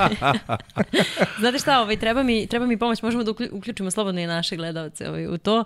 [1.41, 4.57] Znate šta, ovaj, treba, mi, treba mi pomoć, možemo da uklju- uključimo slobodno i naše
[4.57, 5.59] gledalce ovaj, u to.
[5.59, 5.65] Uh,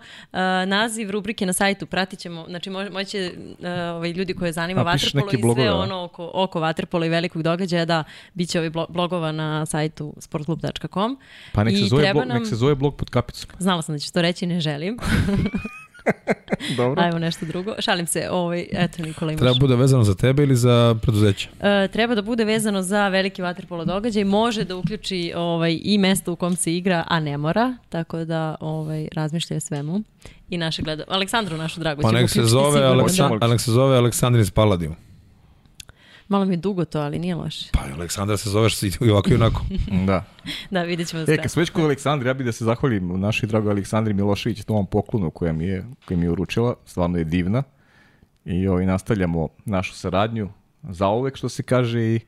[0.67, 4.85] naziv rubrike na sajtu pratit ćemo, znači mož, moće uh, ovaj, ljudi koje zanima A,
[4.85, 5.75] vaterpolo i sve a?
[5.75, 11.19] ono oko, oko vaterpola i velikog događaja, da, bit će blo- blogova na sajtu sportklub.com.
[11.53, 13.51] Pa nek se, I zove blog, nam- nek se zove blog pod kapicom.
[13.59, 14.99] Znala sam da ćeš to reći, ne želim.
[16.77, 17.03] Dobro.
[17.03, 17.75] Ajmo nešto drugo.
[17.79, 19.41] Šalim se, ovaj, eto Nikola imaš.
[19.41, 21.49] Treba bude vezano za tebe ili za preduzeće?
[21.61, 26.33] E, treba da bude vezano za veliki vaterpolo događaj, može da uključi ovaj, i mesto
[26.33, 30.03] u kom se igra, a ne mora, tako da ovaj, razmišlja o svemu.
[30.51, 31.05] I naše gleda...
[31.09, 32.81] Aleksandru, našu dragu, Pa nek se zove,
[33.41, 33.47] da.
[33.47, 34.95] nek se zove Aleksandrin Paladiju.
[36.29, 37.71] Malo mi je dugo to, ali nije loše.
[37.73, 39.65] Pa i Aleksandra se zoveš i ovako i onako.
[40.07, 40.25] Da.
[40.71, 41.35] Da, vidjet ćemo sve.
[41.35, 44.65] E, kad smo već kod Aleksandra, ja bih da se zahvalim našoj dragoj Aleksandri Milošević
[44.65, 46.75] tom poklonu koja mi je, koja mi je uručila.
[46.85, 47.63] Stvarno je divna.
[48.45, 50.49] I ovaj, nastavljamo našu saradnju
[50.83, 52.21] za uvek, što se kaže, i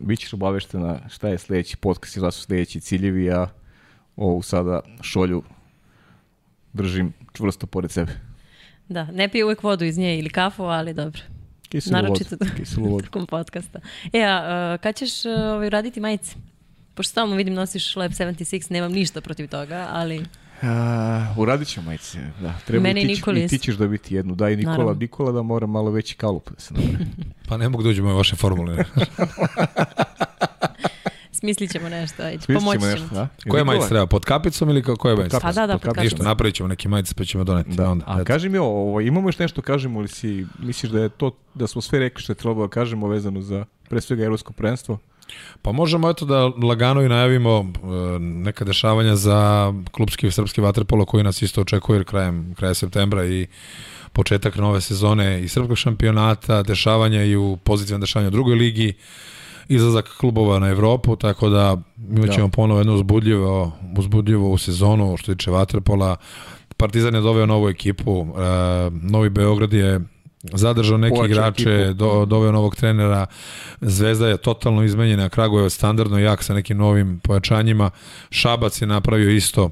[0.00, 3.48] bit ćeš obaveštena šta je sledeći podcast i šta su sledeći ciljevi, a
[4.16, 5.42] ovu sada šolju
[6.72, 8.12] držim čvrsto pored sebe.
[8.88, 11.20] Da, ne pije uvek vodu iz nje ili kafu, ali dobro.
[11.68, 12.52] Kiselu Naročito vodu.
[12.56, 13.04] Kiselu vodu.
[13.10, 13.80] tokom podcasta.
[14.12, 16.36] E, a uh, kad ćeš uh, ovaj, raditi majice?
[16.94, 20.24] Pošto stalno vidim nosiš Lab 76, nemam ništa protiv toga, ali
[20.62, 22.54] A, uradit ćemo majice, da.
[22.66, 24.34] Treba Mene i Nikoli i ti ćeš dobiti jednu.
[24.34, 24.94] Daj Nikola, Naravno.
[25.00, 27.06] Nikola da mora malo veći kalup da se napravi.
[27.48, 28.84] Pa ne mogu da uđemo u vaše formule.
[31.36, 33.28] smislit ćemo nešto, ajde, pomoći ćemo nešto, da?
[33.48, 34.06] Koje majice treba?
[34.06, 35.38] Pod kapicom ili ko- koje majice?
[35.42, 36.04] Pa da, da, pod kapicom.
[36.04, 37.70] Ništa, napravit ćemo neke majice pa ćemo doneti.
[37.70, 37.90] Da.
[37.90, 38.24] Onda, A eto.
[38.24, 41.80] kaži mi ovo, imamo još nešto kažemo ili si misliš da je to da smo
[41.82, 44.98] sve rekli što je trebalo da kažemo vezano za pre svega evropsko prvenstvo?
[45.62, 47.86] Pa možemo eto da lagano i najavimo e,
[48.18, 53.46] neka dešavanja za klubski srpski vaterpolo koji nas isto očekuje krajem, kraja septembra i
[54.12, 58.94] početak nove sezone i srpskog šampionata, dešavanja i u pozitivnom dešavanju u drugoj ligi,
[59.68, 61.76] izlazak klubova na Evropu, tako da
[62.16, 62.52] imat ćemo Da.
[62.52, 66.16] ponovo jednu uzbudljivo, uzbudljivo u sezonu što tiče vaterpola.
[66.76, 70.00] Partizan je doveo novu ekipu, e, Novi Beograd je
[70.52, 71.94] zadržao neke Pojačao igrače, ekipu.
[71.94, 73.26] do, doveo novog trenera,
[73.80, 77.90] Zvezda je totalno izmenjena, Kragujevac standardno jak sa nekim novim pojačanjima,
[78.30, 79.70] Šabac je napravio isto,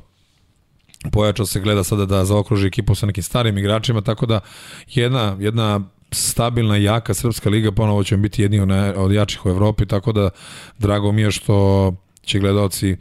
[1.13, 4.41] pojačao se, gleda sada da zaokruži ekipu sa nekim starim igračima, tako da
[4.89, 5.81] jedna, jedna
[6.15, 8.61] stabilna, jaka srpska liga, ponovo ćemo biti jedni
[8.97, 10.31] od, jačih u Evropi, tako da
[10.79, 12.97] drago mi je što će gledalci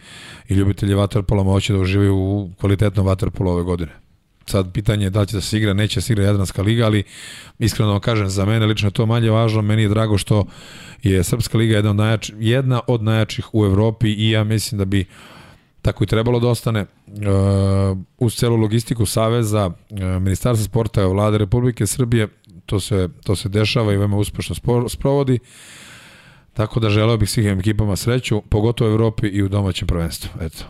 [0.49, 3.91] i ljubitelji vaterpola moći da uživaju u kvalitetnom vaterpolu ove godine.
[4.45, 7.03] Sad pitanje je da će da se igra, neće da se igra Jadranska liga, ali
[7.59, 10.45] iskreno vam kažem, za mene lično je to manje važno, meni je drago što
[11.03, 14.85] je Srpska liga jedna od, najjači, jedna od najjačih u Evropi i ja mislim da
[14.85, 15.05] bi
[15.81, 21.87] tako i trebalo da ostane uh, uz celu logistiku Saveza, uh, Ministarstva sporta, vlade Republike
[21.87, 22.27] Srbije,
[22.65, 24.55] to se, to se dešava i veoma uspešno
[24.89, 25.39] sprovodi.
[26.53, 30.29] Tako da želeo bih svih ekipama sreću, pogotovo u Evropi i u domaćem prvenstvu.
[30.41, 30.63] Eto.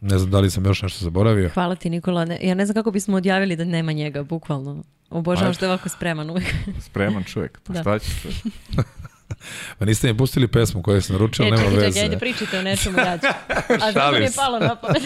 [0.00, 1.50] Ne znam da li sam još nešto zaboravio.
[1.54, 2.24] Hvala ti Nikola.
[2.24, 4.82] Ne, ja ne znam kako bismo odjavili da nema njega, bukvalno.
[5.10, 6.44] Obožavam što je ovako spreman uvek.
[6.80, 7.60] Spreman čovjek.
[7.66, 7.80] Pa Da.
[7.80, 8.36] šta će čovjek?
[9.78, 11.86] Pa niste mi pustili pesmu koju sam naručio, E, nema čekaj, veze.
[11.86, 13.26] čekaj, ajde pričajte o nečemu ja ću.
[13.84, 15.02] A zato mi je palo na pamet.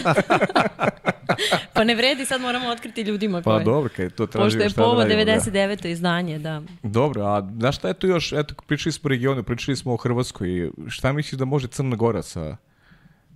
[1.73, 3.63] pa ne vredi, sad moramo otkriti ljudima Pa koje.
[3.63, 5.31] dobro, kad je to tražio Pošto je šta da povo radimo, da.
[5.31, 5.87] 99.
[5.87, 6.61] izdanje, da.
[6.83, 9.97] Dobro, a znaš šta je tu još, eto, pričali smo o regionu, pričali smo o
[9.97, 12.57] Hrvatskoj, šta misliš da može Crna Gora sa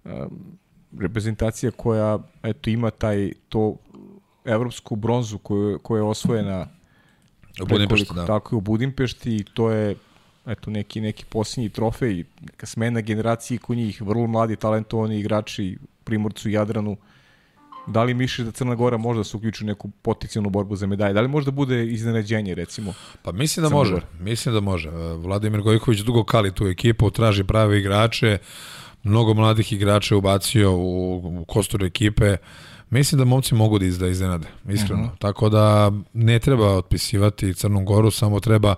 [0.03, 0.11] um,
[0.99, 3.75] reprezentacija koja, eto, ima taj, to
[4.45, 6.67] evropsku bronzu koju, koja je osvojena
[7.61, 8.25] U Budimpešti, da.
[8.25, 9.95] Tako je u Budimpešti i to je
[10.49, 16.49] eto neki neki posljednji trofej, neka smena generacije kod njih, vrlo mladi talentovani igrači Primorcu
[16.49, 16.97] i Jadranu.
[17.87, 20.87] Da li misliš da Crna Gora može da se uključi u neku potencijalnu borbu za
[20.87, 21.13] medalje?
[21.13, 22.93] Da li može da bude iznenađenje recimo?
[23.23, 24.05] Pa mislim da Crna može, Gora.
[24.19, 24.89] mislim da može.
[24.89, 28.37] E, Vladimir Gojković dugo kali tu ekipu, traži prave igrače,
[29.03, 32.37] mnogo mladih igrača je ubacio u, u kostur ekipe.
[32.89, 35.15] Mislim da momci mogu da izda iznenade, iskreno.
[35.19, 38.75] Tako da ne treba otpisivati Crnu Goru, samo treba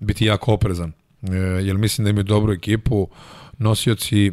[0.00, 0.92] biti jako oprezan.
[1.22, 3.08] E, jer mislim da imaju dobru ekipu,
[3.58, 4.32] nosioci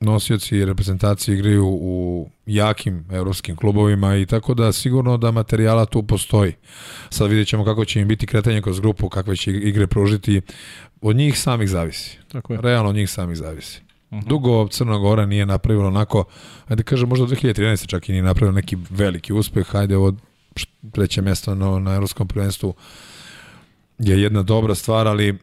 [0.00, 6.52] nosioci reprezentacije igraju u jakim evropskim klubovima i tako da sigurno da materijala tu postoji.
[7.10, 10.40] Sad vidjet ćemo kako će im biti kretanje kroz grupu, kakve će igre pružiti.
[11.00, 12.18] Od njih samih zavisi.
[12.32, 12.60] Tako je.
[12.60, 13.80] Realno od njih samih zavisi.
[14.10, 16.24] Dugo Crna Gora nije napravila onako,
[16.68, 17.86] ajde kažem možda 2013.
[17.86, 20.14] čak i nije napravila neki veliki uspeh, ajde ovo
[20.92, 22.74] treće mesto na, na evropskom prvenstvu
[23.98, 25.38] je jedna dobra stvar, ali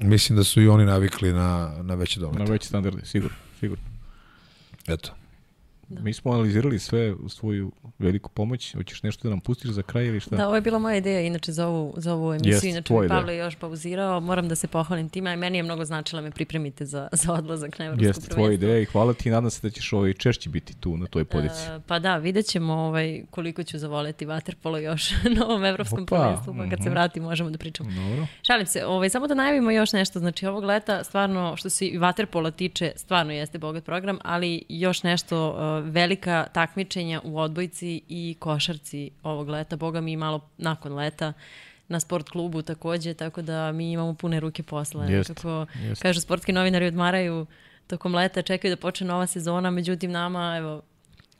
[0.00, 2.52] mislim da su i oni navikli na, na veće Na domete.
[2.52, 3.84] veći standarde, sigurno, sigurno.
[4.88, 5.10] Eto.
[5.90, 6.02] Da.
[6.02, 8.74] Mi smo analizirali sve u svoju veliku pomoć.
[8.74, 10.36] Hoćeš nešto da nam pustiš za kraj ili šta?
[10.36, 12.52] Da, ovo je bila moja ideja inače za ovu, za ovu emisiju.
[12.52, 13.08] Jeste, inače mi.
[13.08, 14.20] Pavle još pauzirao.
[14.20, 17.32] Moram da se pohvalim time, a meni je mnogo značilo da me pripremite za, za
[17.32, 20.50] odlazak na evropsko Jeste tvoja ideja i hvala ti nadam se da ćeš ovaj češće
[20.50, 21.66] biti tu na toj poziciji.
[21.68, 26.16] E, pa da, vidjet ćemo ovaj, koliko ću zavoleti vaterpolo još na ovom evropskom Opa,
[26.16, 26.90] prvenstvu, pa kad se mhm.
[26.90, 27.90] vratim možemo da pričamo.
[27.90, 28.26] Dobro.
[28.42, 31.98] Šalim se, ovaj, samo da najavimo još nešto, znači ovog leta stvarno, što se i
[31.98, 38.36] vaterpola tiče, stvarno jeste bogat program, ali još nešto, uh, velika takmičenja u odbojci i
[38.38, 41.32] košarci ovog leta, boga mi malo nakon leta,
[41.88, 45.04] na sport klubu takođe, tako da mi imamo pune ruke posla.
[45.04, 46.02] Jeste, Nekako, jeste.
[46.02, 47.46] kažu, sportski novinari odmaraju
[47.86, 50.82] tokom leta, čekaju da počne nova sezona, međutim nama, evo,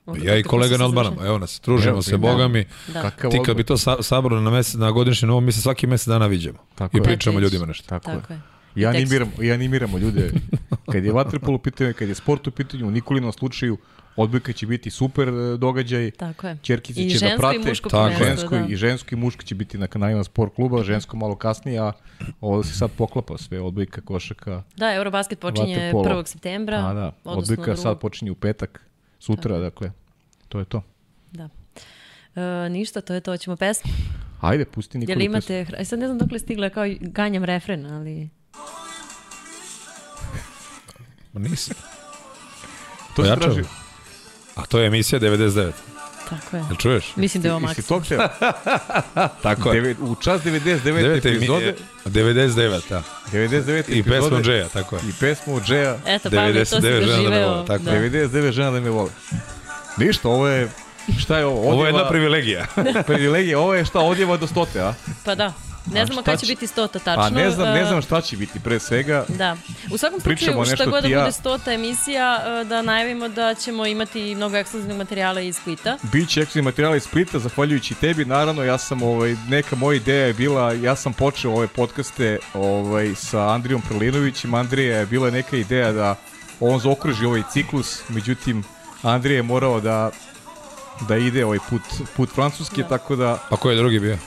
[0.05, 1.27] ovdje Ja i kolega odmaramo, završili.
[1.27, 2.17] evo nas, družimo Evo, se, da.
[2.17, 2.65] boga mi.
[2.87, 3.09] Da.
[3.09, 3.55] Ti kad odbor?
[3.55, 6.57] bi to sa, sabrali na, mesec, na godišnji novo, mi se svaki mesec dana viđemo.
[6.75, 7.03] Tako I je.
[7.03, 7.43] pričamo je.
[7.43, 7.87] ljudima nešto.
[7.87, 8.37] Tako, Tako je.
[8.37, 8.41] je.
[8.75, 10.31] I animiramo, i animiramo ljude.
[10.91, 13.77] Kad je vaterpolo u pitanju, kad je sport u pitanju, u Nikolinom slučaju,
[14.15, 16.11] odbojka će biti super e, događaj.
[16.11, 16.57] Tako je.
[16.63, 17.55] Ćerkice I će da prate.
[17.55, 18.65] i muško Tako žensko da.
[18.69, 21.91] i žensko i muško će biti na kanalima sport kluba, žensko malo kasnije, a
[22.41, 24.63] ovo se sad poklapa sve, odbojka, košaka.
[24.77, 26.21] Da, Eurobasket počinje Vaterpolo.
[26.21, 26.25] 1.
[26.27, 26.77] septembra.
[26.77, 27.99] A da, odbojka sad drugog.
[27.99, 28.85] počinje u petak,
[29.19, 29.91] sutra, dakle,
[30.49, 30.81] to je to.
[31.31, 31.49] Da.
[32.35, 33.31] E, ništa, to je to.
[33.31, 33.91] Hoćemo pesmu.
[34.41, 35.13] Ajde, pusti Nikoli.
[35.13, 38.29] Jel imate, e, sad ne znam dok je stigla kao ganjam refren, ali...
[41.33, 41.73] Ma nisi.
[43.15, 43.53] To se Pojačao.
[43.53, 43.80] traži.
[44.55, 45.71] A to je emisija 99.
[46.29, 46.63] Tako je.
[46.63, 47.05] Jel čuješ?
[47.15, 47.87] Mislim da je ovo Jesi maks.
[47.87, 48.27] tog teo?
[49.43, 49.81] Tako je.
[49.81, 50.81] Deve- U čas 99.
[50.83, 51.17] 9.
[51.27, 51.75] epizode,
[52.05, 53.03] 99, da.
[53.27, 53.89] 99.
[53.89, 55.01] I epizode, Džeja, tako je.
[55.01, 57.49] I pesmu Džeja, Eto, Pavle, to si 99 žena da me doživeo.
[57.49, 57.91] vole, tako da.
[57.91, 58.09] je.
[58.11, 59.09] 99 žena da me vole.
[59.97, 60.69] Ništa, ovo je,
[61.19, 61.61] šta je ovo?
[61.63, 62.65] Ovo je jedna Odjeva- privilegija.
[63.07, 64.93] privilegija, ovo je šta, odjeva do stote, a?
[65.25, 65.53] Pa da.
[65.85, 67.23] Ne znamo kada će će- biti stota tačno.
[67.23, 69.25] A ne znam, ne e, znam šta će biti pre svega.
[69.27, 69.57] Da.
[69.91, 71.19] U svakom slučaju, šta god da ja.
[71.19, 75.97] bude stota emisija, e, da najavimo da ćemo imati mnogo ekskluzivnog materijala iz Splita.
[76.11, 80.33] Biće ekskluzivni materijal iz Splita, zahvaljujući tebi, naravno, ja sam, ovaj, neka moja ideja je
[80.33, 85.91] bila, ja sam počeo ove podcaste ovaj, sa Andrijom Prlinovićem, Andrija je bila neka ideja
[85.91, 86.15] da
[86.59, 88.63] on zaokruži ovaj ciklus, međutim,
[89.03, 90.11] Andrija je morao da
[91.07, 91.81] da ide ovaj put,
[92.17, 92.87] put Francuske, Da.
[92.87, 94.17] tako da A ko je drugi bio?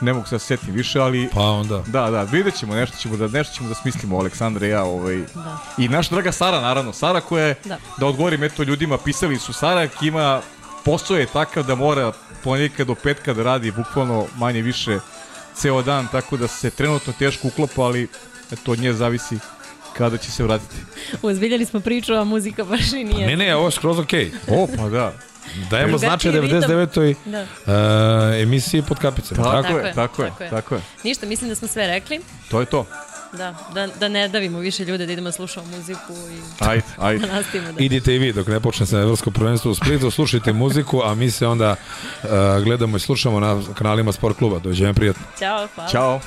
[0.00, 1.82] Ne mogu se da setim više, ali Pa onda.
[1.86, 5.16] da, da, vidjet ćemo, nešto ćemo da, nešto ćemo da smislimo, Aleksandra i ja, ovaj,
[5.34, 5.58] Da.
[5.78, 6.92] I naša draga Sara, naravno.
[6.92, 8.06] Sara koja je, da, Da.
[8.06, 10.40] odgovorim eto ljudima, pisali su Sara ima,
[10.84, 12.12] posao je takav da mora
[12.44, 14.98] ponekad do petka da radi bukvalno manje više
[15.54, 18.08] ceo dan, tako da se trenutno teško uklapa, ali
[18.52, 19.38] eto od nje zavisi
[19.96, 20.76] kada će se vratiti.
[21.22, 23.26] Uzbiljali smo priču, a muzika baš i nije.
[23.26, 24.32] Ne, ne, ovo je skroz okej.
[24.48, 25.12] O, pa da.
[25.70, 26.60] Dajemo značaj ritam.
[26.60, 27.14] 99.
[27.24, 27.42] Da.
[27.42, 29.42] Uh, emisiji pod kapicama.
[29.42, 29.78] Tako, Tako?
[29.78, 30.50] je, tako je, tako je.
[30.50, 30.80] tako je.
[31.04, 32.20] Ništa, mislim da smo sve rekli.
[32.50, 32.86] To je to.
[33.32, 37.26] Da, da, da ne davimo više ljude, da idemo da slušamo muziku i Ajde, ajde.
[37.26, 37.84] da nastavimo da...
[37.84, 41.30] Idite i vi dok ne počne se evropsko prvenstvo u Splitu, slušajte muziku, a mi
[41.30, 41.70] se onda
[42.22, 42.28] uh,
[42.64, 44.58] gledamo i slušamo na kanalima Sport kluba.
[44.58, 45.22] Dođe prijatno.
[45.38, 45.90] Ćao, hvala.
[45.90, 46.20] Ćao.